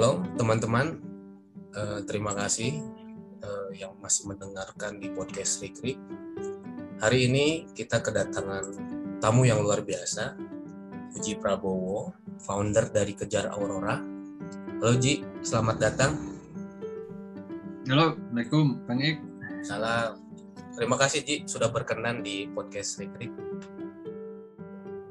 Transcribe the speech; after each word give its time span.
Halo 0.00 0.24
teman-teman, 0.40 0.96
uh, 1.76 2.00
terima 2.08 2.32
kasih 2.32 2.72
uh, 3.44 3.68
yang 3.76 3.92
masih 4.00 4.32
mendengarkan 4.32 4.96
di 4.96 5.12
podcast 5.12 5.60
Rikrik. 5.60 6.00
Hari 7.04 7.28
ini 7.28 7.68
kita 7.76 8.00
kedatangan 8.00 8.64
tamu 9.20 9.44
yang 9.44 9.60
luar 9.60 9.84
biasa, 9.84 10.40
Puji 11.12 11.36
Prabowo, 11.36 12.16
founder 12.40 12.88
dari 12.88 13.12
Kejar 13.12 13.52
Aurora. 13.52 14.00
Halo 14.80 14.96
Ji, 14.96 15.20
selamat 15.44 15.76
datang. 15.76 16.16
Halo, 17.84 18.16
Assalamualaikum, 18.16 18.80
Kang 18.88 19.04
Ik. 19.04 19.20
Salam. 19.68 20.16
Terima 20.80 20.96
kasih 20.96 21.20
Ji 21.28 21.36
sudah 21.44 21.68
berkenan 21.68 22.24
di 22.24 22.48
podcast 22.48 22.96
Rikrik. 23.04 23.36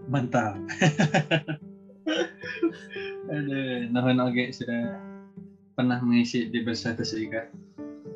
Mantap. 0.10 0.58
Ada 3.30 3.86
nuhun 3.94 4.18
oke 4.26 4.44
sudah 4.50 4.98
pernah 5.78 6.02
mengisi 6.02 6.50
di 6.50 6.66
bersatu 6.66 7.06
seikat. 7.06 7.54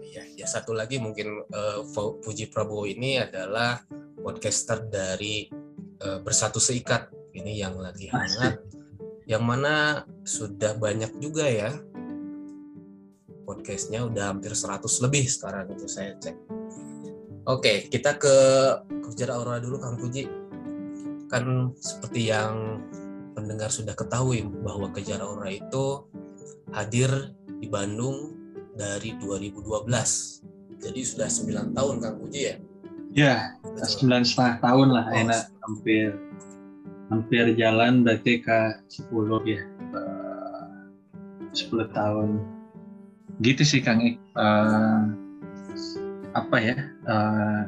Ya, 0.04 0.26
ya 0.36 0.46
satu 0.50 0.74
lagi 0.74 0.98
mungkin 0.98 1.46
uh, 1.54 1.86
Puji 2.22 2.50
Prabowo 2.50 2.90
ini 2.90 3.22
adalah 3.22 3.82
podcaster 4.20 4.90
dari 4.90 5.48
uh, 6.04 6.20
Bersatu 6.22 6.62
Seikat 6.62 7.10
ini 7.34 7.58
yang 7.58 7.80
lagi 7.82 8.12
hangat, 8.12 8.62
yang 9.26 9.42
mana 9.42 10.06
sudah 10.22 10.78
banyak 10.78 11.18
juga 11.18 11.50
ya 11.50 11.72
podcastnya 13.44 14.08
udah 14.08 14.32
hampir 14.32 14.56
100 14.56 14.80
lebih 15.04 15.28
sekarang 15.28 15.68
itu 15.76 15.88
saya 15.88 16.16
cek. 16.18 16.36
Oke, 17.44 17.92
kita 17.92 18.16
ke 18.16 18.36
Kejar 19.04 19.36
Aurora 19.36 19.60
dulu 19.60 19.76
Kang 19.76 20.00
Puji. 20.00 20.24
Kan 21.28 21.76
seperti 21.76 22.32
yang 22.32 22.80
pendengar 23.34 23.74
sudah 23.74 23.98
ketahui 23.98 24.46
bahwa 24.62 24.94
Kejar 24.94 25.20
Aura 25.20 25.50
itu 25.50 26.06
hadir 26.72 27.10
di 27.60 27.68
Bandung 27.68 28.38
dari 28.78 29.18
2012. 29.18 29.90
Jadi 30.82 31.02
sudah 31.02 31.30
9 31.30 31.78
tahun 31.78 31.96
Kang 32.02 32.18
Puji 32.22 32.42
ya? 32.42 32.56
Ya, 33.14 33.36
sembilan 33.78 34.26
setengah 34.26 34.56
tahun 34.58 34.88
lah, 34.90 35.06
oh. 35.06 35.22
enak 35.22 35.44
hampir 35.62 36.18
hampir 37.14 37.46
jalan 37.54 38.02
berarti 38.02 38.42
ke 38.42 38.60
10 38.90 39.14
ya, 39.46 39.62
10 41.54 41.94
tahun. 41.94 42.30
Gitu 43.46 43.62
sih 43.62 43.82
Kang 43.86 44.02
Ik. 44.02 44.18
Uh, 44.34 45.14
apa 46.34 46.58
ya? 46.58 46.76
Uh, 47.06 47.64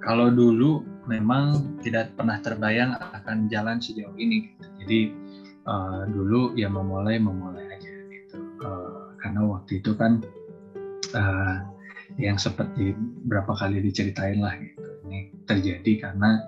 kalau 0.00 0.32
dulu 0.32 0.80
memang 1.04 1.76
tidak 1.84 2.16
pernah 2.16 2.40
terbayang 2.40 2.96
akan 2.96 3.52
jalan 3.52 3.76
sejauh 3.84 4.16
ini. 4.16 4.48
Gitu 4.56 4.69
jadi 4.84 5.00
uh, 5.68 6.02
dulu 6.08 6.56
ya 6.56 6.68
memulai 6.72 7.20
memulai 7.20 7.76
aja 7.76 7.92
gitu. 8.08 8.38
Uh, 8.64 9.12
karena 9.20 9.40
waktu 9.44 9.80
itu 9.80 9.92
kan 9.96 10.24
uh, 11.14 11.56
yang 12.18 12.40
seperti 12.40 12.96
berapa 13.28 13.52
kali 13.54 13.84
diceritain 13.84 14.40
lah 14.40 14.56
gitu. 14.58 14.82
Ini 15.06 15.18
terjadi 15.46 16.10
karena 16.10 16.40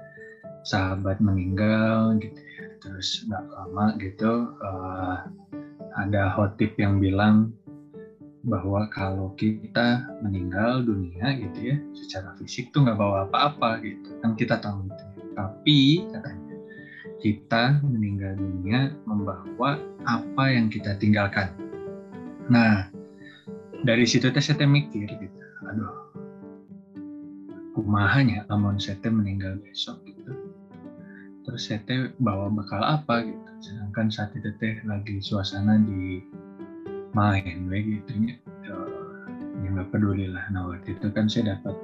sahabat 0.66 1.18
meninggal 1.22 2.18
gitu 2.18 2.40
ya. 2.40 2.66
Terus 2.82 3.24
nggak 3.28 3.44
lama 3.52 3.86
gitu 4.00 4.32
uh, 4.58 5.16
ada 5.94 6.32
hotip 6.32 6.74
yang 6.80 6.98
bilang 6.98 7.52
bahwa 8.42 8.90
kalau 8.90 9.30
kita 9.38 10.02
meninggal 10.18 10.82
dunia 10.82 11.30
gitu 11.38 11.58
ya 11.62 11.76
secara 11.94 12.34
fisik 12.42 12.74
tuh 12.74 12.82
nggak 12.82 12.98
bawa 12.98 13.30
apa-apa 13.30 13.78
gitu. 13.86 14.18
Kan 14.18 14.34
kita 14.34 14.58
tahu 14.58 14.90
itu. 14.90 15.04
Tapi 15.32 15.78
katanya 16.10 16.41
kita 17.22 17.78
meninggal 17.86 18.34
dunia 18.34 18.90
membawa 19.06 19.78
apa 20.02 20.44
yang 20.50 20.66
kita 20.66 20.98
tinggalkan. 20.98 21.54
Nah, 22.50 22.90
dari 23.86 24.02
situ 24.02 24.26
teh 24.34 24.42
saya 24.42 24.66
mikir 24.66 25.06
gitu, 25.06 25.38
aduh, 25.70 25.94
kumahanya 27.78 28.42
amun 28.50 28.82
saya 28.82 28.98
meninggal 29.06 29.54
besok 29.62 30.02
gitu. 30.02 30.34
Terus 31.46 31.62
saya 31.70 32.10
bawa 32.18 32.50
bekal 32.50 32.82
apa 32.82 33.22
gitu. 33.22 33.50
Sedangkan 33.62 34.10
saat 34.10 34.34
itu 34.34 34.50
teh 34.58 34.82
lagi 34.82 35.22
suasana 35.22 35.78
di 35.78 36.18
main 37.14 37.70
we 37.70 38.02
gitu 38.02 38.12
ya. 38.18 38.34
Ya 39.62 39.68
nggak 39.70 39.94
peduli 39.94 40.26
lah. 40.26 40.50
Nah 40.50 40.74
waktu 40.74 40.98
itu 40.98 41.06
kan 41.14 41.30
saya 41.30 41.54
dapat 41.54 41.78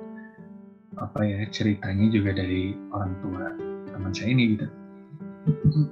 apa 0.98 1.22
ya 1.22 1.46
ceritanya 1.54 2.10
juga 2.10 2.34
dari 2.34 2.74
orang 2.90 3.14
tua 3.22 3.54
teman 3.94 4.10
saya 4.10 4.34
ini 4.34 4.58
gitu 4.58 4.66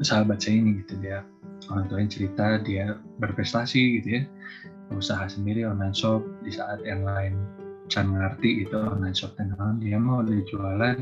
sahabat 0.02 0.42
saya 0.42 0.60
ini 0.60 0.82
gitu 0.84 0.98
dia. 1.00 1.24
Orang 1.66 1.90
tuanya 1.90 2.08
cerita 2.10 2.60
dia 2.62 2.98
berprestasi 3.18 4.00
gitu 4.00 4.08
ya. 4.20 4.22
Usaha 4.94 5.26
sendiri 5.26 5.66
online 5.66 5.96
shop 5.96 6.22
di 6.46 6.54
saat 6.54 6.78
yang 6.86 7.02
lain 7.02 7.34
can 7.86 8.14
ngerti 8.14 8.66
itu 8.66 8.74
online 8.74 9.14
shop 9.14 9.34
dan 9.38 9.54
dia 9.78 9.98
mau 9.98 10.22
udah 10.22 10.42
jualan 10.46 10.98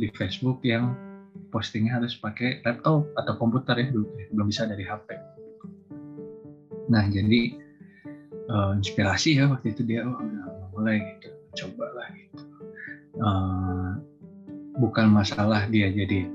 di 0.00 0.08
Facebook 0.16 0.64
yang 0.64 0.96
postingnya 1.52 2.00
harus 2.00 2.16
pakai 2.16 2.64
laptop 2.64 3.04
atau 3.20 3.34
komputer 3.36 3.76
ya 3.76 3.88
belum 4.32 4.48
bisa 4.48 4.64
dari 4.64 4.84
HP 4.84 5.08
nah 6.90 7.04
jadi 7.06 7.54
uh, 8.50 8.72
inspirasi 8.74 9.38
ya 9.38 9.46
waktu 9.46 9.76
itu 9.76 9.86
dia 9.86 10.02
oh 10.02 10.18
udah 10.18 10.46
mulai 10.74 10.98
gitu 11.18 11.28
cobalah 11.50 12.08
gitu. 12.14 12.42
Uh, 13.20 13.98
bukan 14.78 15.10
masalah 15.10 15.66
dia 15.66 15.90
jadi 15.90 16.26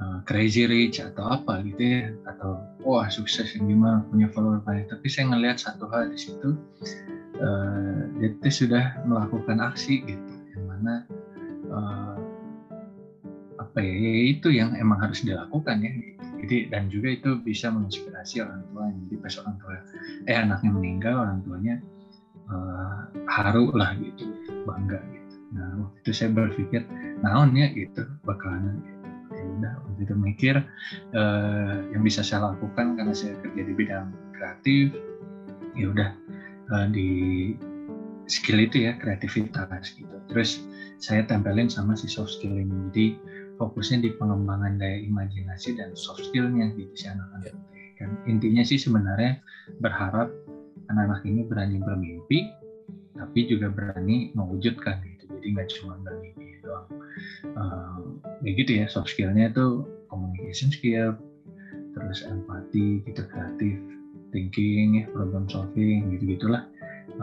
uh, 0.00 0.18
crazy 0.28 0.68
rich 0.68 1.00
atau 1.00 1.40
apa 1.40 1.64
gitu 1.64 1.82
ya 1.82 2.02
atau 2.28 2.60
wah 2.84 3.08
sukses 3.08 3.56
yang 3.56 3.68
gimana 3.68 4.04
punya 4.08 4.28
follower 4.32 4.60
banyak. 4.62 4.88
Tapi 4.88 5.06
saya 5.08 5.32
ngelihat 5.32 5.58
satu 5.60 5.88
hal 5.90 6.12
di 6.12 6.18
situ 6.18 6.56
uh, 7.40 8.00
dia 8.20 8.52
sudah 8.52 8.84
melakukan 9.08 9.60
aksi 9.60 10.04
gitu 10.04 10.32
yang 10.56 10.64
mana 10.68 10.94
uh, 11.72 12.16
apa 13.60 13.78
ya, 13.80 13.92
ya 13.92 14.12
itu 14.36 14.48
yang 14.52 14.76
emang 14.76 15.00
harus 15.00 15.24
dilakukan 15.24 15.80
ya. 15.82 15.92
Jadi 16.36 16.68
dan 16.68 16.92
juga 16.92 17.16
itu 17.16 17.40
bisa 17.40 17.72
menginspirasi 17.72 18.44
orang 18.44 18.62
tua 18.70 18.92
jadi 18.92 19.16
pas 19.24 19.34
orang 19.40 19.56
tua 19.56 19.74
eh 20.28 20.36
anaknya 20.36 20.70
meninggal 20.70 21.14
orang 21.16 21.40
tuanya 21.42 21.74
uh, 22.52 23.08
haru 23.26 23.72
lah 23.72 23.96
gitu 23.96 24.28
bangga 24.68 25.00
gitu. 25.00 25.34
Nah 25.56 25.68
waktu 25.80 25.96
itu 26.04 26.10
saya 26.12 26.30
berpikir 26.36 26.84
naonnya 27.24 27.72
gitu 27.72 28.04
bakalan 28.28 28.78
gitu 28.84 28.95
udah 29.96 30.04
waktu 30.04 30.12
itu 30.12 30.16
mikir 30.20 30.54
uh, 31.16 31.80
yang 31.88 32.04
bisa 32.04 32.20
saya 32.20 32.52
lakukan 32.52 33.00
karena 33.00 33.16
saya 33.16 33.32
kerja 33.40 33.62
di 33.64 33.72
bidang 33.72 34.12
kreatif 34.36 34.92
ya 35.72 35.88
udah 35.88 36.10
uh, 36.68 36.86
di 36.92 37.08
skill 38.28 38.60
itu 38.60 38.84
ya 38.84 38.92
kreativitas 39.00 39.96
gitu. 39.96 40.12
Terus 40.28 40.60
saya 41.00 41.24
tempelin 41.24 41.72
sama 41.72 41.96
si 41.96 42.12
soft 42.12 42.36
skill 42.36 42.60
ini 42.60 42.92
jadi 42.92 43.06
fokusnya 43.56 44.04
di 44.04 44.10
pengembangan 44.20 44.76
daya 44.76 45.00
imajinasi 45.00 45.80
dan 45.80 45.96
soft 45.96 46.28
skillnya 46.28 46.76
gitu 46.76 46.92
si 46.92 47.08
anak-anak 47.08 47.56
kan. 47.96 48.12
Intinya 48.28 48.60
sih 48.60 48.76
sebenarnya 48.76 49.40
berharap 49.80 50.28
anak-anak 50.92 51.24
ini 51.24 51.40
berani 51.48 51.80
bermimpi 51.80 52.52
tapi 53.16 53.48
juga 53.48 53.72
berani 53.72 54.36
mewujudkan 54.36 55.00
gitu. 55.08 55.24
Jadi 55.32 55.46
nggak 55.56 55.68
cuma 55.80 55.96
bermimpi 56.04 56.45
doang. 56.76 56.88
Uh, 57.56 58.20
ya 58.44 58.50
gitu 58.52 58.70
ya 58.76 58.86
soft 58.92 59.08
skillnya 59.08 59.48
itu 59.48 59.88
communication 60.12 60.68
skill 60.68 61.16
terus 61.96 62.20
empati 62.28 63.00
gitu 63.08 63.24
kreatif 63.24 63.80
thinking 64.28 65.00
ya 65.00 65.04
problem 65.16 65.48
solving 65.48 66.12
gitu 66.12 66.36
gitulah 66.36 66.68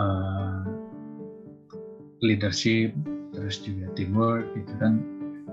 uh, 0.01 0.65
leadership 2.25 2.89
terus 3.33 3.61
juga 3.61 3.89
teamwork 3.93 4.45
gitu 4.57 4.73
kan. 4.79 5.01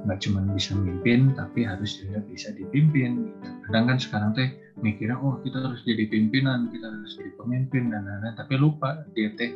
Nggak 0.00 0.25
cuma 0.25 0.41
bisa 0.56 0.72
memimpin 0.72 1.37
tapi 1.37 1.61
harus 1.69 2.00
juga 2.00 2.25
bisa 2.25 2.49
dipimpin 2.56 3.28
gitu. 3.28 3.49
kadang 3.69 3.84
kan 3.84 3.99
sekarang 4.00 4.31
teh 4.32 4.49
mikirnya 4.81 5.20
oh 5.20 5.37
kita 5.44 5.61
harus 5.61 5.85
jadi 5.85 6.08
pimpinan 6.08 6.73
kita 6.73 6.88
harus 6.88 7.20
jadi 7.20 7.32
pemimpin 7.37 7.93
dan 7.93 8.08
lain-lain 8.08 8.32
tapi 8.32 8.56
lupa 8.56 9.05
dia 9.12 9.29
teh. 9.37 9.53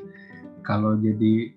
Kalau 0.64 1.00
jadi 1.00 1.48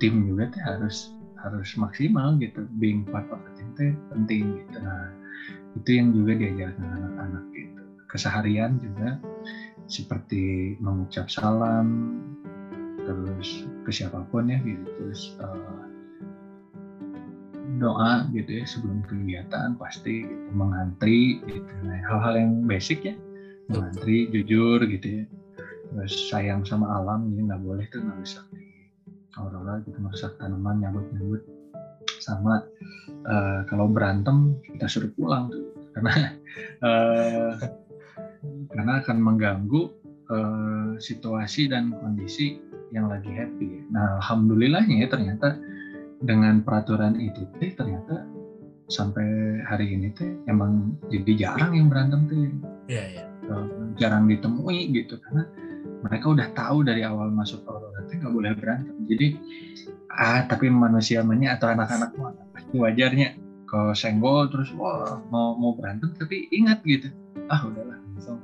tim 0.00 0.24
juga 0.24 0.48
teh 0.48 0.62
harus 0.64 1.12
harus 1.40 1.72
maksimal 1.76 2.36
gitu. 2.38 2.68
Being 2.78 3.04
part 3.08 3.26
of 3.32 3.40
the 3.40 3.52
team 3.56 3.68
itu 3.74 3.84
penting 4.12 4.44
gitu. 4.64 4.76
Nah 4.80 5.08
itu 5.78 5.90
yang 5.96 6.08
juga 6.12 6.32
diajarkan 6.36 6.86
anak-anak 6.86 7.44
gitu. 7.56 7.82
Keseharian 8.10 8.76
juga 8.82 9.16
seperti 9.90 10.76
mengucap 10.78 11.26
salam 11.26 12.18
terus 13.00 13.64
ke 13.86 13.90
siapa 13.90 14.22
pun 14.28 14.50
ya 14.50 14.58
gitu. 14.60 14.84
Terus 14.98 15.20
uh, 15.40 15.84
doa 17.80 18.28
gitu 18.36 18.60
ya 18.60 18.64
sebelum 18.68 19.00
kegiatan 19.08 19.72
pasti 19.80 20.28
gitu, 20.28 20.46
mengantri 20.52 21.40
gitu. 21.48 21.72
Nah 21.86 21.98
hal-hal 22.04 22.34
yang 22.36 22.52
basic 22.68 23.02
ya. 23.06 23.16
Mengantri 23.70 24.26
jujur 24.28 24.82
gitu 24.84 25.22
ya. 25.22 25.24
Terus 25.90 26.14
sayang 26.30 26.62
sama 26.66 26.86
alam 26.86 27.30
jadi 27.34 27.50
nggak 27.50 27.62
boleh 27.62 27.86
tuh 27.90 28.02
nggak 28.02 28.18
aurora 29.38 29.78
gitu 29.86 29.98
merusak 30.02 30.34
tanaman 30.40 30.82
nyabut-nyabut 30.82 31.42
sama 32.18 32.64
uh, 33.28 33.62
kalau 33.68 33.86
berantem 33.86 34.58
kita 34.66 34.86
suruh 34.90 35.12
pulang 35.14 35.52
tuh 35.52 35.70
karena 35.94 36.14
uh, 36.82 37.52
karena 38.72 38.92
akan 39.04 39.18
mengganggu 39.20 39.82
uh, 40.30 40.96
situasi 40.96 41.68
dan 41.68 41.92
kondisi 42.00 42.58
yang 42.90 43.06
lagi 43.06 43.30
happy. 43.30 43.86
Nah, 43.94 44.18
alhamdulillahnya 44.18 45.06
ya 45.06 45.08
ternyata 45.10 45.58
dengan 46.20 46.60
peraturan 46.60 47.16
itu 47.16 47.46
teh 47.62 47.72
ternyata 47.74 48.26
sampai 48.90 49.62
hari 49.62 49.94
ini 49.94 50.10
teh 50.10 50.26
emang 50.50 50.98
jadi 51.08 51.32
jarang 51.38 51.78
yang 51.78 51.86
berantem 51.86 52.26
tuh. 52.26 52.38
Iya, 52.90 53.04
iya. 53.14 53.24
Jarang 53.98 54.30
ditemui 54.30 54.94
gitu 54.94 55.18
karena 55.22 55.46
mereka 56.06 56.26
udah 56.30 56.48
tahu 56.54 56.86
dari 56.86 57.02
awal 57.02 57.30
masuk 57.34 57.62
Aurora 57.66 57.89
teh 58.10 58.18
nggak 58.18 58.34
boleh 58.34 58.52
berantem. 58.58 58.96
Jadi 59.06 59.26
ah 60.10 60.42
tapi 60.50 60.66
manusia 60.66 61.22
manya 61.22 61.54
atau 61.54 61.70
anak-anak 61.70 62.10
pasti 62.50 62.74
wajarnya. 62.76 63.38
Kalau 63.70 63.94
senggol 63.94 64.50
terus 64.50 64.74
wah 64.74 65.22
mau 65.30 65.54
mau 65.54 65.78
berantem 65.78 66.10
tapi 66.18 66.50
ingat 66.50 66.82
gitu. 66.82 67.14
Ah 67.46 67.62
udahlah 67.62 68.02
langsung 68.12 68.42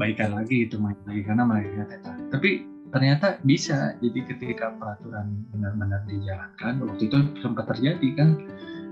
baikan 0.00 0.34
lagi 0.34 0.66
itu 0.66 0.80
main 0.80 0.96
lagi 1.06 1.22
karena 1.22 1.44
mereka 1.46 1.86
teta 1.86 2.16
tapi 2.32 2.64
ternyata 2.88 3.36
bisa. 3.44 3.92
Jadi 4.00 4.24
ketika 4.24 4.72
peraturan 4.74 5.44
benar-benar 5.52 6.02
dijalankan 6.08 6.80
waktu 6.80 7.12
itu 7.12 7.18
sempat 7.44 7.68
terjadi 7.76 8.08
kan 8.16 8.28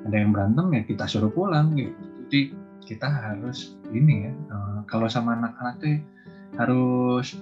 ada 0.05 0.17
yang 0.21 0.37
berantem 0.37 0.69
ya 0.77 0.83
kita 0.85 1.09
suruh 1.09 1.33
pulang 1.33 1.73
gitu. 1.73 1.97
Jadi 2.29 2.41
kita 2.85 3.09
harus 3.09 3.79
ini 3.95 4.29
ya 4.29 4.33
uh, 4.53 4.81
kalau 4.85 5.09
sama 5.09 5.39
anak-anak 5.39 5.75
tuh 5.81 5.97
harus 6.61 7.41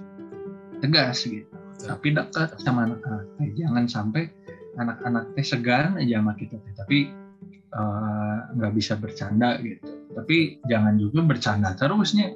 tegas 0.79 1.27
gitu 1.27 1.60
tapi 1.85 2.13
dekat 2.13 2.57
sama 2.61 2.89
anak-anak 2.89 3.25
jangan 3.57 3.85
sampai 3.89 4.23
anak-anak 4.79 5.35
teh 5.35 5.45
segan 5.45 5.99
aja 5.99 6.21
sama 6.21 6.33
kita 6.37 6.55
teh. 6.61 6.73
Tapi 6.77 6.97
eh, 7.71 8.37
nggak 8.55 8.71
uh, 8.71 8.75
bisa 8.75 8.93
bercanda 8.95 9.59
gitu. 9.63 9.87
Tapi 10.11 10.59
jangan 10.67 10.95
juga 10.99 11.19
bercanda 11.23 11.75
terusnya 11.75 12.35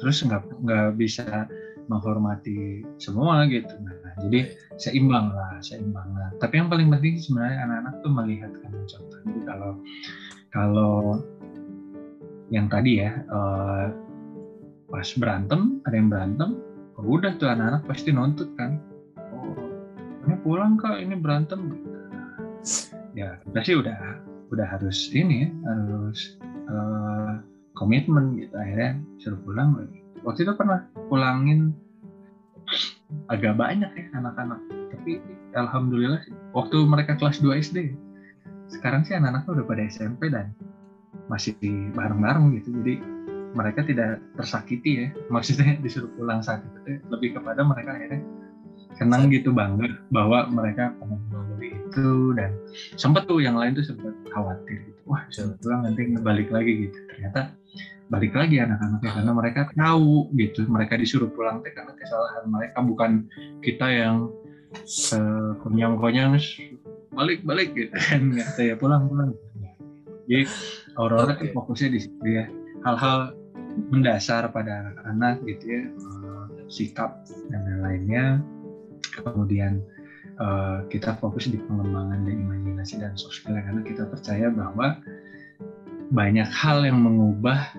terus 0.00 0.24
nggak 0.24 0.42
nggak 0.62 0.88
bisa 0.96 1.46
menghormati 1.90 2.86
semua 3.02 3.44
gitu. 3.50 3.74
Nah 3.82 4.14
jadi 4.22 4.54
seimbang 4.78 5.34
lah 5.34 5.58
seimbang 5.60 6.08
lah. 6.14 6.30
Tapi 6.38 6.62
yang 6.62 6.68
paling 6.70 6.88
penting 6.92 7.18
sebenarnya 7.18 7.66
anak-anak 7.66 7.94
tuh 8.00 8.12
melihat 8.12 8.52
kan 8.62 8.72
contoh. 8.72 9.20
Jadi 9.26 9.40
kalau 9.46 9.72
kalau 10.52 10.94
yang 12.52 12.68
tadi 12.68 13.00
ya 13.00 13.10
uh, 13.32 13.88
pas 14.92 15.08
berantem 15.16 15.80
ada 15.88 15.94
yang 15.96 16.12
berantem 16.12 16.52
oh 16.98 17.04
udah 17.18 17.36
tuh 17.36 17.48
anak-anak 17.48 17.82
pasti 17.88 18.10
nuntut 18.12 18.50
kan. 18.58 18.80
Oh. 19.32 19.56
Ini 20.28 20.36
pulang 20.44 20.76
kak. 20.76 21.00
Ini 21.00 21.14
berantem. 21.18 21.76
Ya 23.12 23.40
udah 23.48 23.62
sih 23.62 23.76
udah 23.76 23.98
udah 24.52 24.66
harus 24.68 25.08
ini 25.12 25.48
ya 25.48 25.50
harus 25.68 26.36
uh, 26.68 27.40
komitmen 27.74 28.38
gitu. 28.38 28.54
Akhirnya 28.54 29.00
suruh 29.18 29.40
pulang 29.42 29.88
waktu 30.22 30.46
itu 30.46 30.52
pernah 30.54 30.86
pulangin 31.10 31.74
agak 33.28 33.58
banyak 33.58 33.90
ya 33.92 34.06
anak-anak. 34.16 34.60
Tapi 34.92 35.18
alhamdulillah 35.56 36.20
sih 36.24 36.34
waktu 36.54 36.76
mereka 36.86 37.18
kelas 37.18 37.42
2 37.42 37.60
SD 37.72 37.78
sekarang 38.72 39.04
sih 39.04 39.12
anak-anaknya 39.12 39.50
udah 39.60 39.64
pada 39.68 39.82
SMP 39.84 40.32
dan 40.32 40.56
masih 41.28 41.52
bareng-bareng 41.92 42.56
gitu. 42.56 42.72
Jadi 42.80 42.94
mereka 43.52 43.84
tidak 43.84 44.20
tersakiti 44.36 45.06
ya. 45.06 45.08
Maksudnya 45.34 45.78
disuruh 45.80 46.10
pulang 46.16 46.40
saat 46.40 46.64
itu 46.64 47.00
lebih 47.08 47.38
kepada 47.38 47.62
mereka 47.64 47.96
akhirnya 47.96 48.20
senang 49.00 49.32
gitu 49.32 49.56
bangga 49.56 49.88
bahwa 50.12 50.52
mereka 50.52 50.92
pernah 51.00 51.18
melalui 51.32 51.72
itu. 51.72 52.36
Dan 52.36 52.50
sempat 52.96 53.28
tuh 53.28 53.40
yang 53.40 53.56
lain 53.56 53.76
tuh 53.76 53.84
sempat 53.84 54.12
khawatir 54.32 54.84
gitu. 54.88 55.00
Wah 55.08 55.22
disuruh 55.28 55.56
pulang 55.60 55.80
nanti 55.86 56.02
balik 56.20 56.48
lagi 56.52 56.88
gitu. 56.88 56.98
Ternyata 57.12 57.52
balik 58.12 58.36
lagi 58.36 58.60
anak-anaknya 58.60 59.10
karena 59.16 59.32
mereka 59.32 59.60
tahu 59.72 60.28
gitu. 60.36 60.68
Mereka 60.68 60.94
disuruh 61.00 61.30
pulang 61.32 61.64
teh 61.64 61.72
karena 61.72 61.92
kesalahan 61.96 62.44
mereka 62.48 62.78
bukan 62.84 63.10
kita 63.64 63.88
yang 63.88 64.28
konyang-konyang 65.64 66.36
balik 67.12 67.40
balik 67.44 67.72
gitu. 67.76 67.92
Kan 68.08 68.32
nggak 68.32 68.48
saya 68.56 68.74
pulang 68.76 69.08
pulang. 69.08 69.32
Jadi 70.28 70.46
Aurora 70.96 71.34
okay. 71.34 71.50
fokusnya 71.50 71.88
di 71.92 72.00
situ 72.00 72.26
ya. 72.28 72.46
Hal-hal 72.86 73.34
mendasar 73.92 74.48
pada 74.52 74.88
anak-anak 74.88 75.44
gitu 75.48 75.64
ya 75.66 75.82
eh, 75.88 76.44
sikap 76.72 77.24
dan 77.52 77.60
lain-lainnya. 77.68 78.40
Kemudian 79.12 79.84
uh, 80.40 80.88
kita 80.88 81.20
fokus 81.20 81.44
di 81.44 81.60
pengembangan 81.60 82.24
dan 82.24 82.32
imajinasi 82.32 82.96
dan 82.96 83.12
soft 83.12 83.36
skill 83.36 83.60
karena 83.60 83.84
kita 83.84 84.08
percaya 84.08 84.48
bahwa 84.48 84.96
banyak 86.08 86.48
hal 86.48 86.80
yang 86.88 87.04
mengubah 87.04 87.76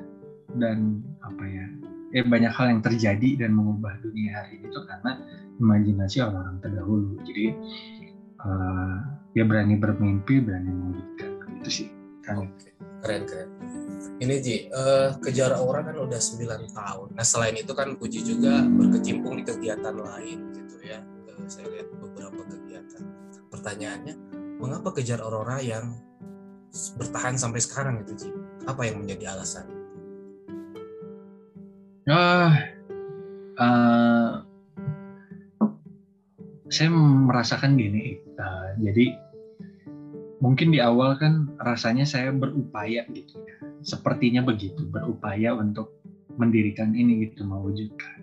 dan 0.61 1.01
apa 1.25 1.41
ya 1.41 1.65
eh 2.13 2.21
banyak 2.21 2.53
hal 2.53 2.69
yang 2.69 2.81
terjadi 2.85 3.45
dan 3.45 3.57
mengubah 3.57 3.97
dunia 4.05 4.37
hari 4.37 4.61
ini 4.61 4.69
itu 4.69 4.79
karena 4.85 5.17
imajinasi 5.57 6.17
orang-orang 6.21 6.57
terdahulu. 6.61 7.11
Jadi 7.25 7.45
uh, 8.45 8.97
ya 9.33 9.43
berani 9.45 9.73
bermimpi 9.73 10.37
berani 10.37 10.69
mewujudkan. 10.69 11.29
Itu 11.65 11.69
sih 11.73 11.87
kan 12.21 12.45
keren 13.03 13.27
keren. 13.27 13.50
Ini 14.23 14.35
Ji 14.39 14.55
uh, 14.71 15.19
kejar 15.19 15.51
orang 15.59 15.91
kan 15.91 15.97
udah 16.00 16.19
9 16.19 16.71
tahun. 16.71 17.07
Nah 17.11 17.25
selain 17.27 17.59
itu 17.59 17.75
kan 17.75 18.00
Puji 18.00 18.23
juga 18.23 18.63
berkecimpung 18.63 19.35
di 19.35 19.44
kegiatan 19.44 19.91
lain 19.91 20.39
gitu 20.55 20.75
ya. 20.79 21.03
Uh, 21.27 21.44
saya 21.51 21.67
lihat 21.67 21.91
beberapa 22.00 22.41
kegiatan. 22.47 23.03
Pertanyaannya 23.51 24.15
mengapa 24.63 24.95
kejar 24.95 25.19
Aurora 25.19 25.59
yang 25.59 25.91
bertahan 26.95 27.35
sampai 27.35 27.59
sekarang 27.59 28.01
itu 28.07 28.13
Ji? 28.15 28.29
Apa 28.63 28.88
yang 28.88 29.03
menjadi 29.03 29.35
alasan? 29.35 29.67
Uh, 32.07 32.51
uh, 33.59 34.31
saya 36.67 36.89
merasakan 36.91 37.79
gini 37.79 38.19
uh, 38.35 38.75
jadi 38.81 39.13
mungkin 40.43 40.75
di 40.75 40.83
awal 40.83 41.15
kan 41.15 41.47
rasanya 41.63 42.03
saya 42.03 42.35
berupaya 42.35 43.07
gitu 43.15 43.39
ya. 43.47 43.55
Sepertinya 43.79 44.43
begitu 44.43 44.83
berupaya 44.91 45.55
untuk 45.55 45.95
mendirikan 46.35 46.91
ini 46.91 47.31
gitu 47.31 47.47
mewujudkan. 47.47 48.19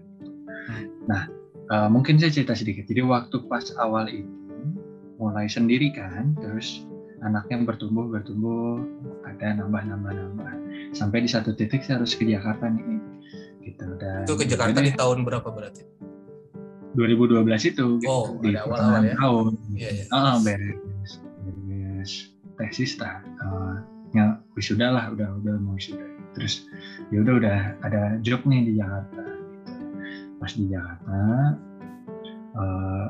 Nah 1.08 1.32
uh, 1.72 1.88
mungkin 1.88 2.20
saya 2.20 2.28
cerita 2.28 2.52
sedikit. 2.52 2.84
Jadi 2.84 3.00
waktu 3.00 3.40
pas 3.48 3.72
awal 3.80 4.12
itu 4.12 4.28
mulai 5.16 5.48
sendiri 5.48 5.96
kan 5.96 6.36
terus 6.44 6.84
anaknya 7.24 7.64
bertumbuh 7.64 8.08
bertumbuh 8.08 8.84
ada 9.24 9.56
nambah 9.56 9.80
nambah 9.80 10.12
nambah. 10.12 10.52
Sampai 10.92 11.24
di 11.24 11.28
satu 11.32 11.56
titik 11.56 11.80
saya 11.88 12.04
harus 12.04 12.12
ke 12.12 12.28
Jakarta 12.28 12.68
nih 12.68 13.00
gitu. 13.64 13.96
Dan 13.96 14.28
itu 14.28 14.36
ke 14.36 14.44
Jakarta 14.44 14.84
di 14.84 14.92
tahun 14.92 15.24
berapa 15.24 15.48
berarti? 15.48 15.88
2012 16.90 17.70
itu 17.70 18.02
gitu, 18.02 18.10
oh 18.10 18.34
di 18.42 18.52
awal 18.58 18.76
awal 18.76 19.02
ya. 19.06 19.14
tahun. 19.14 19.52
Iya, 19.78 19.88
iya. 19.94 20.04
Oh, 20.10 20.36
beres 20.42 21.29
tesis 22.60 23.00
lah 23.00 23.24
uh, 23.40 23.80
ya 24.12 24.36
wisuda 24.52 24.92
lah 24.92 25.04
udah 25.08 25.28
udah 25.40 25.54
mau 25.64 25.74
wisuda 25.78 26.04
terus 26.36 26.68
ya 27.08 27.24
udah 27.24 27.34
udah 27.40 27.58
ada 27.80 28.20
job 28.20 28.44
nih 28.44 28.68
di 28.68 28.72
Jakarta 28.76 29.22
gitu. 29.24 29.72
pas 30.36 30.52
di 30.52 30.64
Jakarta 30.68 31.18
uh, 32.54 33.08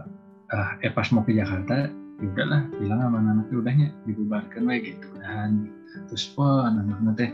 uh, 0.54 0.71
eh 0.87 0.92
pas 0.95 1.09
mau 1.11 1.26
ke 1.26 1.35
Jakarta 1.35 1.90
ya 2.21 2.26
udahlah 2.30 2.62
bilang 2.76 3.00
sama 3.00 3.16
anak-anaknya 3.25 3.57
udahnya 3.57 3.88
dibubarkan 4.04 4.62
wae 4.69 4.78
gitu 4.92 5.09
dan 5.19 5.73
terus 6.07 6.30
wah 6.37 6.69
anak-anak 6.69 7.14
teh 7.16 7.30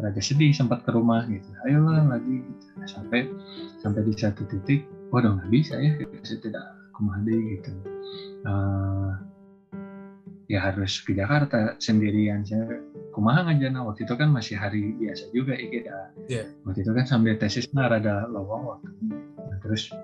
rada 0.00 0.20
sedih 0.20 0.52
sempat 0.52 0.84
ke 0.84 0.90
rumah 0.92 1.28
gitu 1.28 1.48
ayolah 1.68 2.16
lagi 2.16 2.40
gitu. 2.40 2.64
Nah, 2.80 2.88
sampai 2.88 3.20
sampai 3.80 4.00
di 4.04 4.12
satu 4.16 4.44
titik 4.48 4.84
waduh 5.12 5.36
nggak 5.36 5.50
bisa 5.52 5.76
ya 5.80 5.92
saya 6.24 6.38
tidak 6.40 6.64
kemadi 6.96 7.36
gitu 7.56 7.72
ya 10.50 10.58
harus 10.66 10.98
ke 11.06 11.14
Jakarta 11.14 11.78
sendirian. 11.78 12.42
Saya 12.42 12.82
kumaha 13.14 13.46
aja 13.46 13.70
nah 13.70 13.86
waktu 13.86 14.02
itu 14.02 14.14
kan 14.18 14.34
masih 14.34 14.58
hari 14.58 14.98
biasa 14.98 15.30
juga 15.30 15.54
ya. 15.54 16.10
Yeah. 16.26 16.50
waktu 16.66 16.82
itu 16.82 16.90
kan 16.90 17.06
sambil 17.06 17.38
tesis 17.38 17.70
nah 17.70 17.86
rada 17.86 18.26
lowong 18.26 18.66
waktu 18.66 18.90
nah, 19.38 19.58
terus 19.62 19.94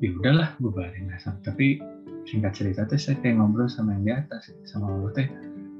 ya 0.00 0.08
udahlah 0.16 0.56
bubarin 0.64 1.12
lah. 1.12 1.20
Tapi 1.44 1.76
singkat 2.24 2.56
cerita 2.56 2.88
tuh 2.88 2.96
saya 2.96 3.20
kayak 3.20 3.36
ngobrol 3.36 3.68
sama 3.68 4.00
yang 4.00 4.04
di 4.08 4.12
atas 4.16 4.48
sama 4.64 4.88
Allah 4.96 5.12
teh. 5.12 5.28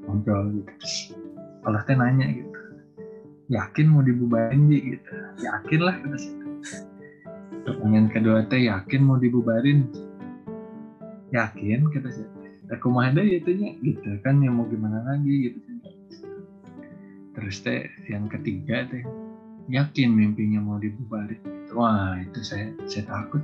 Ngobrol 0.05 0.61
gitu. 0.61 0.69
Terus 0.77 0.95
Allah 1.65 1.81
teh 1.89 1.97
nanya 1.97 2.29
gitu. 2.37 2.53
Yakin 3.49 3.85
mau 3.89 4.05
dibubarin 4.05 4.69
sih 4.69 4.81
gitu. 4.93 5.11
Yakin 5.41 5.81
lah 5.81 5.95
kata 6.05 6.17
saya. 6.21 6.37
Pertanyaan 7.65 8.13
kedua 8.13 8.45
teh 8.45 8.61
yakin 8.69 9.01
mau 9.01 9.17
dibubarin? 9.17 9.89
Yakin 11.33 11.89
kata 11.89 12.09
saya 12.13 12.34
aku 12.71 12.85
mau 12.89 13.05
ada 13.05 13.21
ya 13.21 13.41
itunya 13.41 13.77
gitu 13.81 14.17
kan 14.25 14.41
yang 14.41 14.57
mau 14.57 14.65
gimana 14.69 15.05
lagi 15.05 15.51
gitu 15.51 15.59
terus 17.35 17.61
teh 17.61 17.89
yang 18.09 18.25
ketiga 18.31 18.87
teh 18.89 19.03
yakin 19.69 20.09
mimpinya 20.13 20.61
mau 20.61 20.77
dibubarin 20.79 21.37
gitu. 21.41 21.77
wah 21.77 22.17
itu 22.21 22.39
saya 22.41 22.71
saya 22.87 23.05
takut 23.09 23.43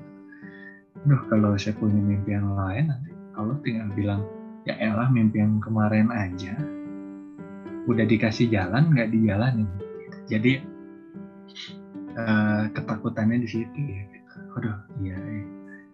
Duh 1.01 1.18
kalau 1.34 1.58
saya 1.58 1.74
punya 1.82 1.98
mimpi 1.98 2.38
yang 2.38 2.54
lain 2.54 2.94
nanti 2.94 3.10
Allah 3.34 3.58
tinggal 3.66 3.90
bilang 3.98 4.22
ya 4.70 4.78
elah 4.78 5.10
mimpi 5.10 5.42
yang 5.42 5.58
kemarin 5.58 6.13
aja 6.13 6.54
udah 7.90 8.06
dikasih 8.06 8.54
jalan 8.54 8.94
nggak 8.94 9.10
dijalanin 9.10 9.66
jadi 10.30 10.62
uh, 12.16 12.63
ketakutannya 12.72 13.44
di 13.44 13.50
situ 13.50 13.80
ya 13.80 14.01
gitu. 14.08 14.32
Aduh, 14.60 14.78
iya, 15.04 15.18
iya. 15.18 15.44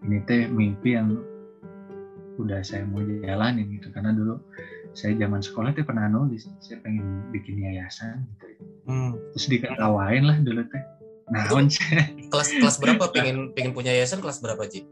ini 0.05 0.17
teh 0.25 0.45
mimpi 0.49 0.97
yang 0.97 1.17
udah 2.37 2.61
saya 2.61 2.85
mau 2.85 3.01
jalanin 3.01 3.67
gitu. 3.77 3.89
Karena 3.93 4.13
dulu 4.13 4.39
saya 4.97 5.13
zaman 5.13 5.45
sekolah 5.45 5.77
teh 5.77 5.85
pernah 5.85 6.09
nulis 6.09 6.49
saya 6.57 6.81
pengen 6.81 7.29
bikin 7.29 7.61
yayasan 7.61 8.25
gitu. 8.41 8.65
Hmm. 8.89 9.13
terus 9.29 9.45
diketawain 9.45 10.25
lah 10.25 10.41
dulu 10.41 10.65
teh 10.65 10.83
nah 11.29 11.45
kelas 11.51 12.49
kelas 12.55 12.77
berapa? 12.81 13.03
Pengen 13.15 13.51
pengen 13.51 13.75
punya 13.77 13.91
yayasan 13.93 14.23
kelas 14.23 14.39
berapa 14.39 14.63
Ji? 14.65 14.87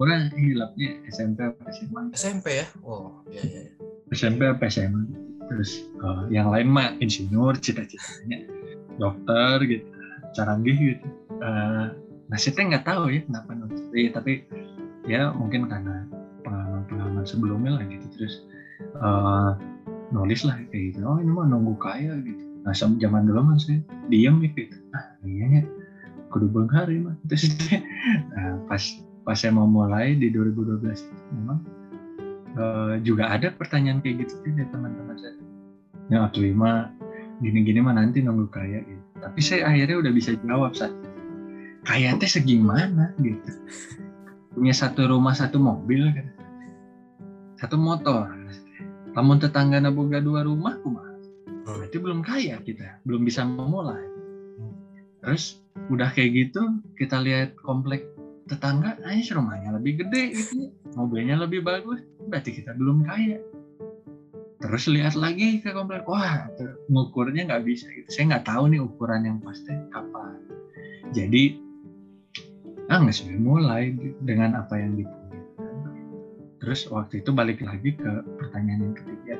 Kurang 0.00 0.32
hilapnya 0.32 1.04
SMP 1.12 1.46
apa 1.46 1.62
SMA 1.68 2.16
SMP 2.16 2.64
ya? 2.64 2.66
Oh 2.80 3.20
iya 3.28 3.42
iya 3.44 3.62
SMP 4.10 4.48
apa 4.48 4.66
SMA 4.72 5.04
terus 5.46 5.86
uh, 6.02 6.26
yang 6.32 6.50
lain 6.50 6.72
mah 6.72 6.96
insinyur 6.98 7.54
cita-citanya 7.60 8.50
dokter 8.96 9.62
gitu 9.68 9.86
canggih 10.32 10.96
gitu. 10.96 11.06
Uh, 11.44 11.92
nah 12.32 12.36
saya 12.40 12.56
nggak 12.56 12.88
tahu 12.88 13.12
ya 13.12 13.20
kenapa 13.28 13.52
nulis. 13.52 13.84
Tapi 14.16 14.32
ya 15.04 15.28
mungkin 15.36 15.68
karena 15.68 16.05
sebelumnya 17.26 17.76
lah 17.76 17.84
gitu. 17.90 18.06
Terus 18.14 18.34
uh, 19.02 19.58
nulis 20.14 20.46
lah 20.46 20.58
kayak 20.70 20.94
gitu. 20.94 21.02
Oh 21.06 21.18
ini 21.18 21.30
mah 21.30 21.46
nunggu 21.50 21.74
kaya 21.78 22.14
gitu. 22.22 22.42
Nah 22.62 22.74
sama 22.74 22.98
zaman 22.98 23.26
dulu 23.26 23.52
mah 23.52 23.58
saya 23.58 23.82
diem 24.10 24.38
gitu. 24.42 24.76
Ah 24.94 25.06
iya 25.26 25.60
ya 25.60 25.62
kudu 26.30 26.46
benghari 26.50 27.02
mah. 27.02 27.14
Terus 27.30 27.50
nah, 28.34 28.58
pas 28.70 28.82
pas 29.26 29.36
saya 29.36 29.50
mau 29.50 29.66
mulai 29.66 30.14
di 30.14 30.30
2012 30.30 30.86
itu 30.86 31.24
memang 31.34 31.58
uh, 32.54 32.94
juga 33.02 33.30
ada 33.30 33.50
pertanyaan 33.50 33.98
kayak 34.02 34.26
gitu 34.26 34.38
dari 34.46 34.66
teman-teman 34.70 35.16
saya. 35.18 35.34
Ya 36.06 36.22
waktu 36.22 36.54
lima 36.54 36.94
gini-gini 37.42 37.82
mah 37.82 37.98
nanti 37.98 38.22
nunggu 38.22 38.48
kaya 38.54 38.86
gitu. 38.86 39.02
Tapi 39.18 39.40
saya 39.42 39.66
akhirnya 39.66 39.96
udah 40.06 40.12
bisa 40.14 40.30
jawab 40.46 40.72
saat 40.78 40.94
kaya 41.86 42.14
teh 42.18 42.30
segimana? 42.30 43.10
gitu. 43.18 43.50
Punya 44.56 44.72
satu 44.72 45.10
rumah 45.10 45.36
satu 45.36 45.60
mobil 45.60 46.08
kan 46.14 46.35
satu 47.56 47.76
motor. 47.80 48.28
Namun 49.16 49.40
tetangga 49.40 49.80
boga 49.88 50.20
dua 50.20 50.44
rumah 50.44 50.76
kumah 50.84 51.08
hmm. 51.08 51.64
berarti 51.64 51.96
belum 51.96 52.20
kaya 52.20 52.60
kita. 52.60 53.00
Belum 53.08 53.24
bisa 53.24 53.42
memulai. 53.48 54.04
Terus 55.24 55.58
udah 55.90 56.12
kayak 56.12 56.30
gitu 56.36 56.62
kita 56.94 57.20
lihat 57.20 57.56
komplek 57.60 58.06
tetangga 58.46 58.94
aja 59.02 59.34
rumahnya 59.34 59.74
lebih 59.74 60.06
gede 60.06 60.36
gitu. 60.36 60.70
Mobilnya 60.94 61.40
lebih 61.40 61.64
bagus. 61.64 62.04
Berarti 62.28 62.60
kita 62.60 62.76
belum 62.76 63.08
kaya. 63.08 63.40
Terus 64.60 64.84
lihat 64.92 65.16
lagi 65.16 65.64
ke 65.64 65.72
komplek. 65.72 66.04
Wah 66.04 66.46
ngukurnya 66.92 67.48
nggak 67.48 67.64
bisa 67.64 67.88
gitu. 67.90 68.08
Saya 68.12 68.36
nggak 68.36 68.46
tahu 68.46 68.70
nih 68.70 68.80
ukuran 68.84 69.22
yang 69.24 69.38
pasti 69.40 69.72
kapan. 69.90 70.38
Jadi 71.16 71.64
ah 72.86 73.02
nggak 73.02 73.18
mulai 73.42 73.90
dengan 74.22 74.62
apa 74.62 74.78
yang 74.78 74.94
dipunya 74.94 75.25
terus 76.56 76.88
waktu 76.88 77.20
itu 77.20 77.30
balik 77.32 77.60
lagi 77.60 77.92
ke 77.92 78.12
pertanyaan 78.40 78.90
yang 78.90 78.96
ketiga. 78.96 79.36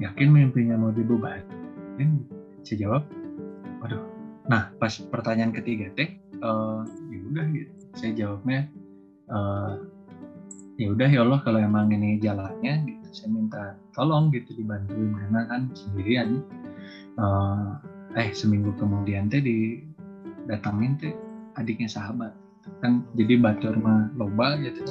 Yakin 0.00 0.28
mimpinya 0.32 0.76
mau 0.80 0.90
dibubarin? 0.90 2.24
Saya 2.64 2.88
jawab 2.88 3.02
waduh. 3.82 4.02
Nah 4.48 4.72
pas 4.78 4.90
pertanyaan 4.90 5.52
ketiga 5.52 5.92
teh 5.92 6.16
uh, 6.40 6.82
ya 7.12 7.18
udah 7.30 7.44
gitu. 7.52 7.72
Saya 7.98 8.12
jawabnya 8.16 8.70
uh, 9.28 9.82
ya 10.80 10.88
udah 10.90 11.08
ya 11.10 11.20
Allah 11.22 11.40
kalau 11.44 11.60
emang 11.60 11.92
ini 11.92 12.16
jalannya 12.18 12.88
gitu 12.88 13.06
saya 13.12 13.28
minta 13.28 13.62
tolong 13.92 14.32
gitu 14.32 14.56
dibantuin 14.56 15.12
karena 15.12 15.40
kan 15.46 15.62
sendirian. 15.76 16.40
Uh, 17.20 17.76
eh 18.16 18.32
seminggu 18.32 18.72
kemudian 18.80 19.28
teh 19.28 19.44
didatangin 19.44 20.96
teh 20.96 21.12
adiknya 21.60 21.92
sahabat. 21.92 22.32
Kan 22.80 23.04
jadi 23.18 23.36
batur 23.42 23.76
mah 23.76 24.08
loba 24.16 24.56
gitu 24.62 24.86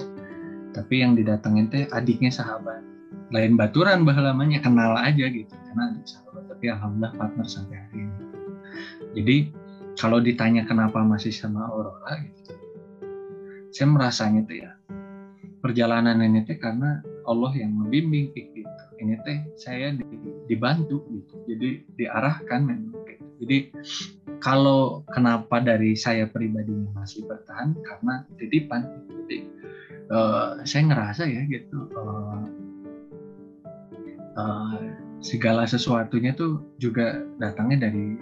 tapi 0.71 1.03
yang 1.03 1.15
didatengin 1.15 1.67
teh 1.71 1.83
adiknya 1.91 2.31
sahabat. 2.31 2.83
Lain 3.31 3.55
baturan 3.55 4.03
bah 4.03 4.15
lamanya 4.19 4.59
kenal 4.59 4.95
aja 4.99 5.27
gitu. 5.27 5.51
Karena 5.51 5.95
adik 5.95 6.07
sahabat 6.07 6.43
tapi 6.51 6.65
alhamdulillah 6.67 7.13
partner 7.15 7.47
sampai 7.47 7.77
hari 7.79 7.99
ini. 8.07 8.25
Jadi 9.15 9.35
kalau 9.99 10.23
ditanya 10.23 10.63
kenapa 10.63 11.03
masih 11.03 11.31
sama 11.31 11.67
Aurora 11.67 12.15
gitu 12.23 12.41
saya 13.71 13.87
merasanya 13.87 14.43
tuh 14.43 14.57
ya 14.59 14.71
perjalanan 15.63 16.19
ini 16.19 16.43
teh 16.43 16.59
karena 16.59 16.99
Allah 17.23 17.51
yang 17.55 17.71
membimbing 17.71 18.35
gitu. 18.35 18.67
Ini 19.01 19.17
teh 19.25 19.39
saya 19.57 19.95
dibantu 20.45 21.07
gitu. 21.09 21.33
Jadi 21.49 21.69
diarahkan 21.97 22.61
memang 22.61 22.93
gitu. 23.07 23.25
jadi 23.41 23.57
kalau 24.41 25.01
kenapa 25.09 25.61
dari 25.61 25.97
saya 25.97 26.29
pribadi 26.29 26.73
masih 26.93 27.25
bertahan 27.25 27.73
karena 27.81 28.25
titipan 28.37 28.85
jadi 29.25 29.45
uh, 30.11 30.59
saya 30.67 30.83
ngerasa 30.91 31.23
ya 31.25 31.41
gitu 31.47 31.87
uh, 31.95 32.43
uh, 34.35 34.75
segala 35.23 35.63
sesuatunya 35.63 36.35
tuh 36.35 36.59
juga 36.77 37.21
datangnya 37.39 37.89
dari 37.89 38.19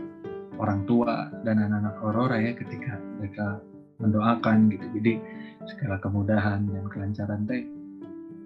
orang 0.60 0.84
tua 0.84 1.32
dan 1.48 1.64
anak-anak 1.64 1.96
Aurora 2.04 2.38
ya 2.38 2.52
ketika 2.52 3.00
mereka 3.18 3.64
mendoakan 4.04 4.68
gitu. 4.72 4.86
Jadi 5.00 5.14
segala 5.68 5.96
kemudahan 6.04 6.68
dan 6.68 6.84
kelancaran 6.92 7.48
teh 7.48 7.64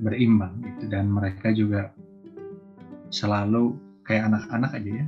berimbang 0.01 0.53
gitu. 0.61 0.89
Dan 0.93 1.09
mereka 1.09 1.49
juga 1.49 1.89
selalu 3.09 3.77
kayak 4.05 4.29
anak-anak 4.29 4.71
aja 4.77 4.91
ya. 5.01 5.05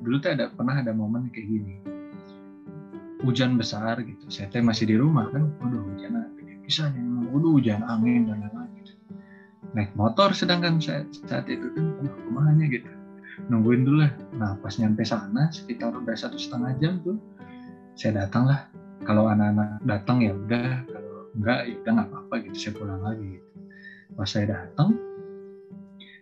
Dulu 0.00 0.16
tuh 0.16 0.32
ada 0.32 0.48
pernah 0.48 0.80
ada 0.80 0.92
momen 0.96 1.28
kayak 1.28 1.48
gini. 1.48 1.74
Hujan 3.20 3.60
besar 3.60 4.00
gitu. 4.00 4.24
Saya 4.32 4.48
teh 4.48 4.64
masih 4.64 4.88
di 4.88 4.96
rumah 4.96 5.28
kan. 5.28 5.44
Waduh 5.60 5.84
hujan 5.92 6.39
nih 6.70 7.02
waduh 7.30 7.58
hujan 7.58 7.82
angin 7.82 8.30
dan 8.30 8.42
lain-lain 8.42 8.70
gitu. 8.82 8.92
Naik 9.74 9.90
motor 9.94 10.30
sedangkan 10.34 10.78
saya 10.78 11.06
saat 11.26 11.46
itu 11.46 11.70
kan 11.74 11.94
ke 12.06 12.30
mana 12.30 12.64
gitu. 12.66 12.90
Nungguin 13.46 13.86
dulu 13.86 14.06
lah. 14.06 14.12
Nah 14.38 14.54
pas 14.58 14.74
nyampe 14.78 15.02
sana 15.06 15.50
sekitar 15.50 15.94
udah 15.94 16.14
satu 16.14 16.38
setengah 16.38 16.74
jam 16.82 16.98
tuh 17.02 17.18
saya 17.94 18.26
datang 18.26 18.50
lah. 18.50 18.66
Kalau 19.06 19.30
anak-anak 19.30 19.82
datang 19.86 20.22
ya 20.22 20.34
udah. 20.34 20.84
Kalau 20.86 21.14
enggak 21.38 21.60
ya 21.70 21.74
udah 21.82 21.92
nggak 21.94 22.08
apa-apa 22.10 22.34
gitu. 22.46 22.56
Saya 22.58 22.72
pulang 22.78 23.02
lagi 23.02 23.26
gitu. 23.38 23.48
pas 24.18 24.26
saya 24.26 24.46
datang 24.50 24.90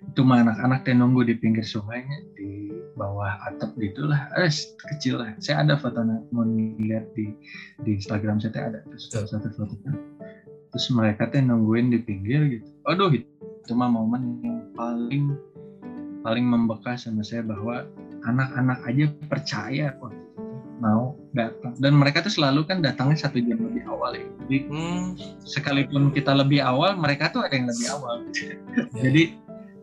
itu 0.09 0.21
mah 0.25 0.45
anak-anak 0.45 0.85
yang 0.89 1.05
nunggu 1.05 1.25
di 1.31 1.35
pinggir 1.37 1.65
sungainya 1.65 2.21
di 2.37 2.73
bawah 2.97 3.39
atap 3.49 3.73
gitulah 3.79 4.29
eh 4.37 4.53
kecil 4.93 5.21
lah. 5.23 5.31
Saya 5.41 5.65
ada 5.65 5.75
fotonya 5.79 6.21
mau 6.35 6.45
lihat 6.81 7.13
di 7.17 7.33
di 7.87 7.97
Instagram 7.97 8.41
saya 8.43 8.73
ada 8.73 8.79
terus 8.89 9.09
satu 9.09 9.49
foto 9.55 9.75
terus 10.73 10.87
mereka 10.93 11.29
tuh 11.29 11.41
nungguin 11.41 11.93
di 11.93 11.99
pinggir 12.03 12.41
gitu. 12.59 12.69
Aduh 12.89 13.13
itu 13.13 13.73
mah 13.77 13.91
momen 13.93 14.41
yang 14.41 14.59
paling 14.73 15.37
paling 16.25 16.45
membekas 16.45 17.07
sama 17.07 17.23
saya 17.25 17.45
bahwa 17.45 17.87
anak-anak 18.27 18.79
aja 18.89 19.05
percaya 19.31 19.95
kok 19.97 20.13
mau 20.79 21.19
datang. 21.35 21.75
Dan 21.79 21.99
mereka 21.99 22.23
tuh 22.23 22.33
selalu 22.33 22.65
kan 22.67 22.79
datangnya 22.81 23.29
satu 23.29 23.43
jam 23.43 23.59
lebih 23.59 23.83
awal 23.91 24.15
ya. 24.15 24.27
Jadi 24.47 24.59
hmm. 24.71 25.05
sekalipun 25.43 26.15
kita 26.15 26.33
lebih 26.35 26.63
awal 26.63 26.95
mereka 26.95 27.31
tuh 27.35 27.45
ada 27.45 27.55
yang 27.55 27.69
lebih 27.69 27.87
awal. 27.99 28.23
Gitu. 28.31 28.55
jadi 28.95 29.23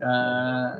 uh, 0.00 0.70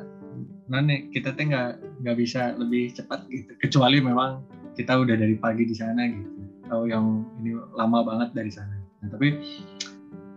nih 0.67 1.09
kita 1.13 1.37
tuh 1.37 1.43
nggak 1.47 1.71
nggak 2.03 2.17
bisa 2.17 2.57
lebih 2.57 2.93
cepat 2.93 3.25
gitu. 3.29 3.51
Kecuali 3.61 4.01
memang 4.01 4.43
kita 4.73 4.97
udah 4.97 5.15
dari 5.17 5.37
pagi 5.37 5.63
di 5.65 5.75
sana 5.77 6.05
gitu. 6.05 6.29
Atau 6.67 6.89
yang 6.89 7.23
ini 7.39 7.55
lama 7.77 8.03
banget 8.03 8.29
dari 8.35 8.51
sana. 8.51 8.75
Nah, 9.01 9.07
tapi 9.13 9.37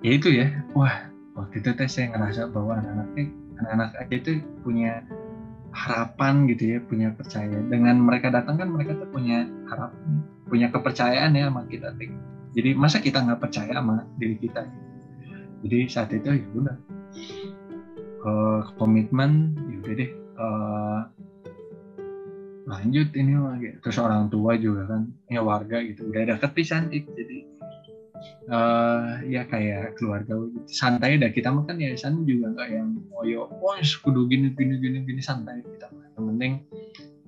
ya 0.00 0.11
itu 0.16 0.28
ya. 0.33 0.47
Wah 0.76 1.09
waktu 1.37 1.64
itu 1.64 1.71
tes 1.76 1.92
saya 1.92 2.12
ngerasa 2.12 2.52
bahwa 2.52 2.80
anak-anak 2.80 3.09
anak-anak 3.61 3.90
aja 4.00 4.14
itu 4.16 4.33
punya 4.64 5.04
harapan 5.71 6.50
gitu 6.50 6.76
ya 6.76 6.78
punya 6.85 7.09
percaya. 7.14 7.57
Dengan 7.71 8.00
mereka 8.02 8.28
datang 8.28 8.59
kan 8.59 8.69
mereka 8.73 8.99
tuh 8.99 9.09
punya 9.09 9.47
harapan 9.71 10.25
punya 10.50 10.66
kepercayaan 10.75 11.38
ya 11.38 11.47
sama 11.47 11.62
kita 11.71 11.95
jadi 12.50 12.75
masa 12.75 12.99
kita 12.99 13.23
nggak 13.23 13.40
percaya 13.40 13.71
sama 13.78 14.02
diri 14.19 14.35
kita? 14.38 14.66
Jadi 15.62 15.78
saat 15.87 16.11
itu 16.11 16.30
ya 16.35 16.47
udah. 16.57 16.76
Komitmen 18.76 19.57
ya 19.71 19.76
udah 19.80 19.95
deh 19.97 20.11
uh, 20.37 21.00
lanjut 22.66 23.09
ini 23.14 23.33
lagi. 23.38 23.69
Terus 23.80 23.97
orang 24.02 24.28
tua 24.28 24.59
juga 24.59 24.90
kan 24.90 25.14
ya 25.30 25.40
warga 25.47 25.78
gitu. 25.87 26.11
Udah 26.11 26.26
ada 26.26 26.37
kepisan 26.42 26.90
jadi 26.90 27.47
uh, 28.48 29.20
ya 29.26 29.44
kayak 29.48 29.96
keluarga 29.96 30.36
gitu. 30.36 30.58
santai 30.68 31.16
dah 31.16 31.30
kita 31.32 31.50
makan 31.50 31.80
ya 31.80 31.96
sana 31.96 32.20
juga 32.24 32.52
nggak 32.52 32.68
yang 32.70 32.88
moyo 33.08 33.48
oh 33.48 33.76
kudu 33.78 34.28
gini 34.28 34.52
gini 34.54 34.76
gini 34.80 34.98
gini 35.04 35.20
santai 35.20 35.60
kita 35.64 35.88
yang 36.16 36.24
penting 36.36 36.52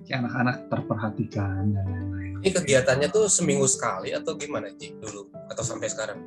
si 0.03 0.11
anak-anak 0.11 0.67
terperhatikan 0.67 1.71
dan 1.71 1.85
lain-lain. 1.87 2.43
Ini 2.43 2.49
kegiatannya 2.51 3.07
tuh 3.07 3.31
seminggu 3.31 3.65
sekali 3.71 4.11
atau 4.11 4.35
gimana 4.35 4.67
sih 4.75 4.91
dulu 4.99 5.31
atau 5.47 5.63
sampai 5.63 5.87
sekarang? 5.87 6.19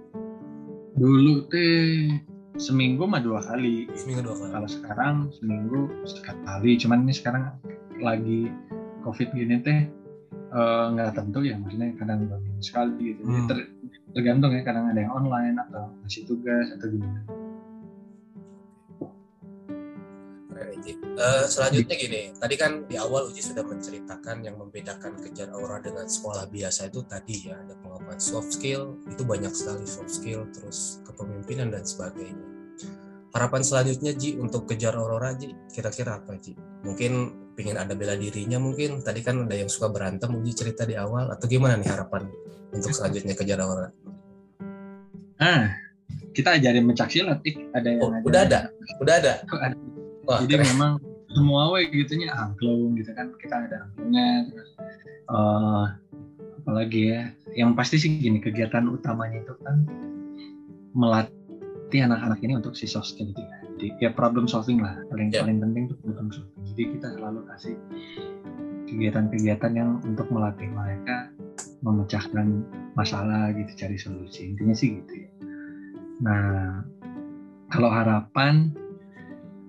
Dulu 0.97 1.45
teh 1.53 2.09
seminggu 2.57 3.05
mah 3.05 3.21
dua 3.21 3.45
kali. 3.45 3.85
Seminggu 3.93 4.25
dua 4.25 4.37
kali. 4.41 4.51
Kalau 4.57 4.69
sekarang 4.69 5.15
seminggu 5.37 5.93
sekali. 6.09 6.81
Cuman 6.81 7.05
ini 7.05 7.13
sekarang 7.13 7.53
lagi 8.01 8.49
covid 9.05 9.29
gini 9.37 9.61
teh 9.61 9.79
eh, 10.57 10.85
nggak 10.97 11.13
tentu 11.13 11.45
ya 11.45 11.61
maksudnya 11.61 11.93
kadang 12.01 12.25
dua 12.25 12.41
minggu 12.41 12.63
sekali 12.65 13.13
gitu. 13.13 13.21
Jadi 13.29 13.41
Hmm. 13.45 13.49
ter- 13.53 13.71
tergantung 14.17 14.57
ya 14.57 14.65
kadang 14.65 14.89
ada 14.89 14.97
yang 14.97 15.13
online 15.13 15.61
atau 15.61 15.93
ngasih 16.01 16.25
tugas 16.25 16.73
atau 16.73 16.89
gimana. 16.89 17.21
Eh, 21.17 21.45
selanjutnya 21.49 21.97
gini, 21.97 22.23
tadi 22.37 22.55
kan 22.61 22.85
di 22.85 23.01
awal 23.01 23.33
Uji 23.33 23.41
sudah 23.41 23.65
menceritakan 23.65 24.45
yang 24.45 24.61
membedakan 24.61 25.17
kejar 25.25 25.49
aura 25.49 25.81
dengan 25.81 26.05
sekolah 26.05 26.45
biasa 26.53 26.93
itu 26.93 27.01
tadi 27.09 27.49
ya 27.49 27.57
ada 27.57 27.73
pengembangan 27.81 28.21
soft 28.21 28.53
skill 28.53 29.01
itu 29.09 29.25
banyak 29.25 29.49
sekali 29.57 29.89
soft 29.89 30.13
skill 30.13 30.45
terus 30.53 31.01
kepemimpinan 31.09 31.73
dan 31.73 31.89
sebagainya. 31.89 32.47
Harapan 33.33 33.65
selanjutnya 33.65 34.13
Ji 34.13 34.37
untuk 34.37 34.69
kejar 34.69 34.93
aurora 34.93 35.33
Ji 35.41 35.57
kira-kira 35.73 36.21
apa 36.21 36.37
Ji? 36.37 36.53
Mungkin 36.85 37.13
pengen 37.57 37.75
ada 37.75 37.97
bela 37.97 38.13
dirinya 38.15 38.61
mungkin 38.61 39.01
tadi 39.01 39.21
kan 39.21 39.43
ada 39.43 39.57
yang 39.57 39.67
suka 39.67 39.89
berantem 39.89 40.29
Uji 40.31 40.53
cerita 40.53 40.85
di 40.85 40.93
awal 40.95 41.33
atau 41.33 41.49
gimana 41.49 41.75
nih 41.75 41.89
harapan 41.89 42.29
untuk 42.71 42.93
selanjutnya 42.93 43.33
kejar 43.33 43.59
aurora? 43.59 43.89
ah 45.37 45.73
kita 46.33 46.55
ajarin 46.55 46.85
mencak 46.85 47.09
silat 47.09 47.41
Ik. 47.43 47.57
ada 47.73 47.89
yang 47.89 48.01
Oh, 48.01 48.09
ajarin- 48.11 48.25
udah 48.25 48.41
ada, 48.43 48.61
udah 49.03 49.15
ada. 49.17 49.33
Wah, 50.23 50.39
jadi 50.45 50.61
keren. 50.61 50.69
memang 50.71 50.93
semua 51.29 51.63
we 51.71 51.85
gitunya 51.87 52.29
angklung 52.31 52.93
gitu 52.95 53.13
kan 53.13 53.33
kita 53.37 53.57
ada 53.63 53.77
angklungnya 53.85 54.29
terus 54.49 54.71
eh, 55.27 55.85
apalagi 56.61 57.03
ya 57.09 57.23
yang 57.55 57.73
pasti 57.73 57.97
sih 57.97 58.13
gini 58.13 58.37
kegiatan 58.39 58.85
utamanya 58.87 59.41
itu 59.41 59.57
kan 59.61 59.85
melatih 60.93 62.01
anak-anak 62.03 62.41
ini 62.41 62.53
untuk 62.57 62.73
si 62.73 62.85
soft 62.85 63.13
skill 63.13 63.33
ya. 63.33 63.56
Jadi 63.77 63.93
ya 64.01 64.11
problem 64.11 64.49
solving 64.49 64.81
lah. 64.81 64.97
Paling 65.07 65.29
Ya. 65.29 65.45
paling 65.45 65.61
penting 65.61 65.83
itu 65.87 65.97
problem 66.01 66.33
solving. 66.33 66.65
Jadi 66.65 66.83
kita 66.97 67.07
selalu 67.13 67.41
kasih 67.47 67.77
kegiatan-kegiatan 68.87 69.73
yang 69.73 69.91
untuk 70.03 70.27
melatih 70.31 70.69
mereka 70.69 71.29
memecahkan 71.81 72.65
masalah 72.95 73.53
gitu 73.53 73.69
cari 73.77 73.97
solusi. 73.97 74.49
Intinya 74.49 74.73
sih 74.73 74.97
gitu 74.97 75.13
ya. 75.15 75.31
Nah 76.23 76.81
kalau 77.69 77.93
harapan 77.93 78.73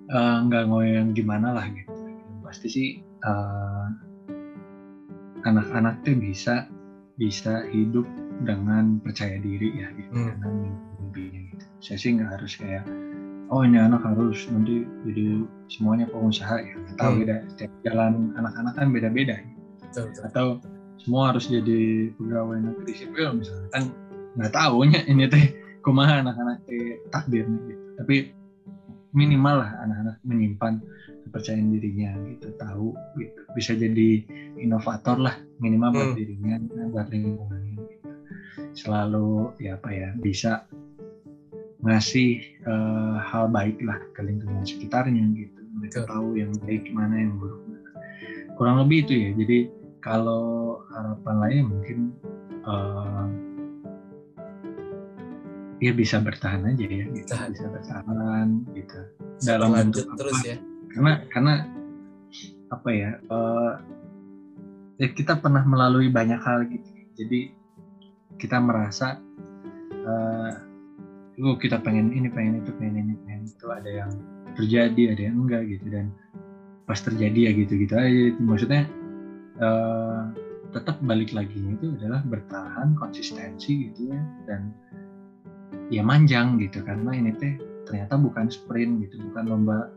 eh, 0.08 0.38
nggak 0.42 0.64
ngoyang 0.66 1.12
gimana 1.12 1.52
lah 1.52 1.68
gitu. 1.68 1.92
Pasti 2.40 2.68
sih 2.72 2.88
eh, 3.04 3.86
anak-anak 5.44 6.02
tuh 6.02 6.16
bisa 6.16 6.68
bisa 7.18 7.66
hidup 7.68 8.06
dengan 8.46 9.02
percaya 9.02 9.36
diri 9.38 9.74
ya 9.76 9.90
gitu 9.92 10.14
Hmm. 10.14 10.38
dengan 10.38 10.54
mimpinya 11.02 11.42
gitu. 11.52 11.66
Saya 11.82 11.98
sih 11.98 12.10
nggak 12.14 12.32
harus 12.32 12.54
kayak 12.56 12.86
oh 13.48 13.62
ini 13.64 13.80
anak 13.80 14.04
harus 14.04 14.48
nanti 14.52 14.84
jadi 15.08 15.26
semuanya 15.68 16.06
pengusaha 16.08 16.56
ya 16.60 16.76
tahu 16.96 17.12
Hmm. 17.16 17.20
beda 17.24 17.36
setiap 17.54 17.72
jalan 17.84 18.14
anak-anak 18.36 18.74
kan 18.76 18.88
beda-beda 18.92 19.36
Betul, 19.88 20.04
betul. 20.12 20.24
atau 20.28 20.48
semua 21.00 21.32
harus 21.32 21.46
jadi 21.48 22.12
pegawai 22.16 22.58
negeri 22.60 22.94
sipil 22.94 23.28
misalnya 23.34 23.70
kan 23.72 23.84
nggak 24.36 24.52
tahunya 24.52 25.00
ini 25.08 25.24
teh 25.28 25.46
kumaha 25.82 26.20
anak-anak 26.20 26.60
teh 26.68 27.00
takdirnya 27.10 27.58
gitu 27.66 27.86
tapi 27.96 28.16
minimal 29.16 29.64
lah 29.64 29.72
anak-anak 29.82 30.16
menyimpan 30.28 30.84
kepercayaan 31.26 31.72
dirinya 31.72 32.12
gitu 32.28 32.52
tahu 32.56 32.92
gitu 33.16 33.40
bisa 33.56 33.72
jadi 33.74 34.10
inovator 34.60 35.18
lah 35.18 35.36
minimal 35.58 35.96
buat 35.96 36.10
Hmm. 36.12 36.18
dirinya 36.20 36.56
buat 36.92 37.08
lingkungannya 37.08 37.74
gitu. 37.80 38.10
selalu 38.76 39.56
ya 39.58 39.76
apa 39.76 39.90
ya 39.90 40.10
bisa 40.20 40.68
ngasih 41.88 42.44
eh, 42.68 43.16
hal 43.24 43.48
baik 43.48 43.80
lah 43.80 43.96
ke 44.12 44.20
lingkungan 44.20 44.68
sekitarnya 44.68 45.24
gitu 45.40 45.62
mereka 45.80 46.04
Betul. 46.04 46.12
tahu 46.12 46.28
yang 46.36 46.52
baik 46.60 46.84
mana 46.92 47.16
yang 47.16 47.40
buruk 47.40 47.64
mana 47.64 47.90
kurang 48.60 48.84
lebih 48.84 49.08
itu 49.08 49.14
ya 49.16 49.32
jadi 49.40 49.58
kalau 50.04 50.84
harapan 50.92 51.36
lain 51.40 51.64
mungkin 51.72 51.98
eh, 52.68 53.26
ya 55.78 55.92
bisa 55.94 56.18
bertahan 56.20 56.66
aja 56.74 56.86
ya 56.90 57.06
gitu. 57.08 57.32
Bisa 57.32 57.68
bertahan 57.72 58.48
gitu 58.76 59.00
dalam 59.48 59.70
bentuk 59.72 60.10
terus 60.18 60.42
apa? 60.42 60.50
ya. 60.50 60.58
karena 60.92 61.12
karena 61.32 61.54
apa 62.68 62.90
ya 62.92 63.12
eh, 63.16 63.74
ya 65.00 65.08
kita 65.16 65.40
pernah 65.40 65.64
melalui 65.64 66.12
banyak 66.12 66.42
hal 66.44 66.68
gitu 66.68 66.90
jadi 67.16 67.56
kita 68.36 68.60
merasa 68.60 69.24
eh 70.04 70.67
oh 71.42 71.56
kita 71.58 71.78
pengen 71.82 72.10
ini 72.14 72.28
pengen 72.34 72.66
itu 72.66 72.74
pengen 72.82 72.96
ini 73.06 73.14
pengen 73.26 73.42
itu 73.46 73.66
ada 73.70 73.90
yang 73.90 74.12
terjadi 74.58 75.14
ada 75.14 75.22
yang 75.30 75.38
enggak 75.46 75.64
gitu 75.70 75.86
dan 75.94 76.10
pas 76.90 76.98
terjadi 76.98 77.40
ya 77.50 77.52
gitu 77.54 77.74
gitu 77.78 77.94
aja. 77.94 78.34
Maksudnya 78.42 78.82
eh 79.62 80.22
tetap 80.76 81.00
balik 81.00 81.32
lagi 81.32 81.58
itu 81.58 81.96
adalah 81.96 82.22
bertahan 82.28 82.98
konsistensi 83.00 83.90
gitu 83.90 84.12
ya 84.12 84.20
dan 84.50 84.74
ya 85.94 86.02
manjang 86.02 86.58
gitu. 86.58 86.82
Karena 86.82 87.14
ini 87.14 87.32
teh 87.38 87.56
ternyata 87.86 88.18
bukan 88.18 88.50
sprint 88.50 89.06
gitu 89.08 89.22
bukan 89.32 89.46
lomba 89.48 89.88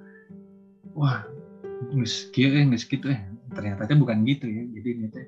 wah 0.94 1.24
nges 1.90 2.28
eh 2.36 2.64
nges 2.68 2.84
gitu 2.84 3.10
eh. 3.10 3.20
Ternyata 3.56 3.88
teh 3.88 3.96
bukan 3.96 4.22
gitu 4.28 4.44
ya. 4.44 4.62
Jadi 4.76 4.88
ini 4.92 5.06
teh 5.08 5.26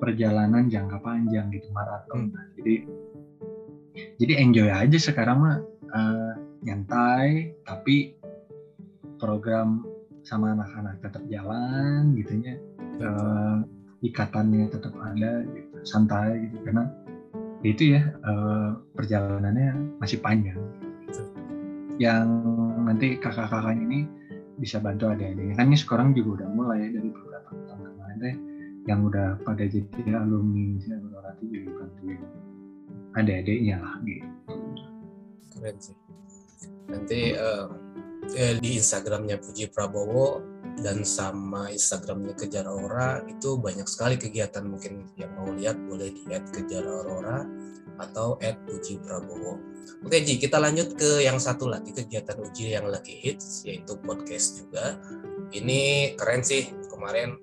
perjalanan 0.00 0.68
jangka 0.68 1.00
panjang 1.04 1.52
gitu 1.52 1.68
maraton. 1.76 2.32
Nah, 2.32 2.44
jadi 2.56 2.88
jadi 4.18 4.32
enjoy 4.40 4.68
aja 4.70 4.98
sekarang 4.98 5.38
mah 5.42 5.56
eh, 5.90 6.32
nyantai 6.64 7.54
tapi 7.64 8.14
program 9.20 9.84
sama 10.20 10.52
anak-anak 10.52 11.00
tetap 11.00 11.22
jalan 11.28 12.12
gitu 12.16 12.36
ya 12.44 12.54
Eh, 13.00 13.58
ikatannya 14.00 14.68
tetap 14.72 14.92
ada 15.00 15.44
gitu, 15.44 15.76
santai 15.88 16.48
gitu. 16.48 16.56
Karena 16.68 16.84
itu 17.64 17.96
ya 17.96 18.02
eh, 18.12 18.70
perjalanannya 18.96 20.00
masih 20.00 20.20
panjang. 20.20 20.60
Yang 21.96 22.28
nanti 22.80 23.16
kakak-kakaknya 23.20 23.82
ini 23.84 24.00
bisa 24.60 24.80
bantu 24.80 25.08
adik-adiknya. 25.08 25.56
Kan 25.56 25.72
ini 25.72 25.78
sekarang 25.80 26.12
juga 26.12 26.44
udah 26.44 26.48
mulai 26.52 26.92
dari 26.92 27.08
beberapa 27.08 27.48
tahun 27.68 27.80
kemarin 27.88 28.16
deh 28.20 28.36
yang 28.88 29.00
udah 29.04 29.40
pada 29.44 29.64
jadi 29.68 30.12
alumni 30.16 30.80
adik-adiknya 33.22 33.76
lah 33.80 33.94
gitu 34.04 34.28
keren 35.56 35.76
sih 35.78 35.96
nanti 36.90 37.20
eh, 37.36 37.66
di 38.58 38.78
Instagramnya 38.78 39.38
Puji 39.38 39.70
Prabowo 39.70 40.50
dan 40.80 41.04
sama 41.04 41.68
Instagramnya 41.68 42.32
Kejar 42.38 42.64
Aurora 42.66 43.20
itu 43.28 43.60
banyak 43.60 43.84
sekali 43.84 44.16
kegiatan 44.16 44.64
mungkin 44.64 45.12
yang 45.20 45.32
mau 45.36 45.52
lihat 45.52 45.76
boleh 45.76 46.14
di 46.14 46.24
@kejar 46.30 46.84
aurora 46.88 47.44
atau 48.00 48.40
@puji 48.40 48.96
prabowo. 49.04 49.60
Oke 50.00 50.24
Ji, 50.24 50.40
kita 50.40 50.56
lanjut 50.56 50.96
ke 50.96 51.20
yang 51.20 51.36
satu 51.36 51.68
lagi 51.68 51.92
kegiatan 51.92 52.40
Uji 52.40 52.72
yang 52.72 52.88
lagi 52.88 53.12
hits 53.12 53.68
yaitu 53.68 53.92
podcast 54.00 54.64
juga. 54.64 54.96
Ini 55.52 56.14
keren 56.16 56.40
sih 56.40 56.72
kemarin 56.88 57.36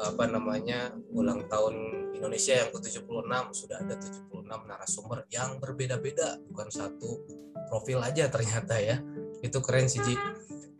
apa 0.00 0.24
namanya 0.24 0.96
ulang 1.12 1.44
tahun 1.52 1.99
Indonesia 2.14 2.54
yang 2.56 2.70
ke-76 2.74 3.32
sudah 3.54 3.76
ada 3.80 3.94
76 3.98 4.44
narasumber 4.44 5.24
yang 5.30 5.56
berbeda-beda 5.62 6.42
bukan 6.50 6.68
satu 6.68 7.22
profil 7.70 8.02
aja 8.02 8.26
ternyata 8.26 8.76
ya. 8.78 8.98
Itu 9.40 9.62
keren 9.62 9.86
sih 9.86 10.02
Ji. 10.02 10.14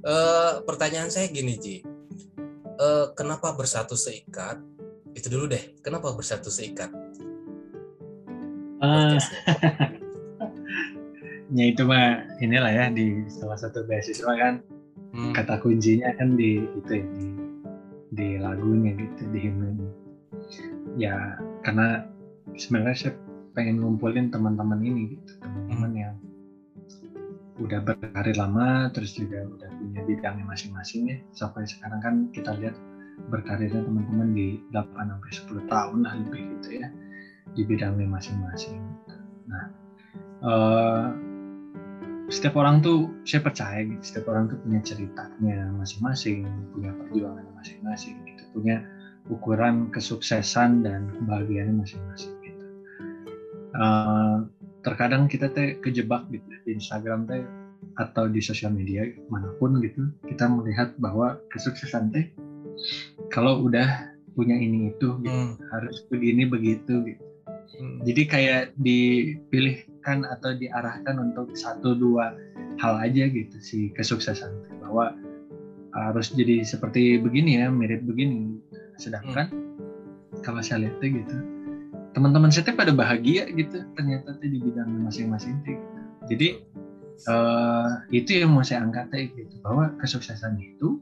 Eh, 0.01 0.53
pertanyaan 0.67 1.09
saya 1.09 1.31
gini 1.31 1.55
Ji. 1.57 1.77
Eh, 2.81 3.07
kenapa 3.15 3.55
bersatu 3.55 3.95
seikat? 3.95 4.59
Itu 5.15 5.31
dulu 5.31 5.51
deh 5.51 5.81
kenapa 5.85 6.13
bersatu 6.17 6.51
seikat? 6.51 6.91
Podcastnya? 8.81 9.41
ya 11.57 11.65
itu 11.69 11.83
mah 11.85 12.25
inilah 12.41 12.73
ya 12.73 12.85
di 12.89 13.27
salah 13.29 13.59
satu 13.61 13.85
beasiswa 13.85 14.33
kan. 14.35 14.65
Hmm, 15.11 15.35
kata 15.35 15.59
kuncinya 15.59 16.15
kan 16.15 16.39
di 16.39 16.63
itu 16.79 16.93
ya, 16.95 17.07
di 17.19 17.27
di 18.11 18.29
lagunya 18.39 18.95
gitu 18.95 19.27
di 19.35 19.39
himne 19.43 20.00
ya 20.99 21.39
karena 21.63 22.07
sebenarnya 22.57 22.97
saya 22.97 23.13
pengen 23.55 23.83
ngumpulin 23.83 24.31
teman-teman 24.31 24.81
ini 24.83 25.19
gitu 25.19 25.39
teman-teman 25.43 25.93
yang 25.95 26.15
udah 27.61 27.81
berkarir 27.85 28.37
lama 28.41 28.89
terus 28.95 29.13
juga 29.13 29.45
udah 29.45 29.69
punya 29.77 30.01
bidangnya 30.09 30.49
masing-masing 30.49 31.13
ya 31.13 31.17
sampai 31.37 31.69
sekarang 31.69 32.01
kan 32.01 32.15
kita 32.33 32.57
lihat 32.57 32.73
berkarirnya 33.29 33.85
teman-teman 33.85 34.33
di 34.33 34.65
8 34.73 34.97
sampai 34.97 35.31
10 35.69 35.69
tahun 35.69 35.99
lah 36.09 36.13
lebih 36.17 36.43
gitu 36.57 36.81
ya 36.81 36.89
di 37.53 37.63
bidangnya 37.67 38.07
masing-masing. 38.07 38.81
Nah, 39.51 39.65
eh, 40.41 41.07
setiap 42.31 42.55
orang 42.57 42.79
tuh 42.81 43.11
saya 43.27 43.43
percaya 43.43 43.83
gitu, 43.83 44.01
setiap 44.01 44.31
orang 44.31 44.47
tuh 44.55 44.59
punya 44.63 44.81
ceritanya 44.87 45.67
masing-masing, 45.75 46.47
punya 46.71 46.95
perjuangan 46.95 47.45
masing-masing 47.59 48.15
gitu, 48.25 48.43
punya 48.55 48.87
ukuran 49.29 49.93
kesuksesan 49.93 50.87
dan 50.87 51.13
kebahagiaannya 51.21 51.85
masing-masing 51.85 52.35
gitu. 52.41 52.65
Eh, 53.77 54.37
terkadang 54.81 55.29
kita 55.29 55.53
teh 55.53 55.77
kejebak 55.85 56.25
gitu 56.33 56.47
di 56.65 56.71
Instagram 56.81 57.29
teh 57.29 57.45
atau 58.01 58.29
di 58.31 58.41
sosial 58.41 58.73
media 58.73 59.05
mana 59.29 59.53
pun 59.61 59.77
gitu 59.85 60.09
kita 60.25 60.49
melihat 60.49 60.97
bahwa 60.97 61.37
kesuksesan 61.53 62.09
teh 62.15 62.33
kalau 63.29 63.61
udah 63.69 64.09
punya 64.33 64.57
ini 64.57 64.95
itu 64.95 65.21
gitu. 65.21 65.29
Hmm. 65.29 65.61
harus 65.69 66.01
begini 66.09 66.49
begitu 66.49 67.05
gitu 67.05 67.25
Hmm. 67.81 68.03
jadi 68.05 68.23
kayak 68.27 68.63
dipilihkan 68.83 70.27
atau 70.27 70.53
diarahkan 70.53 71.17
untuk 71.17 71.55
satu 71.57 71.97
dua 71.97 72.37
hal 72.77 72.99
aja 73.01 73.25
gitu 73.31 73.57
si 73.63 73.95
kesuksesan 73.97 74.53
bahwa 74.85 75.17
harus 75.95 76.29
jadi 76.35 76.61
seperti 76.67 77.17
begini 77.23 77.63
ya 77.63 77.73
mirip 77.73 78.05
begini 78.05 78.61
sedangkan 79.01 79.49
kalau 80.45 80.61
saya 80.61 80.87
lihat 80.87 81.01
gitu 81.01 81.37
teman-teman 82.11 82.51
saya 82.51 82.75
pada 82.75 82.91
bahagia 82.91 83.47
gitu 83.55 83.87
ternyata 83.95 84.35
di 84.43 84.59
bidangnya 84.59 85.09
masing-masing 85.09 85.63
gitu. 85.63 85.83
jadi 86.27 86.49
eh, 87.31 87.89
itu 88.11 88.31
yang 88.43 88.51
mau 88.51 88.65
saya 88.67 88.83
angkat 88.83 89.09
teh 89.15 89.31
gitu 89.35 89.55
bahwa 89.63 89.95
kesuksesan 90.03 90.59
itu 90.59 90.99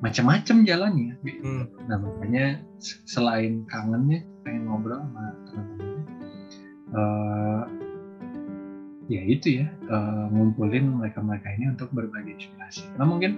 macam-macam 0.00 0.64
jalannya 0.64 1.12
gitu. 1.20 1.44
Hmm. 1.44 1.68
Nah 1.84 2.00
makanya 2.00 2.64
selain 2.80 3.68
kangennya 3.68 4.24
pengen 4.40 4.64
ngobrol 4.72 4.96
sama 4.96 5.36
teman-teman 5.44 5.88
eh 6.90 7.64
ya 9.10 9.22
itu 9.26 9.48
ya 9.60 9.66
eh, 9.68 10.24
ngumpulin 10.32 10.96
mereka-mereka 11.02 11.48
ini 11.58 11.74
untuk 11.74 11.90
berbagi 11.92 12.38
inspirasi. 12.38 12.86
Karena 12.94 13.06
mungkin 13.06 13.32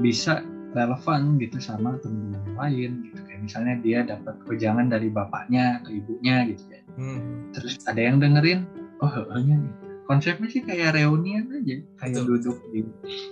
bisa 0.00 0.46
relevan 0.74 1.38
gitu 1.38 1.62
sama 1.62 1.96
teman-teman 2.02 2.42
yang 2.42 2.58
lain 2.58 2.90
gitu 3.08 3.20
kayak 3.24 3.40
misalnya 3.46 3.74
dia 3.80 3.98
dapat 4.02 4.34
wejangan 4.50 4.90
dari 4.90 5.08
bapaknya 5.08 5.80
atau 5.80 5.90
ibunya 5.94 6.36
gitu 6.50 6.62
ya. 6.66 6.80
Hmm. 6.98 7.50
Terus 7.54 7.78
ada 7.86 8.00
yang 8.02 8.18
dengerin, 8.18 8.66
oh 8.98 9.10
heehnya 9.10 9.56
nih. 9.62 9.74
Konsepnya 10.04 10.52
sih 10.52 10.60
kayak 10.60 11.00
reunian 11.00 11.48
aja, 11.48 11.80
kayak 11.96 12.12
Betul. 12.12 12.28
duduk 12.36 12.58
di 12.68 12.80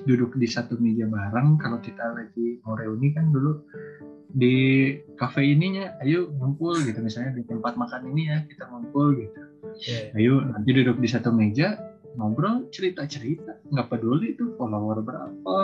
duduk 0.08 0.30
di 0.40 0.48
satu 0.48 0.80
meja 0.80 1.04
bareng. 1.04 1.60
Kalau 1.60 1.76
kita 1.84 2.16
lagi 2.16 2.64
mau 2.64 2.72
reuni 2.72 3.12
kan 3.12 3.28
dulu 3.28 3.60
di 4.32 4.56
kafe 5.20 5.44
ininya, 5.44 6.00
ayo 6.00 6.32
ngumpul 6.32 6.80
gitu 6.80 7.04
misalnya 7.04 7.36
di 7.36 7.44
tempat 7.44 7.76
makan 7.76 8.08
ini 8.16 8.32
ya 8.32 8.38
kita 8.48 8.64
ngumpul 8.72 9.12
gitu. 9.20 9.40
Ya, 9.84 10.16
ya. 10.16 10.16
Ayo 10.16 10.34
nanti 10.48 10.72
duduk 10.72 10.96
di 10.96 11.08
satu 11.12 11.28
meja 11.28 11.76
ngobrol 12.16 12.68
cerita-cerita, 12.72 13.68
nggak 13.72 13.88
peduli 13.88 14.36
itu 14.36 14.52
follower 14.56 15.00
berapa, 15.00 15.56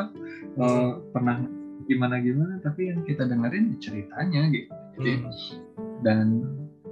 eh, 0.61 0.93
pernah 1.13 1.45
gimana 1.89 2.21
gimana, 2.21 2.61
tapi 2.61 2.93
yang 2.93 3.01
kita 3.09 3.25
dengerin 3.25 3.75
ceritanya 3.81 4.53
gitu. 4.53 4.73
Jadi 5.01 5.13
Hmm. 5.25 5.33
dan 6.05 6.27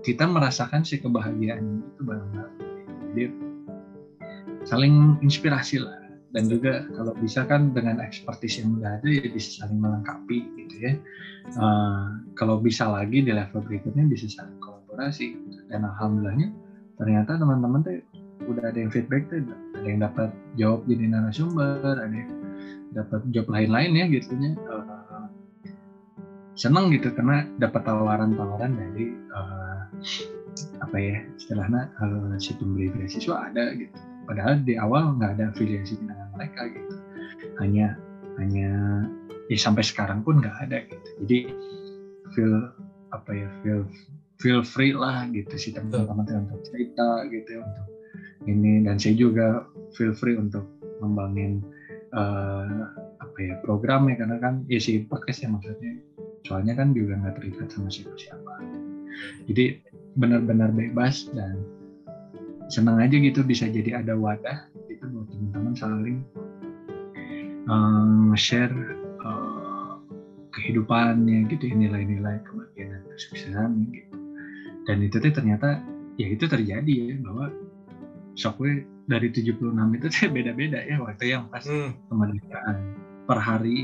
kita 0.03 0.25
merasakan 0.27 0.83
si 0.83 0.99
kebahagiaan 0.99 1.85
itu 1.85 2.01
bareng-bareng. 2.03 2.59
Jadi 3.13 3.25
saling 4.67 5.21
inspirasi 5.23 5.79
lah 5.79 5.95
dan 6.35 6.51
juga 6.51 6.85
kalau 6.97 7.15
bisa 7.17 7.47
kan 7.47 7.71
dengan 7.71 8.03
ekspertis 8.03 8.59
yang 8.59 8.77
udah 8.81 8.99
ada 8.99 9.09
ya 9.09 9.31
bisa 9.31 9.63
saling 9.63 9.79
melengkapi 9.79 10.39
gitu 10.59 10.75
ya. 10.81 10.93
Eh, 11.47 12.07
kalau 12.35 12.59
bisa 12.59 12.91
lagi 12.91 13.23
di 13.23 13.31
level 13.31 13.63
berikutnya 13.63 14.11
bisa 14.11 14.27
saling 14.27 14.59
kolaborasi 14.59 15.39
gitu. 15.39 15.63
dan 15.71 15.87
alhamdulillahnya 15.87 16.51
ternyata 16.99 17.39
teman-teman 17.39 17.87
tuh 17.87 18.03
udah 18.51 18.67
ada 18.71 18.79
yang 18.79 18.91
feedback 18.91 19.31
tuh 19.31 19.47
ada 19.47 19.87
yang 19.87 20.03
dapat 20.03 20.31
jawab 20.59 20.83
jadi 20.91 21.07
narasumber 21.11 21.79
ada 21.83 22.11
yang 22.11 22.31
dapat 22.95 23.21
job 23.35 23.47
lain-lain 23.51 23.93
ya 23.97 24.05
gitu 24.11 24.33
ya. 24.37 24.53
Eh, 24.55 25.27
seneng 26.57 26.89
gitu 26.89 27.13
karena 27.13 27.45
dapat 27.61 27.85
tawaran-tawaran 27.85 28.73
dari 28.73 29.13
eh, 29.13 29.83
apa 30.81 30.97
ya 30.97 31.17
istilahnya 31.37 31.91
eh, 32.01 32.37
si 32.41 32.57
pemberi 32.57 32.89
beasiswa 32.93 33.51
ada 33.53 33.73
gitu. 33.77 33.97
Padahal 34.27 34.59
di 34.65 34.75
awal 34.75 35.15
nggak 35.21 35.39
ada 35.39 35.45
afiliasi 35.55 36.01
dengan 36.01 36.27
mereka 36.35 36.67
gitu. 36.71 36.95
Hanya 37.63 37.95
hanya 38.37 38.71
ya 39.47 39.59
sampai 39.59 39.85
sekarang 39.87 40.27
pun 40.27 40.43
nggak 40.43 40.57
ada 40.67 40.83
gitu. 40.89 41.09
Jadi 41.25 41.39
feel 42.35 42.55
apa 43.15 43.31
ya 43.33 43.49
feel 43.63 43.87
feel 44.37 44.61
free 44.61 44.93
lah 44.93 45.25
gitu 45.33 45.55
si 45.57 45.73
teman-teman 45.73 46.27
untuk 46.45 46.61
cerita 46.69 47.25
gitu 47.31 47.49
ya, 47.57 47.61
untuk 47.63 47.87
ini. 48.51 48.85
Dan 48.85 48.97
saya 49.01 49.15
juga 49.17 49.65
feel 49.97 50.13
free 50.13 50.37
untuk 50.37 50.67
membangun 51.01 51.61
eh, 52.17 52.83
apa 53.21 53.39
ya 53.39 53.55
program 53.61 54.09
ya 54.09 54.17
karena 54.17 54.37
kan 54.41 54.65
ya 54.67 54.81
si 54.81 55.05
podcast 55.05 55.45
ya 55.45 55.49
maksudnya. 55.53 56.01
Soalnya 56.47 56.79
kan 56.79 56.95
juga 56.95 57.19
nggak 57.19 57.43
terikat 57.43 57.69
sama 57.69 57.91
siapa-siapa. 57.91 58.55
Jadi 59.51 59.65
benar-benar 60.17 60.73
bebas 60.73 61.29
dan 61.37 61.61
senang 62.73 62.99
aja 62.99 63.15
gitu 63.19 63.45
bisa 63.47 63.69
jadi 63.69 64.03
ada 64.03 64.17
wadah 64.17 64.67
gitu 64.91 65.05
buat 65.13 65.29
teman-teman 65.31 65.75
saling 65.77 66.19
um, 67.71 68.33
share 68.35 68.73
uh, 69.23 70.01
kehidupannya 70.55 71.47
gitu 71.53 71.71
nilai-nilai 71.71 72.43
kebahagiaan 72.43 73.03
kesuksesan 73.15 73.71
gitu. 73.93 74.17
Dan 74.87 75.03
itu 75.03 75.19
tuh 75.19 75.33
ternyata 75.35 75.83
ya 76.17 76.33
itu 76.33 76.47
terjadi 76.49 76.93
ya 77.13 77.17
bahwa 77.21 77.53
Shockwave 78.39 78.87
dari 79.07 79.29
76 79.31 79.71
itu 79.93 80.07
tuh 80.09 80.29
beda-beda 80.37 80.79
ya 80.81 80.97
waktu 80.99 81.25
yang 81.31 81.47
pas 81.47 81.63
Hmm. 81.63 81.95
kemerdekaan 82.09 82.77
per 83.23 83.39
hari 83.39 83.75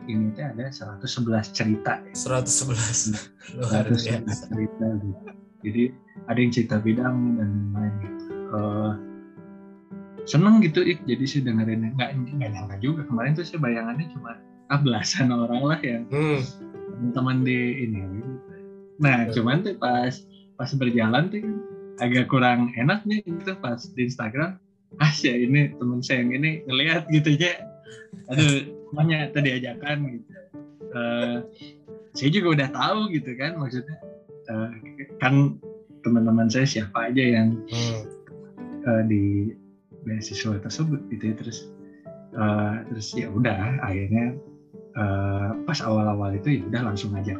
ini 0.00 0.32
tuh 0.32 0.44
ada 0.46 0.68
111 0.68 1.52
cerita 1.52 2.00
ya. 2.00 2.12
111 2.12 3.12
luar 3.58 3.84
111 3.84 4.24
biasa. 4.24 4.44
cerita 4.46 4.86
gitu. 4.94 5.28
Jadi 5.62 5.82
ada 6.24 6.38
yang 6.38 6.52
cerita 6.52 6.76
bidang 6.78 7.16
dan 7.34 7.48
lain-lain 7.72 7.92
gitu. 8.00 8.32
Eh, 8.48 8.92
seneng 10.24 10.58
gitu 10.58 10.80
Ik. 10.82 11.04
jadi 11.04 11.24
saya 11.24 11.42
dengerin 11.46 11.92
nggak 11.92 12.10
nggak 12.34 12.50
nyangka 12.50 12.76
juga 12.78 13.00
kemarin 13.04 13.32
tuh 13.32 13.44
saya 13.44 13.60
bayangannya 13.60 14.10
cuma 14.10 14.34
ah 14.66 14.78
belasan 14.78 15.30
orang 15.30 15.62
lah 15.62 15.78
yang 15.80 16.02
Hmm. 16.08 16.40
teman-teman 16.90 17.36
di 17.42 17.58
ini 17.82 18.00
gitu. 18.00 18.52
Nah 18.98 19.28
cuman 19.30 19.60
tuh 19.60 19.76
pas 19.76 20.14
pas 20.56 20.70
berjalan 20.72 21.28
tuh 21.28 21.44
agak 21.96 22.26
kurang 22.26 22.72
enak 22.74 23.04
nih 23.04 23.20
gitu 23.22 23.54
pas 23.56 23.78
di 23.86 24.00
Instagram 24.02 24.56
ah 25.02 25.12
ya 25.20 25.34
ini 25.36 25.74
teman 25.76 26.00
saya 26.00 26.24
yang 26.24 26.32
ini 26.40 26.50
ngelihat 26.64 27.04
gitu 27.12 27.36
ya 27.36 27.58
aduh 28.32 28.76
semuanya 28.96 29.28
tadi 29.34 29.50
ajakan 29.52 29.98
gitu. 30.08 30.30
Eh, 30.96 31.36
saya 32.16 32.28
juga 32.32 32.48
udah 32.56 32.68
tahu 32.72 33.00
gitu 33.12 33.30
kan 33.36 33.58
maksudnya. 33.60 33.96
Eh, 34.48 34.70
kan 35.20 35.58
teman-teman 36.00 36.48
saya 36.48 36.64
siapa 36.64 37.12
aja 37.12 37.20
yang 37.20 37.60
Hmm. 37.68 38.02
eh, 38.86 39.02
di 39.10 39.24
beasiswa 40.06 40.62
tersebut 40.62 41.02
gitu 41.12 41.28
ya 41.28 41.34
terus 41.34 41.58
eh, 42.32 42.74
terus 42.88 43.12
ya 43.12 43.28
udah 43.28 43.84
akhirnya 43.84 44.32
eh, 44.96 45.48
pas 45.68 45.78
awal-awal 45.84 46.32
itu 46.38 46.56
ya 46.56 46.62
udah 46.72 46.82
langsung 46.94 47.12
ngajak 47.12 47.36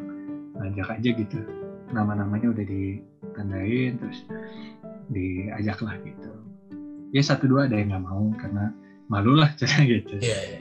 ngajak 0.61 0.89
aja 0.93 1.11
gitu. 1.15 1.39
Nama-namanya 1.95 2.53
udah 2.53 2.65
ditandain 2.67 3.97
terus 3.97 4.19
diajak 5.09 5.79
lah 5.81 5.97
gitu 6.03 6.46
ya 7.11 7.23
satu 7.23 7.47
dua 7.47 7.67
ada 7.67 7.75
yang 7.75 7.91
nggak 7.91 8.05
mau 8.05 8.31
karena 8.35 8.71
malu 9.07 9.35
lah 9.35 9.51
cara 9.59 9.83
gitu 9.83 10.19
Iya, 10.19 10.39
iya. 10.43 10.59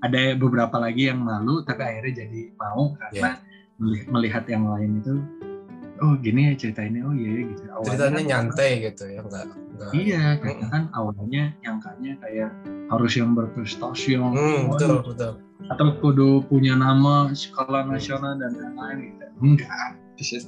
ada 0.00 0.20
beberapa 0.34 0.76
lagi 0.76 1.06
yang 1.06 1.20
malu 1.20 1.62
tapi 1.62 1.80
akhirnya 1.80 2.24
jadi 2.24 2.40
mau 2.54 2.94
karena 2.96 3.38
meli- 3.76 4.06
melihat 4.06 4.44
yang 4.46 4.66
lain 4.66 5.00
itu 5.00 5.14
oh 5.96 6.12
gini 6.14 6.50
ya 6.50 6.54
cerita 6.54 6.80
ini 6.80 7.00
oh 7.00 7.10
iya 7.10 7.30
ya 7.30 7.42
gitu 7.46 7.62
Awalnya 7.66 7.88
Ceritanya 7.88 8.12
kan- 8.12 8.28
nyantai 8.28 8.70
gitu 8.82 9.04
ya, 9.06 9.20
enggak 9.22 9.44
enggak. 9.48 9.90
Iya, 9.92 10.24
karena 10.36 10.66
kan 10.68 10.82
awalnya 10.92 11.42
nyangkanya 11.60 12.12
kayak 12.20 12.50
harus 12.86 13.12
yang 13.14 13.32
berprestasi 13.32 14.08
yang 14.12 14.32
Hmm, 14.32 14.72
betul, 14.72 15.00
betul. 15.04 15.32
atau 15.66 15.86
kudu 15.98 16.44
punya 16.44 16.76
nama 16.76 17.32
skala 17.32 17.84
nasional 17.84 18.36
dan 18.36 18.52
lain-lain 18.52 18.98
gitu. 19.08 19.24
Enggak. 19.40 19.96
Terus 20.16 20.30
ya, 20.32 20.40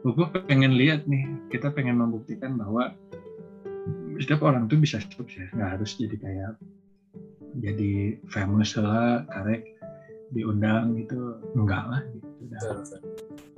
Buku 0.00 0.32
Buku 0.32 0.38
pengen 0.48 0.80
lihat 0.80 1.04
nih, 1.04 1.28
kita 1.52 1.68
pengen 1.68 2.00
membuktikan 2.00 2.56
bahwa 2.56 2.88
setiap 4.16 4.40
orang 4.48 4.64
tuh 4.64 4.80
bisa 4.80 4.96
sukses, 5.12 5.48
nggak 5.52 5.76
harus 5.76 5.92
jadi 6.00 6.16
kayak 6.16 6.52
jadi 7.60 8.16
famous 8.32 8.76
lah, 8.80 9.24
karek 9.28 9.60
diundang 10.32 10.96
gitu, 10.96 11.36
enggak 11.52 11.84
lah 11.84 12.00
gitu. 12.16 12.28
Dan, 12.48 12.64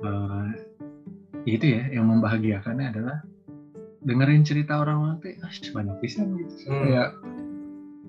eh, 0.03 0.47
itu 1.47 1.65
ya 1.79 1.83
yang 1.95 2.11
membahagiakannya 2.11 2.91
adalah 2.91 3.17
dengerin 4.03 4.43
cerita 4.43 4.83
orang-orang 4.83 5.15
tuh 5.23 5.31
ah, 5.39 5.51
banyak 5.71 5.95
pisan 6.03 6.27
gitu 6.43 6.53
Hmm. 6.67 6.81
kayak 6.83 7.09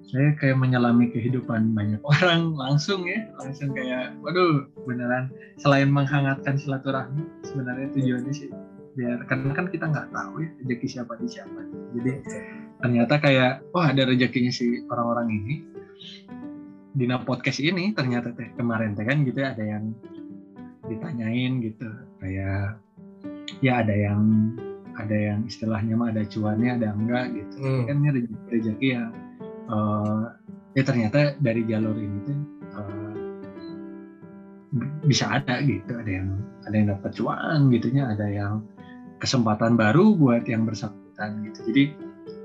saya 0.08 0.36
kayak 0.36 0.60
menyelami 0.60 1.08
kehidupan 1.10 1.72
banyak 1.72 2.00
orang 2.18 2.52
langsung 2.54 3.08
ya. 3.08 3.24
Langsung 3.40 3.72
kayak 3.72 4.16
waduh 4.20 4.68
beneran. 4.84 5.32
Selain 5.56 5.88
menghangatkan 5.88 6.60
silaturahmi 6.60 7.24
sebenarnya 7.46 7.88
tujuannya 7.96 8.34
sih 8.34 8.50
biar 8.94 9.26
karena 9.26 9.50
kan 9.50 9.66
kita 9.74 9.90
nggak 9.90 10.14
tahu 10.14 10.46
ya 10.46 10.50
rezeki 10.62 10.86
siapa 10.86 11.12
di 11.18 11.26
siapa. 11.26 11.60
Jadi 11.98 12.10
ternyata 12.78 13.14
kayak 13.18 13.52
wah 13.74 13.90
ada 13.90 14.02
rezekinya 14.06 14.52
si 14.54 14.82
orang-orang 14.86 15.28
ini. 15.34 15.56
Dina 16.94 17.18
podcast 17.18 17.58
ini 17.58 17.90
ternyata 17.90 18.30
teh 18.30 18.54
kemarin 18.54 18.94
teh 18.94 19.02
kan 19.02 19.26
gitu 19.26 19.42
ya 19.42 19.50
ada 19.50 19.64
yang 19.66 19.90
ditanyain 20.86 21.58
gitu. 21.58 21.90
Kayak 22.22 22.78
ya 23.58 23.82
ada 23.82 23.94
yang 23.98 24.22
ada 24.94 25.16
yang 25.18 25.42
istilahnya 25.42 25.98
mah 25.98 26.14
ada 26.14 26.22
cuannya 26.22 26.78
ada 26.78 26.94
enggak? 26.94 27.34
Gitu. 27.34 27.54
Hmm. 27.58 27.82
kan 27.90 27.96
ini 27.98 28.08
rezeki, 28.14 28.36
rezeki 28.46 28.88
yang 28.94 29.10
eh, 29.70 30.24
ya 30.74 30.82
ternyata 30.82 31.38
dari 31.38 31.62
jalur 31.64 31.96
ini 31.96 32.18
tuh 32.26 32.38
eh, 32.74 33.14
bisa 35.06 35.38
ada 35.38 35.62
gitu 35.62 35.92
ada 35.94 36.10
yang 36.10 36.28
ada 36.66 36.74
yang 36.74 36.88
dapat 36.96 37.10
cuan 37.14 37.70
gitunya 37.70 38.08
ada 38.08 38.26
yang 38.26 38.64
kesempatan 39.22 39.78
baru 39.78 40.12
buat 40.18 40.44
yang 40.44 40.66
bersangkutan 40.68 41.44
gitu. 41.48 41.58
Jadi 41.72 41.84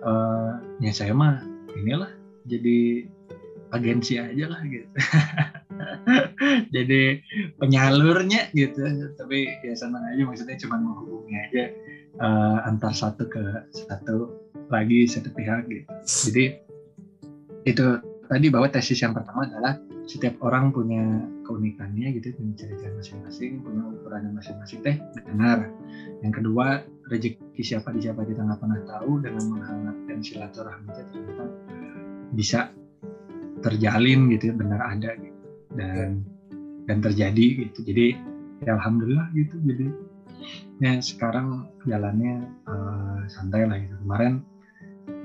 uh, 0.06 0.62
ya 0.80 0.92
saya 0.96 1.12
mah 1.12 1.44
inilah 1.76 2.12
jadi 2.48 3.10
agensi 3.76 4.16
aja 4.18 4.46
lah 4.50 4.62
gitu. 4.66 4.88
Jadi 6.76 7.24
penyalurnya 7.56 8.52
gitu 8.52 8.84
tapi 9.16 9.48
ya 9.64 9.74
senang 9.76 10.04
aja 10.12 10.24
maksudnya 10.28 10.58
cuma 10.60 10.76
menghubungi 10.82 11.36
aja 11.36 11.64
uh, 12.20 12.68
antar 12.68 12.92
satu 12.92 13.28
ke 13.30 13.44
satu 13.72 14.34
lagi 14.72 15.06
satu 15.08 15.30
pihak 15.32 15.70
gitu. 15.70 15.88
Jadi 16.32 16.44
itu 17.70 17.86
tadi 18.30 18.48
bahwa 18.54 18.70
tesis 18.70 19.02
yang 19.02 19.14
pertama 19.14 19.50
adalah 19.50 19.74
setiap 20.10 20.42
orang 20.42 20.74
punya 20.74 21.02
keunikannya 21.46 22.18
gitu 22.18 22.34
punya 22.34 22.54
cerita 22.66 22.90
masing-masing 22.94 23.62
punya 23.62 23.82
ukuran 23.90 24.34
masing-masing. 24.34 24.82
Teh 24.82 24.98
benar. 25.26 25.70
Yang 26.26 26.34
kedua 26.42 26.82
rezeki 27.10 27.62
siapa 27.62 27.90
di 27.94 28.06
siapa 28.06 28.26
kita 28.26 28.42
nggak 28.42 28.60
pernah 28.62 28.80
tahu 28.86 29.22
dengan 29.22 29.44
menghangatkan 29.54 30.18
silaturahmi 30.22 30.90
itu 30.94 31.02
ternyata 31.14 31.46
bisa 32.34 32.60
terjalin 33.66 34.30
gitu 34.34 34.50
ya 34.50 34.56
benar 34.58 34.82
ada 34.82 35.10
gitu. 35.18 35.42
Dan 35.74 36.26
dan 36.90 36.98
terjadi 37.06 37.70
gitu. 37.70 37.86
Jadi 37.86 38.18
ya 38.66 38.78
alhamdulillah 38.78 39.30
gitu. 39.38 39.58
Jadi 39.62 39.88
ya 40.82 40.98
sekarang 41.02 41.70
jalannya 41.86 42.50
uh, 42.66 43.22
santai 43.30 43.66
lah 43.70 43.78
gitu. 43.78 43.94
Kemarin 44.06 44.42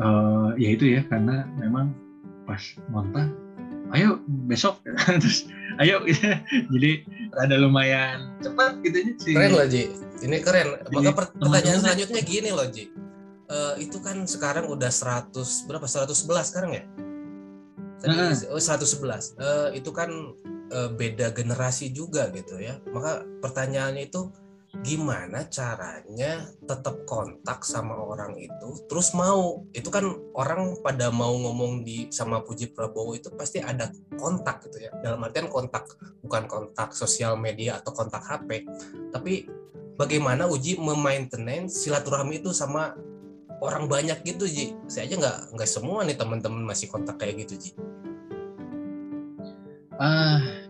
uh, 0.00 0.52
ya 0.60 0.68
itu 0.72 0.92
ya 0.92 1.00
karena 1.08 1.48
memang 1.56 2.03
pas 2.44 2.60
montah 2.92 3.28
ayo 3.92 4.20
besok. 4.48 4.80
Terus 5.22 5.46
ayo 5.82 6.02
gitu. 6.08 6.24
jadi 6.74 6.90
ada 7.38 7.54
lumayan 7.60 8.34
cepat 8.42 8.80
gitu 8.82 8.98
sih. 9.20 9.34
Keren 9.36 9.52
loh 9.54 9.66
Ji. 9.68 9.92
Ini 10.24 10.36
keren. 10.40 10.80
Maka 10.90 11.30
pertanyaan 11.38 11.80
selanjutnya 11.82 12.22
gini 12.24 12.50
loh 12.54 12.66
Ji. 12.68 12.90
Uh, 13.44 13.76
itu 13.76 14.00
kan 14.00 14.24
sekarang 14.24 14.72
udah 14.72 14.88
100 14.88 15.36
berapa? 15.68 15.84
111 15.84 16.48
sekarang 16.48 16.70
ya? 16.80 16.84
Tadi, 18.00 18.16
uh. 18.48 18.56
111 18.56 19.36
uh, 19.36 19.68
itu 19.76 19.90
kan 19.92 20.10
uh, 20.72 20.90
beda 20.96 21.30
generasi 21.36 21.92
juga 21.92 22.32
gitu 22.32 22.56
ya. 22.56 22.80
Maka 22.88 23.22
pertanyaannya 23.44 24.08
itu 24.08 24.32
gimana 24.82 25.46
caranya 25.46 26.50
tetap 26.66 27.06
kontak 27.06 27.62
sama 27.62 27.94
orang 27.94 28.34
itu 28.34 28.68
terus 28.90 29.14
mau. 29.14 29.62
Itu 29.70 29.92
kan 29.92 30.08
orang 30.34 30.82
pada 30.82 31.14
mau 31.14 31.36
ngomong 31.36 31.86
di 31.86 32.10
sama 32.10 32.42
Puji 32.42 32.74
Prabowo 32.74 33.14
itu 33.14 33.30
pasti 33.36 33.62
ada 33.62 33.92
kontak 34.18 34.66
gitu 34.66 34.82
ya. 34.82 34.90
Dalam 34.98 35.22
artian 35.22 35.46
kontak 35.46 35.86
bukan 36.24 36.50
kontak 36.50 36.90
sosial 36.96 37.38
media 37.38 37.78
atau 37.78 37.94
kontak 37.94 38.24
HP 38.26 38.66
tapi 39.14 39.46
bagaimana 39.94 40.50
Uji 40.50 40.80
memainten 40.80 41.70
silaturahmi 41.70 42.42
itu 42.42 42.50
sama 42.50 42.98
orang 43.62 43.86
banyak 43.86 44.26
gitu 44.26 44.48
Ji? 44.50 44.74
Saya 44.90 45.06
aja 45.06 45.14
nggak 45.20 45.38
nggak 45.54 45.70
semua 45.70 46.02
nih 46.02 46.18
teman-teman 46.18 46.66
masih 46.66 46.90
kontak 46.90 47.20
kayak 47.22 47.46
gitu 47.46 47.54
Ji. 47.60 47.70
Ah 49.94 50.63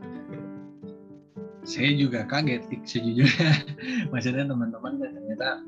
saya 1.65 1.91
juga 1.97 2.29
kaget 2.29 2.69
sejujurnya. 2.85 3.51
Maksudnya 4.13 4.45
teman-teman 4.45 5.01
ternyata 5.01 5.65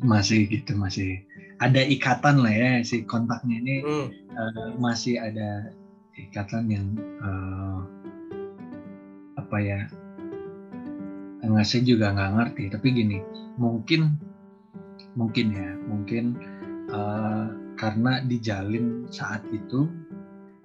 masih 0.00 0.48
gitu 0.48 0.72
masih 0.80 1.20
ada 1.60 1.84
ikatan 1.84 2.40
lah 2.40 2.52
ya 2.52 2.72
si 2.80 3.04
kontaknya 3.04 3.56
ini. 3.60 3.76
Hmm. 3.84 4.08
uh, 4.32 4.68
masih 4.80 5.20
ada 5.20 5.70
ikatan 6.16 6.72
yang 6.72 6.86
uh, 7.20 7.84
apa 9.36 9.56
ya 9.60 9.80
nggak 11.44 11.66
saya 11.68 11.82
juga 11.84 12.16
nggak 12.16 12.32
ngerti. 12.36 12.64
Tapi 12.72 12.86
gini 12.96 13.18
mungkin 13.60 14.16
mungkin 15.18 15.46
ya 15.52 15.70
mungkin 15.84 16.24
uh, 16.88 17.52
karena 17.76 18.24
dijalin 18.24 19.04
saat 19.12 19.44
itu 19.52 19.88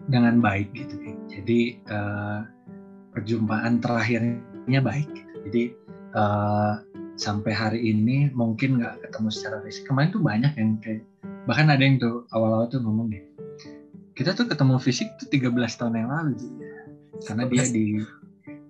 dengan 0.06 0.38
baik 0.38 0.70
gitu 0.76 0.96
ya 1.02 1.16
jadi 1.28 1.60
uh, 1.90 2.40
perjumpaan 3.16 3.80
terakhirnya 3.80 4.80
baik. 4.84 5.08
Jadi 5.48 5.72
uh, 6.12 6.84
sampai 7.16 7.52
hari 7.56 7.80
ini 7.96 8.30
mungkin 8.36 8.84
nggak 8.84 9.08
ketemu 9.08 9.30
secara 9.32 9.58
fisik. 9.64 9.88
Kemarin 9.88 10.12
tuh 10.12 10.22
banyak 10.22 10.52
yang 10.60 10.78
kayak 10.84 11.02
bahkan 11.48 11.72
ada 11.72 11.80
yang 11.80 11.96
tuh 11.96 12.28
awal-awal 12.36 12.68
tuh 12.68 12.84
ngomong 12.84 13.08
deh. 13.08 13.24
Kita 14.16 14.36
tuh 14.36 14.48
ketemu 14.52 14.76
fisik 14.80 15.08
tuh 15.20 15.28
13 15.32 15.56
tahun 15.56 15.96
yang 15.96 16.12
lalu 16.12 16.32
gitu. 16.40 16.56
Karena 17.24 17.44
dia 17.48 17.64
di 17.72 17.86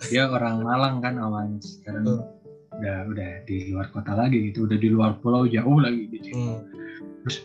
dia 0.05 0.23
orang 0.29 0.61
Malang 0.61 1.01
kan 1.01 1.17
awalnya 1.17 1.57
sekarang 1.65 2.05
uh. 2.05 2.21
udah 2.77 2.97
udah 3.09 3.31
di 3.49 3.73
luar 3.73 3.89
kota 3.89 4.13
lagi 4.13 4.53
gitu, 4.53 4.69
udah 4.69 4.77
di 4.77 4.89
luar 4.93 5.17
pulau 5.21 5.49
jauh 5.49 5.77
lagi 5.81 6.05
gitu. 6.13 6.37
Hmm. 6.37 6.61
Terus 7.25 7.37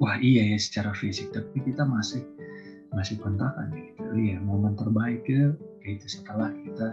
wah 0.00 0.16
iya 0.22 0.56
ya 0.56 0.58
secara 0.60 0.96
fisik 0.96 1.34
tapi 1.34 1.60
kita 1.60 1.84
masih 1.84 2.24
masih 2.96 3.20
kontakan 3.20 3.68
gitu. 3.76 4.00
Iya, 4.16 4.40
momen 4.40 4.72
terbaik 4.72 5.28
ya 5.28 5.52
itu 5.96 6.06
setelah 6.20 6.52
kita 6.52 6.88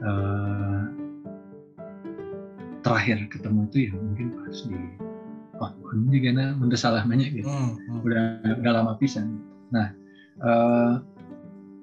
uh, 0.00 0.82
terakhir 2.82 3.30
ketemu 3.30 3.60
itu 3.70 3.78
ya 3.88 3.92
mungkin 3.94 4.26
pas 4.36 4.58
di 4.66 4.80
oh 5.62 5.70
juga 6.10 6.28
nah 6.34 6.50
udah 6.58 6.78
salah 6.78 7.02
banyak 7.06 7.30
gitu 7.42 7.46
hmm, 7.48 7.70
hmm. 7.78 8.00
udah 8.04 8.24
udah 8.58 8.72
lama 8.72 8.92
pisan 8.98 9.38
nah 9.70 9.94
uh, 10.42 10.98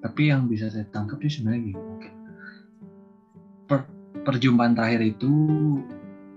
tapi 0.03 0.31
yang 0.31 0.47
bisa 0.51 0.67
saya 0.71 0.87
tangkap 0.91 1.19
sih 1.23 1.39
sebenarnya 1.39 1.71
gini 1.71 1.79
mungkin 1.79 2.13
per, 3.67 3.79
perjumpaan 4.27 4.75
terakhir 4.75 5.15
itu 5.15 5.33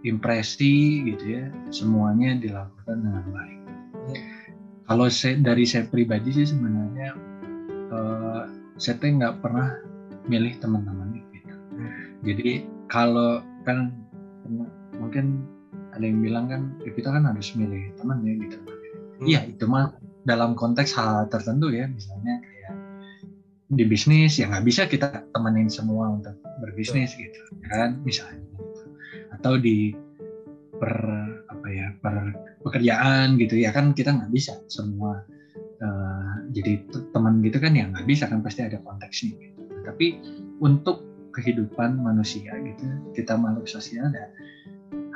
impresi 0.06 1.06
gitu 1.14 1.24
ya 1.42 1.44
semuanya 1.70 2.38
dilakukan 2.38 2.96
dengan 3.02 3.24
baik 3.34 3.60
hmm. 4.08 4.16
kalau 4.86 5.06
saya 5.10 5.38
dari 5.42 5.66
saya 5.66 5.86
pribadi 5.90 6.30
sih 6.30 6.46
sebenarnya 6.46 7.18
uh, 7.90 8.42
saya 8.78 8.98
nggak 8.98 9.38
pernah 9.42 9.91
milih 10.26 10.54
teman-teman 10.62 11.18
gitu. 11.18 11.54
Jadi 12.22 12.50
kalau 12.86 13.42
kan 13.66 13.94
mungkin 14.98 15.42
ada 15.92 16.04
yang 16.04 16.20
bilang 16.24 16.46
kan 16.48 16.62
ya 16.82 16.90
kita 16.92 17.08
kan 17.12 17.24
harus 17.28 17.52
milih 17.56 17.92
teman 17.98 18.24
ya 18.24 18.34
gitu. 18.38 18.56
Hmm. 18.58 19.24
Iya 19.28 19.40
hmm. 19.44 19.52
itu 19.56 19.64
mah 19.68 19.92
dalam 20.22 20.54
konteks 20.54 20.94
hal 20.94 21.26
tertentu 21.28 21.74
ya 21.74 21.90
misalnya 21.90 22.38
kayak 22.40 22.74
di 23.72 23.84
bisnis 23.88 24.38
ya 24.38 24.46
nggak 24.46 24.64
bisa 24.68 24.82
kita 24.86 25.26
temenin 25.34 25.66
semua 25.66 26.14
untuk 26.14 26.38
berbisnis 26.62 27.16
hmm. 27.16 27.20
gitu 27.26 27.40
kan 27.66 27.98
misalnya 28.06 28.38
gitu. 28.38 28.86
atau 29.34 29.58
di 29.58 29.96
per 30.78 30.94
apa 31.50 31.66
ya 31.70 31.86
per 31.98 32.14
pekerjaan 32.62 33.38
gitu 33.38 33.58
ya 33.58 33.74
kan 33.74 33.94
kita 33.94 34.14
nggak 34.14 34.30
bisa 34.30 34.58
semua 34.70 35.26
uh, 35.82 36.34
jadi 36.54 36.82
teman 37.10 37.42
gitu 37.42 37.58
kan 37.58 37.74
ya 37.74 37.90
nggak 37.90 38.06
bisa 38.06 38.30
kan 38.30 38.42
pasti 38.42 38.62
ada 38.62 38.78
konteksnya 38.82 39.34
gitu 39.38 39.51
tapi 39.84 40.18
untuk 40.62 41.02
kehidupan 41.32 41.96
manusia 41.98 42.52
gitu 42.60 42.84
kita 43.16 43.34
makhluk 43.34 43.66
sosial 43.66 44.12
ya 44.12 44.28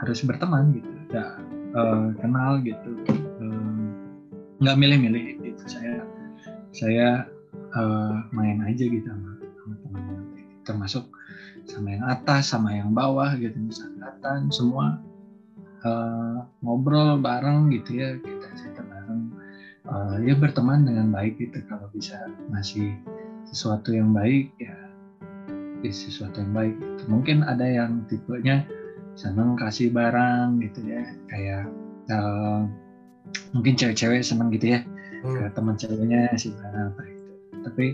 harus 0.01 0.25
berteman 0.25 0.77
gitu 0.77 0.89
ya 1.13 1.37
uh, 1.77 2.09
kenal 2.21 2.61
gitu. 2.65 2.91
Nggak 4.61 4.77
uh, 4.77 4.81
milih-milih 4.81 5.41
gitu. 5.45 5.63
Saya 5.69 6.05
saya 6.73 7.09
uh, 7.77 8.17
main 8.33 8.61
aja 8.65 8.85
gitu 8.85 9.05
sama, 9.05 9.41
sama 9.41 9.75
teman-teman 9.85 10.25
termasuk 10.67 11.05
sama 11.67 11.95
yang 11.95 12.05
atas 12.07 12.51
sama 12.51 12.75
yang 12.75 12.91
bawah 12.95 13.31
gitu 13.39 13.55
misalnya 13.55 14.11
semua 14.51 14.99
uh, 15.87 16.43
ngobrol 16.63 17.19
bareng 17.23 17.71
gitu 17.75 18.03
ya 18.03 18.19
kita 18.21 18.49
cerita 18.59 18.83
bareng. 18.83 19.23
Uh, 19.87 20.19
ya 20.27 20.35
berteman 20.35 20.83
dengan 20.83 21.15
baik 21.15 21.39
gitu 21.39 21.63
kalau 21.71 21.87
bisa 21.95 22.19
masih 22.51 22.99
sesuatu 23.51 23.95
yang 23.95 24.11
baik 24.11 24.51
ya, 24.59 24.75
ya 25.83 25.93
sesuatu 25.93 26.43
yang 26.43 26.53
baik 26.53 26.75
gitu. 26.77 27.03
mungkin 27.09 27.47
ada 27.47 27.65
yang 27.65 28.05
tipenya 28.11 28.67
seneng 29.17 29.57
kasih 29.57 29.89
barang 29.91 30.61
gitu 30.61 30.81
ya 30.85 31.03
kayak 31.33 31.65
uh, 32.13 32.69
mungkin 33.57 33.75
cewek-cewek 33.75 34.21
seneng 34.21 34.53
gitu 34.53 34.77
ya 34.77 34.81
hmm. 34.85 35.35
ke 35.35 35.43
teman 35.57 35.75
ceweknya 35.81 36.31
sih 36.37 36.53
barang 36.53 36.93
apa 36.93 37.03
gitu 37.09 37.33
tapi 37.65 37.87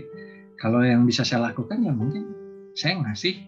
kalau 0.59 0.83
yang 0.83 1.07
bisa 1.07 1.23
saya 1.23 1.49
lakukan 1.49 1.79
ya 1.81 1.95
mungkin 1.95 2.27
saya 2.75 2.99
ngasih 2.99 3.47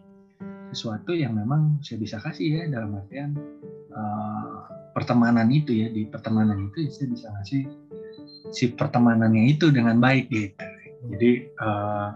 sesuatu 0.71 1.13
yang 1.13 1.35
memang 1.35 1.79
saya 1.83 2.01
bisa 2.01 2.17
kasih 2.19 2.47
ya 2.59 2.63
dalam 2.71 2.97
artian 2.97 3.35
uh, 3.93 4.67
pertemanan 4.95 5.51
itu 5.51 5.75
ya 5.75 5.87
di 5.91 6.07
pertemanan 6.07 6.71
itu 6.71 6.87
ya 6.87 6.91
saya 6.91 7.07
bisa 7.11 7.27
ngasih 7.35 7.61
si 8.53 8.71
pertemanannya 8.71 9.51
itu 9.51 9.69
dengan 9.73 9.99
baik 9.99 10.31
gitu 10.31 10.74
jadi 11.11 11.31
uh, 11.61 12.09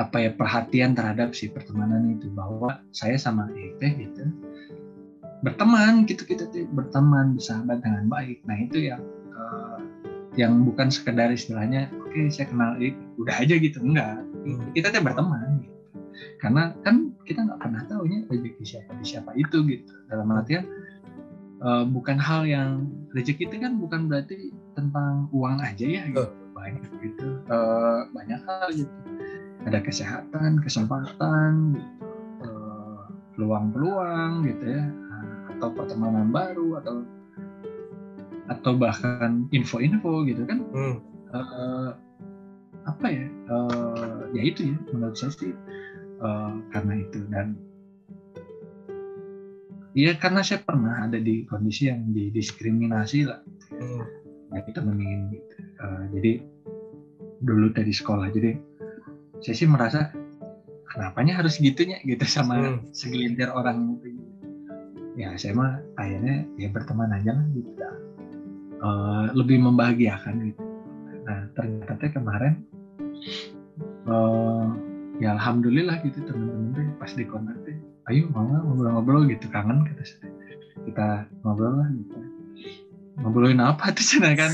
apa 0.00 0.16
ya 0.24 0.30
perhatian 0.32 0.96
terhadap 0.96 1.36
si 1.36 1.52
pertemanan 1.52 2.16
itu 2.16 2.32
bahwa 2.32 2.80
saya 2.96 3.20
sama 3.20 3.52
Ete 3.52 3.92
gitu 4.00 4.24
berteman 5.42 6.06
gitu 6.06 6.22
kita 6.22 6.46
tuh 6.48 6.70
berteman 6.70 7.34
bersahabat 7.34 7.82
dengan 7.82 8.06
baik. 8.06 8.46
Nah 8.46 8.56
itu 8.62 8.88
yang 8.88 9.02
uh, 9.34 9.82
yang 10.38 10.62
bukan 10.62 10.88
sekedar 10.88 11.34
istilahnya 11.34 11.90
oke 11.98 12.14
okay, 12.14 12.30
saya 12.30 12.46
kenal 12.48 12.78
Ete 12.78 12.96
udah 13.18 13.34
aja 13.42 13.54
gitu. 13.58 13.82
Enggak. 13.82 14.22
Hmm. 14.42 14.74
kita 14.74 14.90
tuh 14.90 15.06
berteman 15.06 15.62
gitu. 15.62 15.78
karena 16.42 16.74
kan 16.82 17.14
kita 17.22 17.46
nggak 17.46 17.62
pernah 17.62 17.82
tahu 17.86 18.10
nya 18.10 18.26
rezeki 18.26 18.64
siapa 18.66 18.90
di 18.98 19.06
siapa 19.06 19.30
itu 19.38 19.62
gitu. 19.66 19.92
Dalam 20.10 20.30
artian 20.34 20.66
uh, 21.62 21.86
bukan 21.86 22.18
hal 22.18 22.42
yang 22.46 22.90
rezeki 23.14 23.46
itu 23.50 23.56
kan 23.62 23.78
bukan 23.78 24.10
berarti 24.10 24.50
tentang 24.74 25.30
uang 25.30 25.62
aja 25.62 25.86
ya 25.86 26.10
gitu 26.10 26.41
banyak 26.62 26.86
gitu. 27.02 27.42
Uh, 27.50 28.06
banyak 28.14 28.38
hal 28.46 28.70
gitu. 28.70 28.94
Ada 29.66 29.82
kesehatan 29.82 30.62
kesempatan 30.62 31.74
gitu 31.74 32.02
peluang-peluang 33.34 34.44
gitu 34.46 34.64
ya. 34.64 34.84
Atau 35.56 35.68
pertemanan 35.74 36.30
baru 36.30 36.78
atau 36.80 36.94
atau 38.50 38.72
bahkan 38.76 39.48
info-info 39.54 40.28
gitu 40.28 40.42
kan. 40.44 40.58
Hmm. 40.70 40.96
uh, 41.32 41.90
apa 42.84 43.06
ya? 43.08 43.26
Uh, 43.48 44.28
ya 44.36 44.42
itu 44.44 44.74
ya 44.74 44.76
menurut 44.92 45.16
saya 45.16 45.32
sih 45.32 45.54
uh, 46.20 46.60
karena 46.74 47.02
itu. 47.02 47.18
Dan 47.30 47.56
ya 49.96 50.12
karena 50.18 50.44
saya 50.44 50.60
pernah 50.62 51.06
ada 51.06 51.18
di 51.18 51.46
kondisi 51.48 51.88
yang 51.88 52.12
didiskriminasi 52.12 53.26
lah. 53.26 53.40
Hmm. 53.72 54.04
nah, 54.52 54.60
temenin 54.68 55.32
gitu. 55.32 55.56
Uh, 55.80 56.04
jadi 56.12 56.32
dulu 57.42 57.74
dari 57.74 57.90
sekolah. 57.90 58.30
Jadi 58.30 58.50
saya 59.42 59.54
sih 59.58 59.68
merasa 59.68 60.10
kenapanya 60.86 61.42
harus 61.42 61.58
gitunya? 61.58 61.98
Gitu 62.06 62.22
sama 62.24 62.58
hmm. 62.58 62.94
segelintir 62.94 63.50
orang 63.50 63.98
itu 63.98 64.18
ya 65.12 65.36
saya 65.36 65.52
mah 65.52 65.76
akhirnya 66.00 66.48
ya 66.56 66.72
berteman 66.72 67.12
aja 67.12 67.36
lah 67.36 67.46
gitu. 67.52 67.70
Uh, 68.82 69.30
lebih 69.36 69.62
membahagiakan 69.62 70.54
gitu. 70.54 70.62
Nah 71.28 71.46
ternyata 71.54 72.06
kemarin 72.10 72.64
uh, 74.10 74.74
ya 75.22 75.38
alhamdulillah 75.38 76.02
gitu 76.02 76.24
teman-teman 76.26 76.74
tuh 76.74 76.86
pas 76.98 77.12
di 77.14 77.22
kontak 77.28 77.54
tuh 77.62 77.78
ayo 78.10 78.26
mau 78.32 78.46
ngobrol-ngobrol 78.46 79.28
gitu. 79.28 79.46
Kangen 79.52 79.84
kata 79.86 80.02
saya. 80.02 80.30
Kita 80.82 81.30
ngobrol 81.46 81.78
lah 81.78 81.88
gitu 81.94 82.32
ngobrolin 83.20 83.60
apa 83.60 83.92
tuh 83.92 84.04
sana 84.04 84.32
kan 84.32 84.48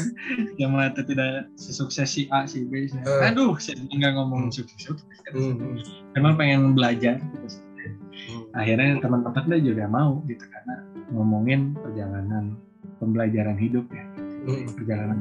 yang 0.58 0.74
mana 0.74 0.90
tidak 0.90 1.46
sesukses 1.54 2.10
si 2.10 2.26
A 2.34 2.42
si 2.50 2.66
B 2.66 2.90
si 2.90 2.98
uh. 3.06 3.22
aduh 3.22 3.54
saya 3.62 3.78
nggak 3.78 4.18
ngomong 4.18 4.50
hmm. 4.50 4.54
sukses 4.54 4.78
sukses 4.82 5.18
kan 5.22 5.32
hmm. 5.38 5.78
emang 6.18 6.34
pengen 6.34 6.74
belajar 6.74 7.22
gitu. 7.22 7.46
hmm. 7.46 8.42
akhirnya 8.58 8.98
teman-teman 8.98 9.62
juga 9.62 9.84
mau 9.86 10.18
gitu 10.26 10.42
karena 10.42 10.74
ngomongin 11.14 11.78
perjalanan 11.78 12.58
pembelajaran 12.98 13.54
hidup 13.54 13.86
ya 13.94 14.04
hmm. 14.50 14.74
perjalanan 14.74 15.18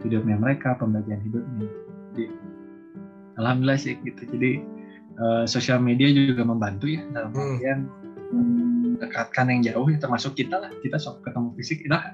hidupnya 0.00 0.36
mereka 0.40 0.72
pembelajaran 0.80 1.20
hidupnya 1.20 1.68
jadi 2.16 2.24
alhamdulillah 3.36 3.76
sih 3.76 3.94
gitu 4.08 4.24
jadi 4.24 4.50
uh, 5.20 5.44
sosial 5.44 5.84
media 5.84 6.08
juga 6.08 6.48
membantu 6.48 6.88
ya 6.88 7.04
dalam 7.12 7.36
hmm. 7.36 7.44
artian 7.60 7.80
hmm 7.84 8.70
mendekatkan 9.00 9.48
yang 9.48 9.60
jauh 9.64 9.86
ya 9.88 9.96
termasuk 9.96 10.36
kita 10.36 10.60
lah 10.60 10.68
kita 10.84 11.00
sok 11.00 11.24
ketemu 11.24 11.48
fisik 11.56 11.80
lah 11.88 12.12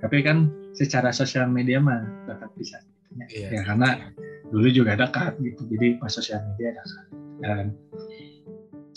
tapi 0.00 0.24
kan 0.24 0.48
secara 0.72 1.12
sosial 1.12 1.46
media 1.48 1.78
mah 1.78 2.00
dekat 2.24 2.50
bisa 2.56 2.76
gitu 2.80 3.00
ya. 3.16 3.26
iya. 3.28 3.48
ya 3.52 3.60
karena 3.68 3.88
dulu 4.50 4.68
juga 4.72 4.92
dekat 4.98 5.38
gitu 5.40 5.62
jadi 5.70 6.00
pas 6.00 6.10
sosial 6.10 6.40
media 6.52 6.74
dekat 6.74 7.06
dan 7.40 7.64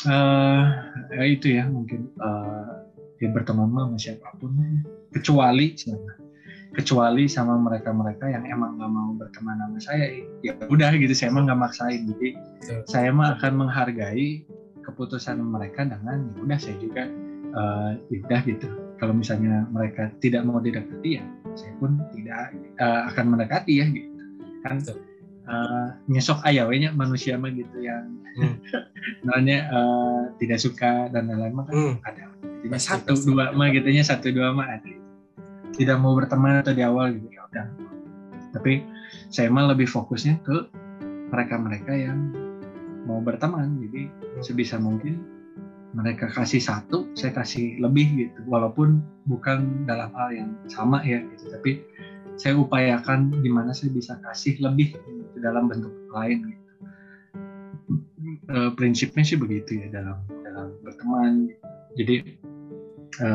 uh, 0.07 0.63
ya 1.13 1.23
itu 1.27 1.47
ya 1.59 1.67
mungkin 1.67 2.09
uh, 2.19 2.87
dia 3.19 3.29
berteman 3.31 3.71
sama 3.71 3.97
siapa 3.99 4.27
pun 4.39 4.55
ya. 4.57 4.81
kecuali 5.15 5.75
kecuali 6.73 7.29
sama 7.29 7.53
mereka-mereka 7.61 8.33
yang 8.33 8.49
emang 8.49 8.81
nggak 8.81 8.91
mau 8.91 9.13
berteman 9.13 9.61
sama 9.61 9.79
saya 9.79 10.05
ya 10.41 10.57
udah 10.65 10.89
gitu 10.97 11.13
saya 11.13 11.29
emang 11.29 11.45
nggak 11.45 11.61
maksain 11.61 12.01
jadi 12.17 12.29
saya 12.89 13.13
mah 13.13 13.37
akan 13.37 13.61
menghargai 13.61 14.41
keputusan 14.81 15.37
mereka 15.39 15.85
dengan 15.85 16.33
ya 16.33 16.39
udah 16.41 16.59
saya 16.59 16.75
juga 16.81 17.03
uh, 17.53 17.93
ya 18.09 18.17
udah 18.25 18.41
gitu 18.49 18.67
kalau 19.03 19.11
misalnya 19.11 19.67
mereka 19.67 20.07
tidak 20.23 20.47
mau 20.47 20.63
didekati 20.63 21.19
ya 21.19 21.23
saya 21.59 21.75
pun 21.75 21.99
tidak 22.15 22.55
uh, 22.79 23.11
akan 23.11 23.35
mendekati 23.35 23.83
ya 23.83 23.85
gitu 23.91 24.15
kan 24.63 24.79
uh, 25.43 25.91
nyesok 26.07 26.39
ayawnya 26.47 26.95
manusia 26.95 27.35
mah 27.35 27.51
gitu 27.51 27.83
yang 27.83 28.07
hmm. 28.39 28.55
namanya 29.27 29.67
uh, 29.75 30.21
tidak 30.39 30.63
suka 30.63 31.11
dan 31.11 31.27
lain-lain 31.27 31.51
mah 31.51 31.65
kan 31.67 31.75
hmm. 31.75 31.95
ada 32.07 32.23
jadi 32.63 32.79
satu 32.79 33.11
pasti. 33.11 33.27
dua 33.27 33.51
mah 33.51 33.67
gitunya 33.75 34.03
satu 34.07 34.31
dua 34.31 34.55
mah 34.55 34.71
ada 34.71 34.93
tidak 35.75 35.99
mau 35.99 36.15
berteman 36.15 36.63
atau 36.63 36.71
di 36.71 36.79
awal 36.79 37.11
gitu 37.11 37.27
ya 37.27 37.43
udah 37.51 37.67
tapi 38.55 38.87
saya 39.27 39.51
mah 39.51 39.67
lebih 39.75 39.91
fokusnya 39.91 40.39
ke 40.47 40.71
mereka-mereka 41.27 41.91
yang 41.91 42.31
mau 43.03 43.19
berteman 43.19 43.83
jadi 43.83 44.07
hmm. 44.07 44.39
sebisa 44.39 44.79
mungkin 44.79 45.32
mereka 45.93 46.25
kasih 46.33 46.59
satu 46.59 47.05
saya 47.13 47.31
kasih 47.37 47.77
lebih 47.77 48.27
gitu. 48.27 48.39
Walaupun 48.49 49.01
bukan 49.29 49.85
dalam 49.85 50.09
hal 50.17 50.29
yang 50.33 50.49
sama 50.65 50.99
ya 51.05 51.21
gitu 51.21 51.53
tapi 51.53 51.85
saya 52.33 52.57
upayakan 52.57 53.29
gimana 53.45 53.71
saya 53.77 53.93
bisa 53.93 54.17
kasih 54.25 54.57
lebih 54.57 54.97
gitu, 54.97 55.37
dalam 55.37 55.69
bentuk 55.69 55.93
lain 56.09 56.49
gitu. 56.49 56.71
E, 58.49 58.57
prinsipnya 58.73 59.23
sih 59.23 59.37
begitu 59.37 59.77
ya 59.85 59.87
dalam 59.93 60.17
dalam 60.41 60.73
berteman 60.81 61.53
jadi 61.93 62.25
e, 63.21 63.29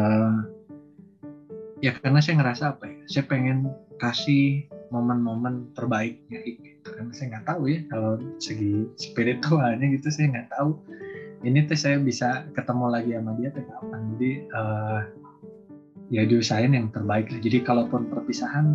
ya 1.78 1.94
karena 2.02 2.18
saya 2.18 2.42
ngerasa 2.42 2.64
apa 2.74 2.90
ya 2.90 2.98
saya 3.06 3.24
pengen 3.30 3.70
kasih 4.02 4.66
momen-momen 4.88 5.68
terbaiknya 5.76 6.40
gitu. 6.48 6.88
Karena 6.88 7.12
saya 7.12 7.26
nggak 7.36 7.46
tahu 7.46 7.62
ya 7.68 7.80
kalau 7.92 8.12
segi 8.40 8.88
spiritualnya 8.96 9.86
gitu 9.94 10.08
saya 10.08 10.26
nggak 10.32 10.48
tahu 10.56 10.70
ini 11.46 11.62
tuh 11.70 11.78
saya 11.78 12.02
bisa 12.02 12.46
ketemu 12.54 12.86
lagi 12.90 13.10
sama 13.14 13.32
dia 13.38 13.48
tuh 13.54 13.64
kapan. 13.66 14.00
Jadi 14.16 14.30
uh, 14.50 15.00
ya 16.10 16.22
diusahain 16.26 16.74
yang 16.74 16.90
terbaik 16.90 17.30
lah. 17.30 17.40
Jadi 17.42 17.58
kalaupun 17.62 18.10
perpisahan 18.10 18.74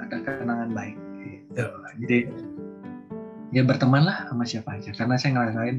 ada 0.00 0.16
kenangan 0.24 0.72
baik 0.72 0.96
gitu. 1.20 1.66
jadi 2.00 2.18
ya 3.52 3.62
berteman 3.66 4.06
lah 4.06 4.26
sama 4.26 4.42
siapa 4.42 4.80
aja. 4.80 4.90
Karena 4.96 5.14
saya 5.20 5.38
ngerasain 5.38 5.76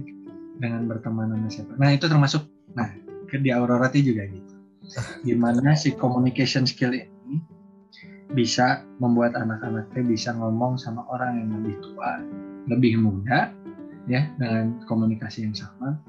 dengan 0.62 0.88
berteman 0.88 1.34
sama 1.36 1.50
siapa. 1.52 1.72
Nah 1.76 1.89
itu 1.91 2.06
termasuk 2.08 2.44
nah 2.78 2.88
ke 3.28 3.39
di 3.41 3.52
Aurora 3.52 3.91
juga 3.91 4.24
gitu. 4.28 4.54
Gimana 5.24 5.76
si 5.76 5.96
communication 5.96 6.67
skill 6.67 6.96
ini 6.96 7.39
bisa 8.32 8.88
membuat 9.04 9.36
anak-anaknya 9.36 10.04
bisa 10.08 10.32
ngomong 10.32 10.80
sama 10.80 11.04
orang 11.12 11.44
yang 11.44 11.50
lebih 11.60 11.76
tua 11.84 12.24
lebih 12.72 12.96
muda 12.96 13.52
ya 14.08 14.32
dengan 14.39 14.80
komunikasi 14.88 15.44
yang 15.44 15.56
sama 15.56 16.00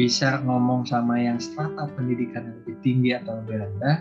bisa 0.00 0.40
ngomong 0.48 0.88
sama 0.88 1.20
yang 1.20 1.36
strata 1.36 1.84
pendidikan 1.92 2.48
yang 2.48 2.56
lebih 2.64 2.76
tinggi 2.80 3.10
atau 3.12 3.36
lebih 3.44 3.60
rendah 3.60 4.00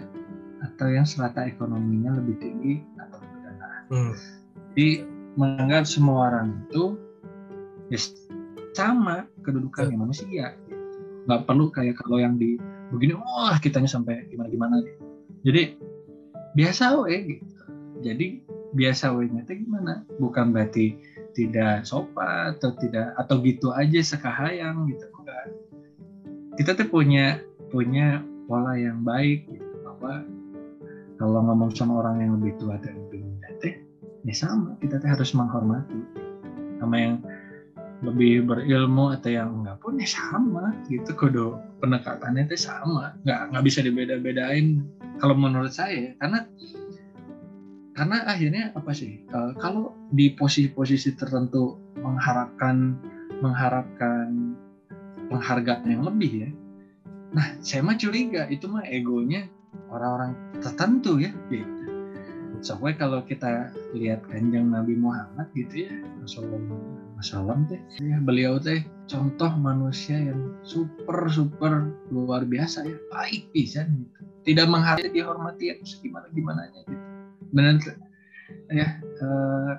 atau 0.63 0.87
yang 0.87 1.03
strata 1.03 1.43
ekonominya 1.43 2.15
lebih 2.15 2.39
tinggi 2.39 2.79
atau 2.95 3.19
lebih 3.19 3.39
rendah. 3.43 3.73
Hmm. 3.91 4.13
Jadi 4.71 4.87
menganggap 5.35 5.83
semua 5.83 6.31
orang 6.31 6.55
itu 6.71 6.95
ya 7.91 7.99
sama 8.71 9.27
kedudukannya 9.43 9.99
hmm. 9.99 10.03
manusia. 10.07 10.55
Nggak 11.27 11.43
perlu 11.43 11.67
kayak 11.67 11.99
kalau 11.99 12.15
yang 12.15 12.39
di 12.39 12.55
begini, 12.95 13.19
wah 13.19 13.59
kitanya 13.59 13.91
sampai 13.91 14.23
gimana-gimana. 14.31 14.79
Jadi 15.43 15.75
biasa 16.55 16.95
we 16.95 17.43
gitu. 17.43 17.43
Jadi 17.99 18.39
biasa 18.71 19.11
we-nya 19.19 19.43
itu 19.43 19.67
gimana? 19.67 20.07
Bukan 20.15 20.55
berarti 20.55 20.95
tidak 21.35 21.83
sopan 21.83 22.55
atau 22.55 22.71
tidak 22.79 23.11
atau 23.19 23.35
gitu 23.43 23.75
aja 23.75 23.99
sekahayang 23.99 24.87
gitu 24.95 25.05
kita 26.59 26.75
tuh 26.75 26.91
punya 26.91 27.39
punya 27.71 28.19
pola 28.43 28.75
yang 28.75 28.99
baik 29.07 29.47
gitu. 29.47 29.71
Bahwa 29.87 30.27
kalau 31.15 31.39
ngomong 31.47 31.71
sama 31.71 32.03
orang 32.03 32.19
yang 32.19 32.35
lebih 32.35 32.59
tua 32.59 32.75
dan 32.83 32.99
lebih 33.07 33.23
muda 33.23 33.49
teh 33.63 33.79
ya 34.27 34.35
sama 34.35 34.75
kita 34.83 34.99
tuh 34.99 35.07
harus 35.07 35.31
menghormati. 35.31 35.99
Sama 36.83 36.95
yang 36.99 37.15
lebih 38.03 38.43
berilmu 38.43 39.15
atau 39.15 39.31
yang 39.31 39.63
enggak 39.63 39.79
pun 39.79 39.95
ya 39.95 40.07
sama 40.11 40.75
gitu. 40.91 41.15
Kudu 41.15 41.55
pendekatannya 41.79 42.51
itu 42.51 42.59
sama. 42.59 43.15
Nggak 43.23 43.55
nggak 43.55 43.63
bisa 43.63 43.79
dibeda-bedain 43.79 44.83
kalau 45.23 45.39
menurut 45.39 45.71
saya. 45.71 46.11
Karena 46.19 46.43
karena 47.95 48.17
akhirnya 48.27 48.63
apa 48.75 48.91
sih? 48.91 49.23
Uh, 49.31 49.55
kalau 49.55 49.95
di 50.11 50.35
posisi-posisi 50.35 51.15
tertentu 51.15 51.79
mengharapkan 51.99 52.99
mengharapkan 53.39 54.55
penghargaan 55.29 55.85
yang 55.87 56.03
lebih 56.03 56.31
ya. 56.47 56.49
Nah, 57.29 57.47
saya 57.61 57.85
mah 57.85 57.95
curiga 57.95 58.49
itu 58.49 58.65
mah 58.65 58.83
egonya 58.89 59.45
orang-orang 59.93 60.33
tertentu 60.59 61.21
ya 61.21 61.29
gitu. 61.53 61.85
Soalnya 62.59 63.07
kalau 63.07 63.19
kita 63.23 63.71
lihat 63.95 64.27
kanjeng 64.27 64.67
Nabi 64.73 64.97
Muhammad 64.99 65.47
gitu 65.55 65.87
ya, 65.87 65.93
Rasulullah 66.19 67.55
teh, 67.71 67.79
ya, 68.03 68.19
beliau 68.19 68.59
teh 68.59 68.83
contoh 69.07 69.47
manusia 69.55 70.19
yang 70.19 70.59
super 70.67 71.31
super 71.31 71.87
luar 72.11 72.43
biasa 72.43 72.83
ya, 72.83 72.97
baik 73.13 73.47
bisa 73.55 73.87
gitu. 73.87 74.19
Tidak 74.43 74.67
menghargai 74.67 75.13
dihormati 75.13 75.71
yang 75.71 75.79
gimana 75.85 76.27
gimana 76.35 76.61
gitu. 76.75 76.91
Benar 77.55 77.79
ya. 78.75 78.87
Uh, 79.23 79.73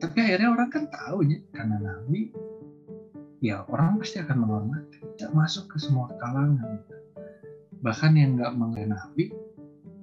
tapi 0.00 0.18
akhirnya 0.24 0.52
orang 0.52 0.68
kan 0.72 0.84
tahu 0.88 1.24
ya 1.24 1.40
karena 1.52 1.76
Nabi 1.80 2.32
ya 3.46 3.62
orang 3.70 4.02
pasti 4.02 4.18
akan 4.18 4.36
menghormati 4.42 4.98
tidak 5.14 5.32
masuk 5.32 5.70
ke 5.70 5.76
semua 5.78 6.10
kalangan. 6.18 6.82
Bahkan 7.80 8.12
yang 8.18 8.34
nggak 8.34 8.52
mengenai 8.58 8.90
Nabi 8.90 9.24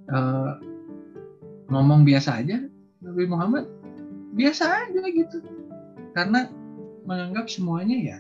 eh, 0.08 0.54
ngomong 1.68 2.08
biasa 2.08 2.40
aja 2.40 2.64
Nabi 3.04 3.24
Muhammad 3.28 3.66
biasa 4.34 4.88
aja 4.88 5.04
gitu. 5.12 5.38
Karena 6.16 6.48
menganggap 7.04 7.52
semuanya 7.52 7.98
ya 8.00 8.20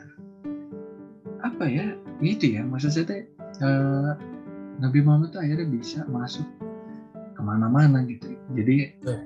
apa 1.43 1.65
ya 1.67 1.95
gitu 2.19 2.59
ya. 2.59 2.61
Maksud 2.67 2.91
saya 2.91 3.05
teh 3.07 3.21
eh, 3.63 4.11
Nabi 4.83 4.99
Muhammad 5.05 5.31
tuh 5.31 5.39
akhirnya 5.39 5.67
bisa 5.69 6.03
masuk 6.11 6.45
ke 7.33 7.41
mana-mana 7.41 8.03
gitu. 8.03 8.35
Jadi 8.53 8.75
eh, 9.07 9.21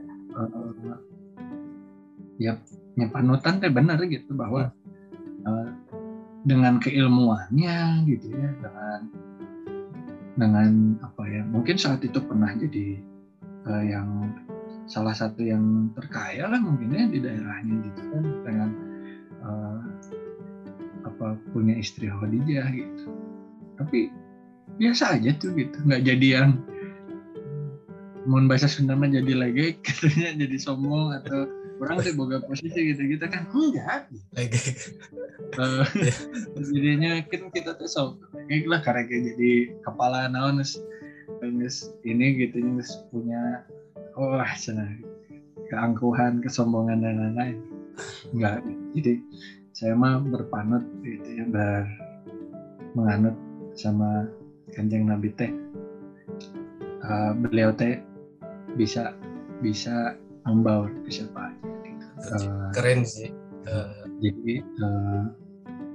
ya 2.38 2.54
ya 2.98 3.08
panutan 3.10 3.58
teh 3.58 3.72
benar 3.74 3.98
gitu 4.06 4.38
bahwa 4.38 4.70
eh, 5.46 5.68
dengan 6.48 6.80
keilmuannya 6.80 8.08
gitu 8.08 8.32
ya 8.32 8.50
dengan 8.64 9.00
dengan 10.40 10.72
apa 11.04 11.24
ya 11.28 11.44
mungkin 11.44 11.76
saat 11.76 12.00
itu 12.08 12.24
pernah 12.24 12.56
jadi 12.56 13.04
eh, 13.68 13.84
yang 13.92 14.32
salah 14.88 15.12
satu 15.12 15.44
yang 15.44 15.92
terkaya 15.92 16.48
lah 16.48 16.64
mungkin 16.64 16.96
ya 16.96 17.04
di 17.12 17.20
daerahnya 17.20 17.76
gitu 17.92 18.02
kan 18.16 18.24
dengan 18.48 18.70
eh, 19.44 19.80
apa 21.04 21.36
punya 21.52 21.76
istri 21.76 22.08
Khadijah 22.08 22.72
gitu 22.72 23.12
tapi 23.76 24.08
biasa 24.80 25.20
aja 25.20 25.36
tuh 25.36 25.52
gitu 25.52 25.76
nggak 25.84 26.04
jadi 26.08 26.28
yang 26.40 26.50
mau 28.24 28.40
bahasa 28.48 28.72
Sunda 28.72 28.96
mah 28.96 29.12
jadi 29.12 29.36
lagi 29.36 29.76
katanya 29.86 30.48
jadi 30.48 30.58
sombong 30.64 31.12
atau 31.12 31.44
orang 31.84 32.00
sih 32.02 32.16
boga 32.16 32.40
posisi 32.40 32.96
gitu 32.96 33.04
gitu 33.04 33.26
kan 33.28 33.52
enggak 33.52 34.08
Lagi. 34.32 34.60
Eh, 35.56 35.88
jadinya 36.76 37.24
kan 37.32 37.48
kita 37.54 37.80
tuh 37.80 37.88
sok 37.88 38.10
kayak 38.52 38.68
lah 38.68 38.80
karena 38.84 39.08
kayak 39.08 39.24
jadi 39.34 39.52
kepala 39.88 40.28
naon 40.28 40.60
geus 41.40 41.96
ini 42.04 42.36
gitu 42.36 42.60
geus 42.60 43.08
punya 43.14 43.64
wah 44.20 44.52
sana 44.60 44.92
keangkuhan 45.72 46.44
kesombongan 46.44 47.00
dan 47.06 47.16
lain-lain 47.22 47.58
enggak 48.36 48.60
jadi 48.98 49.14
saya 49.72 49.94
mah 49.96 50.20
berpanut 50.20 50.84
gitu 51.06 51.30
ya 51.40 51.46
ber 51.48 51.88
menganut 52.98 53.38
sama 53.78 54.28
kanjeng 54.74 55.08
nabi 55.08 55.32
teh 55.38 55.54
Eh, 57.08 57.32
beliau 57.40 57.72
teh 57.72 58.04
bisa 58.76 59.16
bisa 59.64 60.20
membaur 60.44 60.92
ke 61.08 61.10
siapa 61.10 61.56
gitu. 61.88 62.06
Keren 62.76 63.08
sih. 63.08 63.32
Eh, 63.64 64.07
jadi 64.18 64.54
eh, 64.62 65.26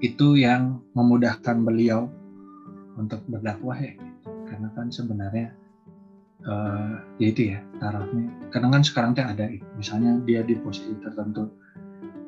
itu 0.02 0.38
yang 0.38 0.82
memudahkan 0.94 1.62
beliau 1.62 2.10
untuk 2.98 3.22
berdakwah 3.26 3.78
ya, 3.78 3.94
karena 4.46 4.68
kan 4.74 4.90
sebenarnya 4.90 5.54
eh, 6.46 6.94
ya 7.18 7.26
itu 7.26 7.42
ya 7.54 7.58
tarafnya. 7.82 8.30
Karena 8.54 8.68
kan 8.78 8.82
sekarang 8.82 9.10
teh 9.14 9.26
ada, 9.26 9.46
misalnya 9.78 10.22
dia 10.22 10.46
di 10.46 10.54
posisi 10.58 10.94
tertentu, 11.02 11.50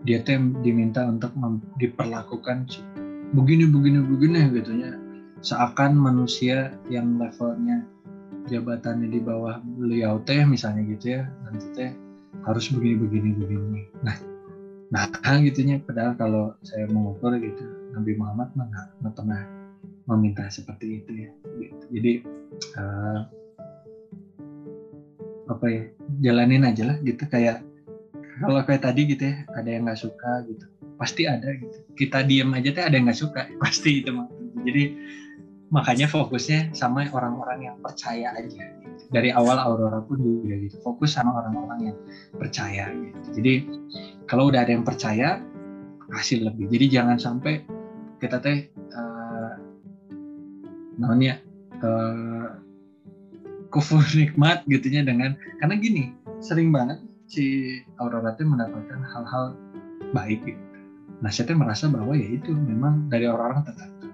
dia 0.03 0.23
teh 0.23 0.39
diminta 0.63 1.07
untuk 1.07 1.35
diperlakukan 1.79 2.67
begini 3.35 3.67
begini 3.71 3.99
begini 4.03 4.41
gitu 4.55 4.73
ya, 4.79 4.93
seakan 5.43 5.99
manusia 5.99 6.75
yang 6.91 7.19
levelnya 7.19 7.83
jabatannya 8.45 9.09
di 9.09 9.21
bawah 9.23 9.63
beliau 9.79 10.21
teh 10.27 10.43
misalnya 10.43 10.85
gitu 10.91 11.19
ya, 11.19 11.23
nanti 11.47 11.67
teh 11.75 11.91
harus 12.45 12.67
begini 12.71 12.99
begini 12.99 13.31
begini. 13.39 13.83
Nah 14.05 14.34
Nah, 14.95 15.11
gitunya 15.47 15.83
padahal 15.83 16.15
kalau 16.15 16.45
saya 16.63 16.87
mengukur 16.87 17.35
gitu, 17.43 17.67
Nabi 17.91 18.15
Muhammad 18.15 18.55
mah 18.55 18.71
nggak 19.03 19.15
pernah 19.19 19.43
meminta 20.07 20.47
seperti 20.47 21.03
itu 21.03 21.11
ya. 21.27 21.31
Gitu. 21.59 21.85
Jadi 21.91 22.13
eh, 22.79 23.21
apa 25.51 25.67
ya, 25.67 25.83
jalanin 26.31 26.63
aja 26.63 26.95
lah 26.95 26.97
gitu 27.03 27.27
kayak 27.27 27.67
kalau 28.39 28.63
kayak 28.67 28.83
tadi 28.83 29.01
gitu 29.11 29.31
ya, 29.31 29.37
ada 29.55 29.69
yang 29.71 29.87
nggak 29.87 29.99
suka 29.99 30.47
gitu, 30.47 30.67
pasti 30.99 31.23
ada 31.27 31.51
gitu. 31.55 31.79
Kita 31.95 32.23
diem 32.23 32.51
aja 32.55 32.71
teh 32.71 32.83
ada 32.83 32.95
yang 32.95 33.07
nggak 33.11 33.19
suka, 33.19 33.51
pasti 33.63 34.03
itu. 34.03 34.11
Jadi 34.63 34.85
makanya 35.75 36.07
fokusnya 36.07 36.71
sama 36.75 37.07
orang-orang 37.11 37.71
yang 37.71 37.77
percaya 37.83 38.31
aja. 38.35 38.84
Dari 39.15 39.31
awal 39.31 39.63
Aurora 39.63 40.03
pun 40.03 40.19
juga 40.19 40.59
gitu, 40.59 40.83
fokus 40.83 41.15
sama 41.15 41.39
orang-orang 41.39 41.95
yang 41.95 41.99
percaya 42.35 42.91
gitu. 42.91 43.19
Jadi 43.39 43.55
kalau 44.27 44.51
udah 44.51 44.67
ada 44.67 44.75
yang 44.75 44.83
percaya 44.83 45.39
hasil 46.11 46.45
lebih 46.45 46.69
jadi 46.69 47.01
jangan 47.01 47.17
sampai 47.17 47.65
kita 48.19 48.43
teh 48.43 48.69
uh, 48.93 49.53
namanya 50.99 51.41
uh, 51.81 52.59
kufur 53.73 54.03
nikmat 54.19 54.67
gitunya 54.67 55.03
dengan 55.07 55.35
karena 55.63 55.75
gini 55.79 56.05
sering 56.39 56.75
banget 56.75 57.01
si 57.27 57.79
Aurora 57.99 58.37
teh 58.37 58.45
mendapatkan 58.45 59.01
hal-hal 59.01 59.57
baik 60.13 60.45
gitu. 60.45 60.65
Nah 61.25 61.31
saya 61.33 61.51
teh 61.51 61.57
merasa 61.57 61.89
bahwa 61.89 62.13
ya 62.15 62.29
itu 62.29 62.53
memang 62.53 63.09
dari 63.09 63.25
orang-orang 63.27 63.65
tertentu. 63.67 64.09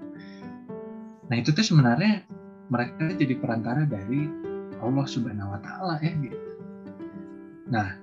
Nah 1.28 1.36
itu 1.36 1.50
tuh 1.50 1.64
sebenarnya 1.66 2.24
mereka 2.70 3.10
jadi 3.18 3.34
perantara 3.36 3.82
dari 3.82 4.49
Allah 4.80 5.06
Subhanahu 5.06 5.52
Wa 5.56 5.60
Taala 5.60 5.94
ya 6.00 6.12
gitu. 6.16 6.50
Nah 7.70 8.00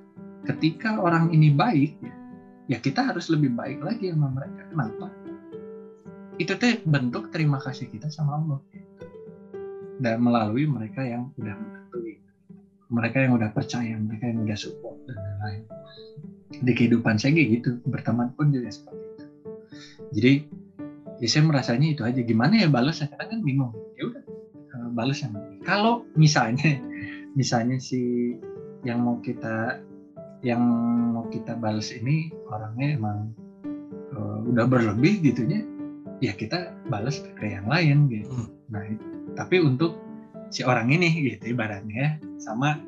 ketika 0.48 0.96
orang 0.98 1.34
ini 1.36 1.52
baik 1.52 1.92
ya, 2.00 2.16
ya 2.72 2.78
kita 2.80 3.12
harus 3.12 3.28
lebih 3.28 3.52
baik 3.54 3.84
lagi 3.84 4.14
sama 4.14 4.32
mereka. 4.32 4.62
Kenapa? 4.72 5.08
Itu 6.38 6.54
teh 6.56 6.78
bentuk 6.86 7.34
terima 7.34 7.58
kasih 7.58 7.90
kita 7.90 8.08
sama 8.14 8.38
Allah. 8.38 8.60
Dan 9.98 10.22
melalui 10.22 10.70
mereka 10.70 11.02
yang 11.02 11.34
udah 11.42 11.58
membantu, 11.58 11.98
mereka 12.94 13.18
yang 13.26 13.34
udah 13.34 13.50
percaya, 13.50 13.98
mereka 13.98 14.30
yang 14.30 14.46
udah 14.46 14.58
support 14.58 15.02
dan 15.10 15.18
lain-lain. 15.18 15.64
Di 16.62 16.72
kehidupan 16.78 17.18
saya 17.18 17.34
gitu, 17.34 17.82
berteman 17.90 18.30
pun 18.38 18.54
juga 18.54 18.70
seperti 18.70 19.04
itu. 19.04 19.26
Jadi 20.14 20.34
ya 21.18 21.28
saya 21.28 21.44
merasanya 21.50 21.88
itu 21.98 22.02
aja. 22.06 22.22
Gimana 22.22 22.62
ya 22.62 22.70
balasnya? 22.70 23.10
Karena 23.10 23.26
kan 23.26 23.40
bingung. 23.42 23.74
Ya 23.98 24.06
balas 24.92 25.24
yang 25.24 25.34
kalau 25.64 26.08
misalnya 26.16 26.80
misalnya 27.40 27.78
si 27.78 28.34
yang 28.86 29.04
mau 29.04 29.20
kita 29.20 29.82
yang 30.46 30.62
mau 31.14 31.26
kita 31.34 31.58
balas 31.58 31.90
ini 31.90 32.30
orangnya 32.48 32.96
emang 32.96 33.18
uh, 34.14 34.40
udah 34.48 34.66
berlebih 34.70 35.20
gitunya 35.22 35.66
ya 36.22 36.34
kita 36.34 36.74
balas 36.90 37.22
ke 37.22 37.46
yang 37.46 37.66
lain 37.70 38.10
gitu 38.10 38.30
Hmm. 38.34 38.50
nah 38.74 38.84
tapi 39.38 39.62
untuk 39.62 39.96
si 40.52 40.64
orang 40.66 40.92
ini 40.92 41.12
gitu 41.24 41.54
ibaratnya 41.56 42.20
sama 42.40 42.80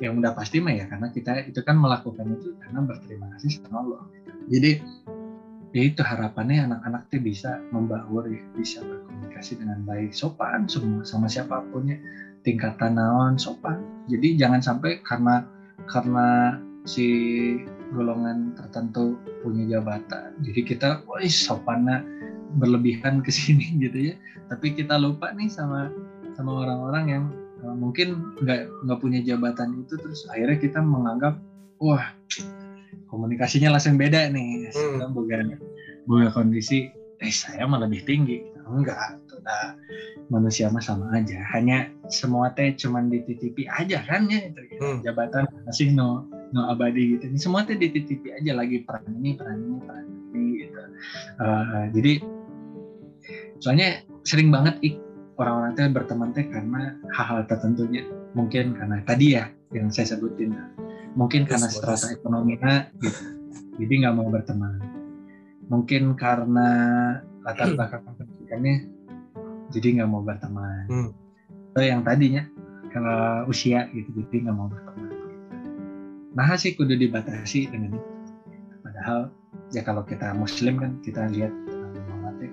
yang 0.00 0.20
udah 0.20 0.36
pasti 0.36 0.60
mah 0.60 0.76
ya 0.76 0.84
karena 0.88 1.08
kita 1.08 1.48
itu 1.48 1.60
kan 1.64 1.80
melakukan 1.80 2.28
itu 2.36 2.52
karena 2.60 2.84
berterima 2.84 3.32
kasih 3.36 3.60
sama 3.64 3.84
Allah 3.84 4.02
gitu. 4.12 4.30
jadi 4.52 4.70
ya 5.74 5.82
itu 5.86 6.02
harapannya 6.02 6.70
anak-anak 6.70 7.02
tuh 7.10 7.22
bisa 7.22 7.58
membaur 7.74 8.26
ya 8.30 8.42
bisa 8.54 8.82
berkomunikasi 8.82 9.58
dengan 9.58 9.82
baik. 9.82 10.14
Sopan 10.14 10.66
semua 10.70 11.02
sama 11.02 11.26
siapa 11.26 11.62
pun 11.70 11.90
ya. 11.90 11.98
Tingkatan 12.46 12.98
naon 12.98 13.34
sopan. 13.40 13.82
Jadi 14.06 14.38
jangan 14.38 14.62
sampai 14.62 15.02
karena 15.02 15.42
karena 15.90 16.58
si 16.86 17.06
golongan 17.90 18.54
tertentu 18.58 19.18
punya 19.42 19.78
jabatan 19.78 20.34
jadi 20.42 20.60
kita 20.66 20.88
wah 21.06 21.22
sopannya 21.22 22.02
berlebihan 22.58 23.22
ke 23.22 23.30
sini 23.30 23.74
gitu 23.84 24.12
ya. 24.12 24.14
Tapi 24.46 24.74
kita 24.74 24.94
lupa 24.98 25.34
nih 25.34 25.50
sama 25.50 25.90
sama 26.38 26.62
orang-orang 26.62 27.04
yang 27.08 27.24
uh, 27.64 27.74
mungkin 27.74 28.36
nggak 28.42 28.68
nggak 28.86 28.98
punya 29.00 29.20
jabatan 29.24 29.82
itu 29.82 29.96
terus 29.98 30.28
akhirnya 30.30 30.58
kita 30.60 30.78
menganggap 30.84 31.40
wah 31.80 32.12
komunikasinya 33.08 33.74
langsung 33.76 33.96
beda 33.96 34.28
nih. 34.30 34.70
Hmm. 34.74 35.12
bukan 35.14 35.56
bukan 36.06 36.28
kondisi 36.34 36.90
eh 37.22 37.32
saya 37.32 37.64
mah 37.64 37.80
lebih 37.82 38.04
tinggi. 38.04 38.44
Enggak. 38.66 39.22
Nah, 39.46 39.78
manusia 40.26 40.66
mah 40.66 40.82
sama 40.82 41.14
aja. 41.14 41.38
Hanya 41.54 41.86
semua 42.10 42.50
teh 42.50 42.74
cuman 42.74 43.06
dititipi 43.06 43.70
aja 43.70 44.02
kan 44.02 44.26
ya 44.26 44.50
itu 44.50 44.60
Hmm. 44.76 45.00
jabatan 45.00 45.48
masih 45.64 45.94
no 45.94 46.26
no 46.52 46.68
abadi 46.68 47.16
gitu. 47.16 47.30
Ini 47.30 47.38
semua 47.40 47.64
teh 47.64 47.78
dititipi 47.78 48.34
aja 48.34 48.52
lagi 48.52 48.82
peran 48.84 49.06
ini 49.22 49.38
peran 49.38 49.56
ini 49.62 49.78
peran 49.80 50.04
ini 50.34 50.44
gitu. 50.66 50.80
Uh, 51.40 51.84
jadi 51.94 52.12
soalnya 53.62 54.04
sering 54.26 54.52
banget 54.52 54.76
ik 54.84 54.94
orang-orang 55.40 55.72
teh 55.78 55.88
berteman 55.88 56.30
teh 56.34 56.44
karena 56.50 56.98
hal-hal 57.14 57.46
tertentunya. 57.48 58.04
Mungkin 58.36 58.76
karena 58.76 59.00
tadi 59.06 59.38
ya 59.38 59.48
yang 59.72 59.88
saya 59.88 60.18
sebutin 60.18 60.52
mungkin 61.16 61.48
Yes, 61.48 61.50
karena 61.56 61.68
strata 61.72 62.06
ekonominya 62.12 62.92
gitu 63.00 63.22
jadi 63.80 63.92
nggak 64.04 64.14
mau 64.14 64.28
berteman 64.28 64.78
mungkin 65.66 66.14
karena 66.14 66.68
latar 67.42 67.72
belakang 67.74 68.04
pendidikannya 68.14 68.76
jadi 69.72 69.86
nggak 70.00 70.10
mau 70.12 70.22
berteman 70.22 70.84
Hmm. 70.86 71.10
atau 71.74 71.82
yang 71.82 72.04
tadinya 72.04 72.44
kalau 72.92 73.48
usia 73.48 73.88
gitu 73.90 74.12
jadi 74.14 74.46
nggak 74.46 74.56
mau 74.56 74.68
berteman 74.68 75.10
nah 76.36 76.52
sih 76.54 76.76
kudu 76.76 76.94
dibatasi 76.94 77.72
dengan 77.72 77.96
itu 77.96 78.12
padahal 78.84 79.32
ya 79.72 79.80
kalau 79.82 80.04
kita 80.04 80.36
muslim 80.36 80.76
kan 80.76 81.00
kita 81.00 81.26
lihat 81.32 81.50
Muhammad 82.06 82.52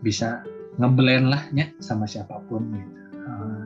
bisa 0.00 0.46
ngeblend 0.78 1.34
lah 1.34 1.42
ya 1.50 1.66
sama 1.82 2.06
siapa 2.06 2.38
pun 2.46 2.70
gitu. 2.70 2.92
Uh, 3.26 3.64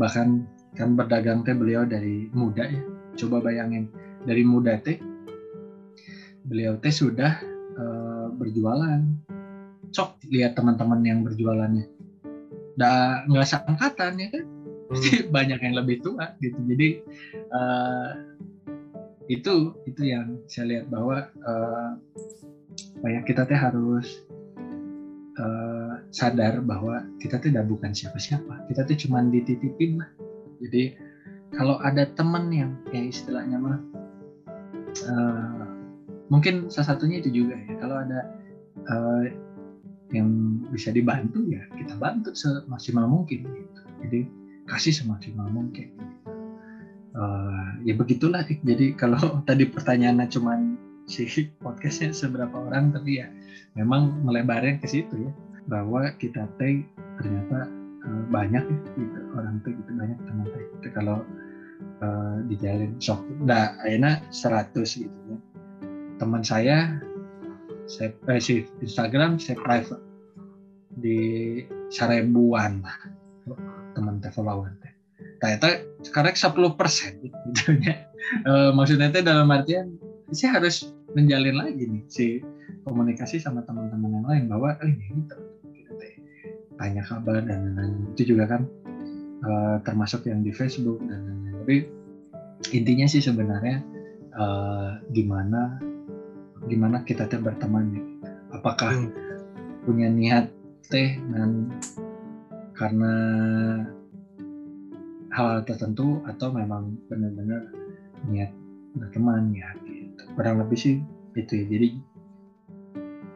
bahkan 0.00 0.42
kan 0.74 0.96
berdagang 0.98 1.44
teh 1.46 1.54
beliau 1.54 1.86
dari 1.86 2.26
muda 2.34 2.66
ya. 2.66 2.82
Coba 3.18 3.42
bayangin 3.42 3.90
dari 4.22 4.46
muda 4.46 4.78
teh 4.78 5.02
beliau 6.46 6.78
teh 6.78 6.94
sudah 6.94 7.42
uh, 7.76 8.26
berjualan. 8.32 9.02
Cok 9.88 10.30
lihat 10.30 10.54
teman-teman 10.54 11.00
yang 11.02 11.20
berjualannya. 11.26 11.90
Dah 12.78 13.26
nggak 13.26 13.46
seangkatan 13.48 14.12
ya 14.22 14.28
kan. 14.30 14.44
Hmm. 14.88 15.28
banyak 15.36 15.60
yang 15.60 15.74
lebih 15.76 16.00
tua 16.00 16.38
gitu. 16.40 16.56
Jadi 16.64 16.88
uh, 17.52 18.10
itu 19.28 19.76
itu 19.84 20.02
yang 20.08 20.40
saya 20.48 20.64
lihat 20.72 20.86
bahwa 20.88 21.28
uh, 21.44 21.92
ya 23.04 23.20
kita 23.28 23.44
teh 23.44 23.58
harus 23.58 24.24
uh, 25.36 26.00
sadar 26.08 26.64
bahwa 26.64 27.04
kita 27.20 27.36
tidak 27.36 27.68
bukan 27.68 27.92
siapa-siapa 27.92 28.64
kita 28.72 28.88
tuh 28.88 28.96
cuma 29.06 29.20
dititipin 29.28 30.00
lah 30.00 30.10
jadi 30.64 30.96
kalau 31.52 31.80
ada 31.80 32.04
teman 32.12 32.52
yang 32.52 32.76
ya 32.92 33.02
istilahnya 33.08 33.56
mah 33.56 33.78
uh, 35.08 35.68
mungkin 36.28 36.68
salah 36.68 36.96
satunya 36.96 37.20
itu 37.20 37.42
juga 37.44 37.56
ya. 37.56 37.74
Kalau 37.80 37.96
ada 38.00 38.20
uh, 38.88 39.24
yang 40.12 40.28
bisa 40.72 40.92
dibantu 40.92 41.44
ya 41.48 41.60
kita 41.76 41.92
bantu 42.00 42.32
semaksimal 42.32 43.04
mungkin 43.04 43.44
gitu. 43.44 43.80
jadi 44.04 44.20
kasih 44.68 44.94
semaksimal 45.04 45.48
mungkin. 45.52 45.92
Uh, 47.18 47.74
ya 47.82 47.96
begitulah 47.96 48.44
jadi 48.44 48.94
kalau 48.94 49.18
tadi 49.48 49.66
pertanyaannya 49.68 50.28
cuma 50.30 50.60
si 51.08 51.24
podcastnya 51.64 52.12
seberapa 52.12 52.52
orang 52.52 52.92
tapi 52.92 53.24
ya 53.24 53.32
memang 53.76 54.24
melebarnya 54.24 54.80
ke 54.80 54.88
situ 54.88 55.16
ya. 55.16 55.32
Bahwa 55.68 56.08
kita 56.16 56.48
teh 56.56 56.80
ternyata 57.20 57.68
banyak 58.32 58.64
ya 58.64 58.78
gitu. 58.96 59.20
Orang 59.36 59.60
tuh 59.64 59.72
gitu 59.76 59.90
banyak 59.92 60.16
teman 60.24 60.46
teh 60.48 60.64
itu 60.80 60.88
kalau 60.96 61.20
uh, 62.02 62.42
dijalin. 62.46 62.96
Sok 62.98 63.24
nah 63.44 63.76
akhirnya 63.82 64.22
100 64.30 64.74
gitu 64.84 65.18
ya. 65.30 65.38
Teman 66.18 66.42
saya 66.42 66.98
saya 67.88 68.12
eh, 68.28 68.40
si 68.42 68.66
Instagram 68.84 69.40
saya 69.40 69.56
private. 69.58 70.04
Di 70.98 71.18
seribuan 71.94 72.82
lah 72.82 72.98
teman 73.98 74.22
teh 74.22 74.30
teh 74.30 74.92
ternyata 75.38 75.68
sekarang 76.02 76.34
10 76.34 76.78
persen 76.78 77.12
gitu 77.22 77.78
ya. 77.82 78.06
E, 78.44 78.52
maksudnya 78.74 79.10
itu 79.10 79.22
dalam 79.22 79.48
artian 79.50 79.94
saya 80.34 80.60
harus 80.60 80.92
menjalin 81.16 81.56
lagi 81.56 81.84
nih 81.88 82.04
si 82.10 82.26
komunikasi 82.84 83.40
sama 83.40 83.64
teman-teman 83.64 84.20
yang 84.20 84.26
lain 84.26 84.44
bahwa 84.50 84.70
eh, 84.84 84.90
ini 84.92 85.24
gitu, 85.24 85.36
tanya 86.76 87.02
kabar 87.06 87.42
dan 87.46 87.74
lain-lain. 87.74 88.12
Itu 88.14 88.34
juga 88.34 88.44
kan 88.50 88.62
e, 89.42 89.50
termasuk 89.86 90.26
yang 90.26 90.42
di 90.42 90.50
Facebook 90.50 91.00
dan 91.06 91.47
tapi 91.68 91.84
intinya 92.72 93.04
sih 93.04 93.20
sebenarnya 93.20 93.84
e, 94.32 94.44
gimana 95.12 95.76
gimana 96.64 97.04
kita 97.04 97.28
teh 97.28 97.36
berteman 97.36 97.92
nih 97.92 98.04
apakah 98.56 98.96
hmm. 98.96 99.12
punya 99.84 100.08
niat 100.08 100.48
teh 100.88 101.20
dan 101.28 101.68
karena 102.72 103.12
hal 105.28 105.60
tertentu 105.68 106.24
atau 106.24 106.56
memang 106.56 106.96
benar-benar 107.12 107.68
niat 108.32 108.48
berteman 108.96 109.52
ya 109.52 109.68
gitu. 109.84 110.24
kurang 110.40 110.64
lebih 110.64 110.80
sih 110.80 110.96
itu 111.36 111.52
ya 111.52 111.64
jadi 111.68 111.88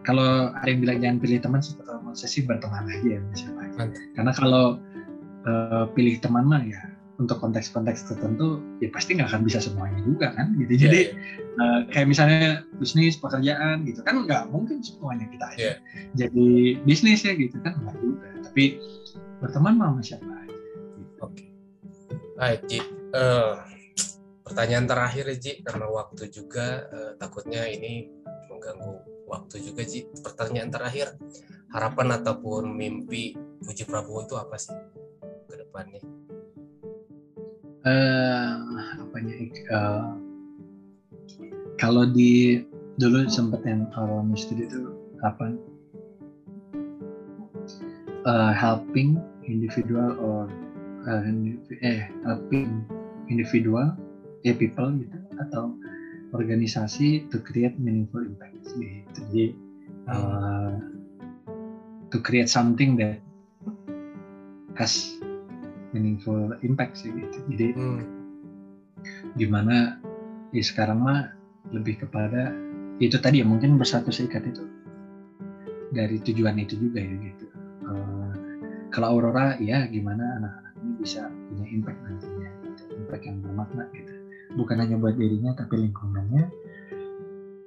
kalau 0.08 0.56
ada 0.56 0.72
yang 0.72 0.80
bilang 0.80 0.98
jangan 1.04 1.18
pilih 1.20 1.36
teman 1.36 1.60
sih 1.60 1.76
kalau 1.84 2.16
saya 2.16 2.32
sih 2.32 2.48
berteman 2.48 2.88
aja 2.88 3.12
ya 3.12 3.20
siapa 3.36 3.92
karena 4.16 4.32
kalau 4.32 4.80
uh, 5.44 5.84
pilih 5.92 6.16
teman 6.16 6.48
mah 6.48 6.64
ya 6.64 6.80
untuk 7.22 7.38
konteks-konteks 7.38 8.10
tertentu 8.10 8.58
ya 8.82 8.90
pasti 8.90 9.14
nggak 9.14 9.30
akan 9.30 9.42
bisa 9.46 9.62
semuanya 9.62 10.02
juga 10.02 10.34
kan 10.34 10.58
gitu 10.58 10.74
jadi 10.88 11.00
yeah, 11.14 11.16
yeah. 11.16 11.60
Uh, 11.62 11.80
kayak 11.94 12.06
misalnya 12.10 12.66
bisnis 12.82 13.14
pekerjaan 13.16 13.86
gitu 13.86 14.02
kan 14.02 14.26
nggak 14.26 14.50
mungkin 14.50 14.82
semuanya 14.82 15.30
kita 15.30 15.46
aja 15.54 15.62
yeah. 15.62 15.76
jadi 16.18 16.82
bisnis 16.82 17.22
ya 17.22 17.38
gitu 17.38 17.56
kan 17.62 17.78
nggak 17.78 17.96
juga 18.02 18.26
tapi 18.50 18.82
berteman 19.38 19.78
sama 19.78 20.02
siapa 20.02 20.26
aja 20.26 20.50
gitu. 20.50 21.12
oke 21.22 21.32
okay. 21.32 21.52
Baik, 22.42 22.66
Ji. 22.66 22.80
Uh, 23.14 23.54
pertanyaan 24.42 24.88
terakhir, 24.90 25.30
Ji, 25.38 25.62
karena 25.62 25.86
waktu 25.86 26.26
juga 26.26 26.88
uh, 26.90 27.12
takutnya 27.14 27.68
ini 27.70 28.10
mengganggu 28.50 28.98
waktu 29.30 29.62
juga, 29.62 29.86
Ji. 29.86 30.10
Pertanyaan 30.10 30.72
terakhir, 30.72 31.14
harapan 31.70 32.18
ataupun 32.18 32.72
mimpi 32.72 33.38
Puji 33.62 33.86
Prabowo 33.86 34.26
itu 34.26 34.34
apa 34.34 34.58
sih 34.58 34.74
ke 35.46 35.54
depannya? 35.54 36.02
Uh, 37.82 38.54
apanya? 39.02 39.34
Uh, 39.74 40.14
kalau 41.82 42.06
di 42.06 42.62
dulu 43.02 43.26
sempat 43.26 43.66
yang 43.66 43.90
kalau 43.90 44.22
studi 44.38 44.70
itu 44.70 44.94
apa? 45.26 45.58
Uh, 48.22 48.54
helping 48.54 49.18
individual 49.42 50.14
or 50.22 50.46
uh, 51.10 51.26
eh 51.82 52.06
helping 52.22 52.86
individual 53.26 53.90
ya 54.46 54.54
people 54.54 54.94
gitu 54.94 55.18
atau 55.42 55.74
organisasi 56.38 57.26
to 57.34 57.42
create 57.42 57.74
meaningful 57.82 58.22
impact 58.22 58.54
gitu. 58.62 58.94
Jadi 59.10 59.44
uh, 60.06 60.78
to 62.14 62.22
create 62.22 62.46
something 62.46 62.94
that 62.94 63.18
has 64.78 65.18
meaningful 65.93 66.57
impact 66.64 67.01
sih 67.01 67.12
gitu. 67.12 67.38
Jadi 67.53 67.66
hmm. 67.76 68.01
gimana 69.36 70.01
ya 70.53 70.64
sekarang 70.64 71.01
mah 71.05 71.32
lebih 71.72 72.03
kepada 72.03 72.53
itu 73.01 73.16
tadi 73.16 73.40
ya 73.40 73.47
mungkin 73.47 73.80
bersatu 73.80 74.12
seikat 74.12 74.45
itu 74.45 74.64
dari 75.93 76.20
tujuan 76.20 76.57
itu 76.61 76.76
juga 76.76 77.01
ya 77.01 77.14
gitu. 77.20 77.47
Uh, 77.86 78.32
kalau 78.93 79.16
Aurora 79.16 79.57
ya 79.57 79.88
gimana 79.88 80.40
anak-anak 80.40 80.74
ini 80.84 80.93
bisa 81.01 81.20
punya 81.49 81.66
impact 81.72 81.99
nantinya 82.05 82.51
gitu. 82.68 82.82
impact 82.97 83.24
yang 83.24 83.36
bermakna 83.40 83.84
gitu 83.97 84.14
bukan 84.57 84.76
hanya 84.84 84.97
buat 85.01 85.16
dirinya 85.16 85.57
tapi 85.57 85.80
lingkungannya 85.80 86.45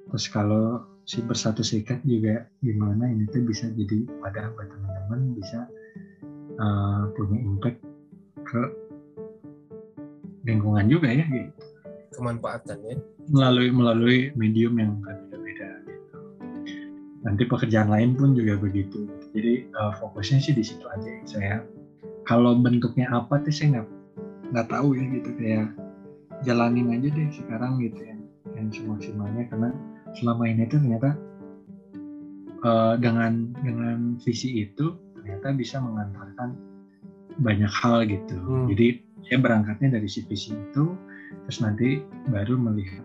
terus 0.06 0.26
kalau 0.30 0.86
si 1.06 1.22
bersatu 1.22 1.66
sikat 1.66 2.02
juga 2.06 2.46
gimana 2.62 3.10
ini 3.10 3.26
tuh 3.30 3.42
bisa 3.42 3.66
jadi 3.74 4.06
wadah 4.22 4.54
buat 4.54 4.68
teman-teman 4.70 5.20
bisa 5.34 5.66
uh, 6.62 7.10
punya 7.14 7.38
impact 7.42 7.82
ke 8.46 8.62
lingkungan 10.46 10.86
juga 10.86 11.10
ya 11.10 11.26
gitu. 11.26 11.50
Kemanfaatannya 12.16 12.96
melalui 13.28 13.68
melalui 13.74 14.18
medium 14.38 14.78
yang 14.78 14.96
berbeda-beda 15.02 15.68
gitu. 15.84 16.16
Nanti 17.26 17.42
pekerjaan 17.44 17.90
lain 17.90 18.14
pun 18.14 18.32
juga 18.38 18.54
begitu. 18.56 19.10
Jadi 19.34 19.68
uh, 19.74 19.92
fokusnya 19.98 20.38
sih 20.40 20.54
di 20.54 20.64
situ 20.64 20.86
aja. 20.86 21.12
Saya 21.26 21.66
kalau 22.24 22.56
bentuknya 22.56 23.10
apa 23.10 23.42
tuh 23.42 23.52
saya 23.52 23.82
nggak 23.82 23.88
nggak 24.54 24.68
tahu 24.70 24.94
ya 24.94 25.04
gitu. 25.10 25.30
Kayak 25.36 25.66
jalanin 26.46 26.94
aja 26.94 27.08
deh 27.10 27.28
sekarang 27.34 27.82
gitu 27.82 28.00
ya. 28.00 28.16
Yang 28.54 28.80
semaksimalnya 28.80 29.50
karena 29.50 29.70
selama 30.16 30.48
ini 30.48 30.64
tuh 30.70 30.80
ternyata 30.80 31.10
uh, 32.64 32.94
dengan 32.96 33.52
dengan 33.60 34.16
visi 34.22 34.64
itu 34.64 34.96
ternyata 35.18 35.52
bisa 35.58 35.82
mengantarkan 35.82 36.54
banyak 37.40 37.68
hal 37.68 38.04
gitu 38.08 38.36
hmm. 38.36 38.66
jadi 38.72 38.86
saya 39.26 39.38
berangkatnya 39.42 39.98
dari 39.98 40.08
si 40.08 40.22
visi 40.24 40.54
itu 40.54 40.94
terus 41.46 41.58
nanti 41.62 42.02
baru 42.30 42.56
melihat 42.58 43.04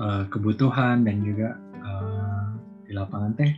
uh, 0.00 0.24
kebutuhan 0.28 1.04
dan 1.04 1.24
juga 1.24 1.56
uh, 1.82 2.56
di 2.84 2.92
lapangan 2.94 3.32
teh 3.36 3.52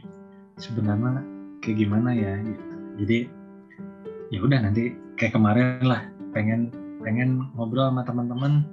sebenarnya 0.59 1.23
kayak 1.63 1.79
gimana 1.83 2.11
ya 2.15 2.39
gitu 2.43 2.77
jadi 3.03 3.19
ya 4.33 4.39
udah 4.41 4.59
nanti 4.65 4.97
kayak 5.21 5.37
kemarin 5.37 5.85
lah 5.85 6.03
pengen 6.33 6.73
pengen 7.03 7.47
ngobrol 7.59 7.91
sama 7.91 8.03
teman-teman 8.07 8.65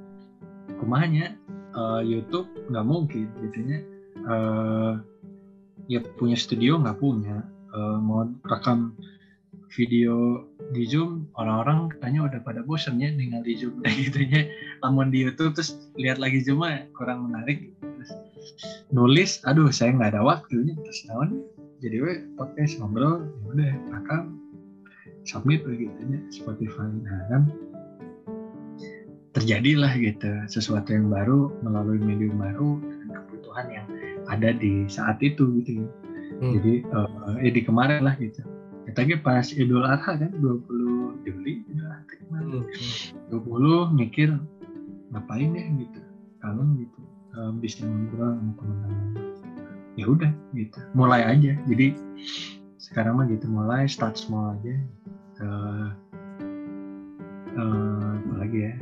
kumanya 0.80 1.36
uh, 1.76 2.00
YouTube 2.00 2.48
nggak 2.70 2.86
mungkin 2.86 3.28
gitu 3.44 3.84
uh, 4.30 5.02
ya 5.90 6.00
punya 6.18 6.38
studio 6.38 6.78
nggak 6.80 7.02
punya 7.02 7.44
uh, 7.74 7.98
mau 7.98 8.30
rekam 8.46 8.94
video 9.70 10.45
di 10.74 10.86
Zoom 10.89 11.30
orang-orang 11.38 11.93
katanya 11.93 12.20
udah 12.26 12.39
pada 12.41 12.61
bosen 12.65 12.97
ya 12.97 13.13
tinggal 13.13 13.41
di 13.45 13.53
Zoom 13.57 13.82
gitu 14.03 14.26
ya. 14.26 14.49
Namun 14.82 15.13
di 15.13 15.26
YouTube 15.26 15.53
terus 15.53 15.78
lihat 15.97 16.17
lagi 16.17 16.41
Zoom 16.41 16.65
kurang 16.97 17.30
menarik. 17.30 17.70
Terus 17.82 18.11
nulis 18.89 19.41
aduh 19.45 19.70
saya 19.70 19.93
nggak 19.93 20.17
ada 20.17 20.22
waktunya 20.26 20.74
terus 20.82 21.05
tahun 21.05 21.45
jadi 21.80 21.97
we 22.03 22.13
podcast 22.36 22.76
ngobrol 22.82 23.24
ya 23.24 23.45
udah 23.55 23.72
rekam 23.95 24.24
submit 25.24 25.63
begitu 25.63 25.95
ya 26.09 26.20
Spotify. 26.34 26.89
Nah 26.89 27.22
kan 27.30 27.41
terjadilah 29.38 29.93
gitu 30.01 30.32
sesuatu 30.49 30.89
yang 30.89 31.07
baru 31.07 31.53
melalui 31.61 32.01
medium 32.01 32.41
baru 32.41 32.82
dengan 32.82 33.24
kebutuhan 33.30 33.67
yang 33.70 33.88
ada 34.28 34.49
di 34.57 34.89
saat 34.89 35.22
itu 35.22 35.61
gitu 35.61 35.86
ya. 35.86 35.88
Hmm. 36.39 36.51
Jadi 36.57 36.74
uh, 36.89 37.41
eh 37.45 37.51
di 37.53 37.61
kemarin 37.61 38.03
lah 38.03 38.17
gitu. 38.17 38.41
Tadi 38.96 39.14
pas 39.20 39.46
Idul 39.54 39.86
Adha 39.86 40.18
kan 40.18 40.32
20 40.38 41.26
Juli 41.26 41.64
Idul 41.68 41.88
Adha 41.88 42.14
kemarin. 42.18 42.66
Hmm. 43.30 43.92
20 43.92 44.00
mikir 44.00 44.30
ngapain 45.14 45.52
ya 45.54 45.66
gitu. 45.78 46.00
Kangen 46.40 46.70
gitu. 46.86 47.00
Uh, 47.38 47.52
bisa 47.58 47.86
ngobrol 47.86 48.34
sama 48.36 48.52
teman-teman. 48.58 49.02
Ya 49.98 50.06
udah 50.08 50.32
gitu. 50.56 50.80
Mulai 50.98 51.22
aja. 51.28 51.54
Jadi 51.68 51.88
sekarang 52.80 53.22
mah 53.22 53.28
gitu 53.30 53.46
mulai 53.46 53.86
start 53.86 54.18
small 54.18 54.58
aja. 54.58 54.76
Uh, 55.40 55.90
uh, 57.56 58.12
apalagi 58.28 58.60
ya 58.70 58.74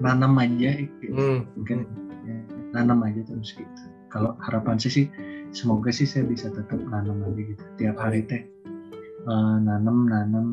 nanam 0.00 0.32
aja 0.40 0.70
gitu. 0.80 1.12
hmm. 1.12 1.40
mungkin 1.54 1.78
ya, 2.24 2.36
nanam 2.72 3.04
aja 3.04 3.20
terus 3.24 3.52
gitu 3.52 3.82
kalau 4.10 4.34
harapan 4.42 4.80
saya 4.80 5.04
sih 5.04 5.06
semoga 5.52 5.92
sih 5.92 6.08
saya 6.08 6.26
bisa 6.26 6.48
tetap 6.50 6.80
nanam 6.88 7.20
aja 7.24 7.40
gitu 7.40 7.64
tiap 7.76 7.96
hari 8.00 8.24
teh 8.24 8.42
uh, 9.30 9.56
nanam 9.62 10.10
nanam 10.10 10.46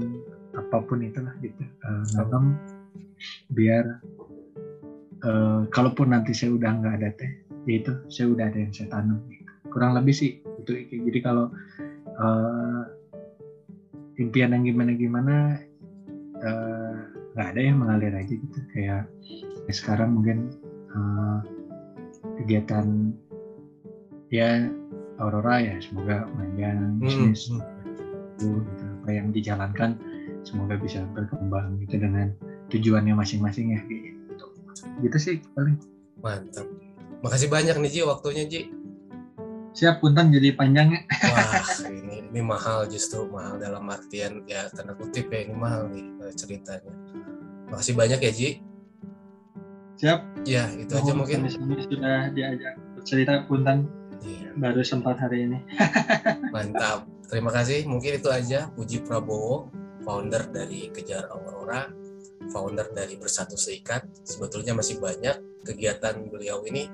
apa 0.53 0.78
pun 0.86 1.01
itulah 1.01 1.34
gitu. 1.41 1.65
Uh, 1.82 2.05
nanam 2.13 2.53
biar 3.49 3.97
uh, 5.25 5.65
kalaupun 5.73 6.13
nanti 6.13 6.38
saya 6.38 6.53
udah 6.53 6.69
nggak 6.78 6.95
ada 7.01 7.09
teh 7.17 7.32
ya 7.65 7.82
itu 7.82 7.93
saya 8.07 8.32
udah 8.32 8.45
ada 8.47 8.57
yang 8.61 8.71
saya 8.71 8.88
tanam 8.93 9.19
gitu. 9.28 9.43
kurang 9.73 9.97
lebih 9.97 10.15
sih 10.15 10.39
itu 10.63 10.71
jadi 10.88 11.19
kalau 11.19 11.51
uh, 12.15 12.84
impian 14.17 14.53
yang 14.55 14.63
gimana 14.65 14.91
gimana 14.97 15.36
nggak 17.34 17.47
uh, 17.47 17.51
ada 17.53 17.59
yang 17.59 17.82
mengalir 17.82 18.13
aja 18.13 18.34
gitu. 18.34 18.59
Kayak 18.73 19.09
ya 19.67 19.73
sekarang 19.73 20.17
mungkin 20.17 20.53
uh, 20.93 21.41
kegiatan 22.41 23.13
ya 24.30 24.69
Aurora 25.17 25.61
ya 25.61 25.75
semoga 25.82 26.30
panjang 26.38 26.78
hmm, 26.78 27.01
bisnis. 27.01 27.49
hmm. 27.49 27.76
Itu 28.38 28.61
gitu, 28.61 28.83
apa 29.01 29.09
yang 29.09 29.27
dijalankan 29.33 29.97
semoga 30.45 30.77
bisa 30.77 31.01
berkembang 31.11 31.81
gitu 31.81 31.97
dengan 31.97 32.29
tujuannya 32.69 33.17
masing-masing 33.17 33.73
ya 33.73 33.81
gitu. 33.89 34.45
Gitu 35.01 35.17
sih 35.17 35.35
paling. 35.57 35.81
Mantap. 36.21 36.65
Makasih 37.25 37.49
banyak 37.49 37.75
nih 37.81 37.91
Ji 37.91 37.99
waktunya 38.05 38.45
Ji. 38.45 38.61
Siap 39.77 40.01
punten 40.01 40.33
jadi 40.33 40.57
panjangnya 40.57 41.05
wah 41.05 41.61
ini 41.85 42.25
ini 42.33 42.41
mahal 42.41 42.89
justru 42.89 43.29
mahal 43.29 43.61
dalam 43.61 43.85
artian 43.85 44.41
ya 44.49 44.65
tanda 44.73 44.97
kutip 44.97 45.29
ya 45.29 45.45
ini 45.45 45.53
mahal 45.53 45.89
nih 45.89 46.05
eh, 46.25 46.33
ceritanya. 46.33 46.93
Makasih 47.73 47.93
banyak 47.97 48.19
ya 48.21 48.31
Ji. 48.33 48.49
Siap. 49.97 50.19
Ya 50.45 50.69
itu 50.77 50.93
oh, 50.93 51.01
aja 51.01 51.13
mungkin. 51.17 51.49
sudah 51.49 52.29
diajak 52.33 52.77
bercerita 52.93 53.45
punten 53.49 53.89
Iya. 54.27 54.49
Baru 54.57 54.81
sempat 54.81 55.21
hari 55.21 55.45
ini. 55.45 55.59
Mantap. 56.53 57.05
Terima 57.28 57.51
kasih. 57.51 57.84
Mungkin 57.88 58.23
itu 58.23 58.32
aja 58.32 58.71
Puji 58.71 59.03
Prabowo, 59.03 59.67
founder 60.07 60.47
dari 60.47 60.88
Kejar 60.91 61.28
Aurora, 61.28 61.91
founder 62.47 62.88
dari 62.95 63.19
Bersatu 63.19 63.59
Seikat. 63.59 64.07
Sebetulnya 64.23 64.71
masih 64.71 65.03
banyak 65.03 65.63
kegiatan 65.67 66.15
beliau 66.32 66.63
ini. 66.63 66.88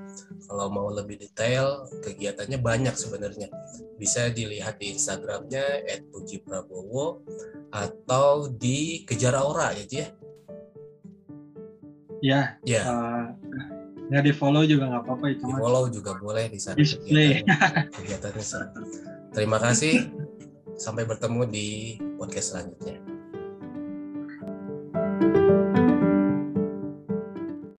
Kalau 0.44 0.68
mau 0.68 0.90
lebih 0.90 1.22
detail, 1.22 1.86
kegiatannya 2.02 2.58
banyak 2.58 2.94
sebenarnya. 2.98 3.48
Bisa 3.96 4.28
dilihat 4.34 4.82
di 4.82 4.98
Instagramnya 4.98 5.86
@pujiprabowo 6.10 7.22
atau 7.70 8.50
di 8.50 9.06
Kejar 9.06 9.38
Aura 9.38 9.70
ya, 9.72 9.84
Ji 9.86 9.96
ya. 10.02 10.08
Ya. 12.24 12.40
Ya. 12.66 12.82
Uh, 12.88 13.26
ya 14.12 14.20
di 14.20 14.32
follow 14.36 14.68
juga 14.68 14.90
nggak 14.90 15.02
apa-apa 15.06 15.26
itu 15.32 15.42
di 15.48 15.54
follow 15.56 15.84
juga 15.88 16.12
boleh 16.20 16.52
di 16.52 16.60
sana 16.60 16.76
display 16.76 17.40
kegiatannya 17.88 18.44
terima 19.34 19.58
kasih. 19.58 20.14
Sampai 20.74 21.06
bertemu 21.06 21.46
di 21.50 21.98
podcast 22.18 22.54
selanjutnya 22.54 23.13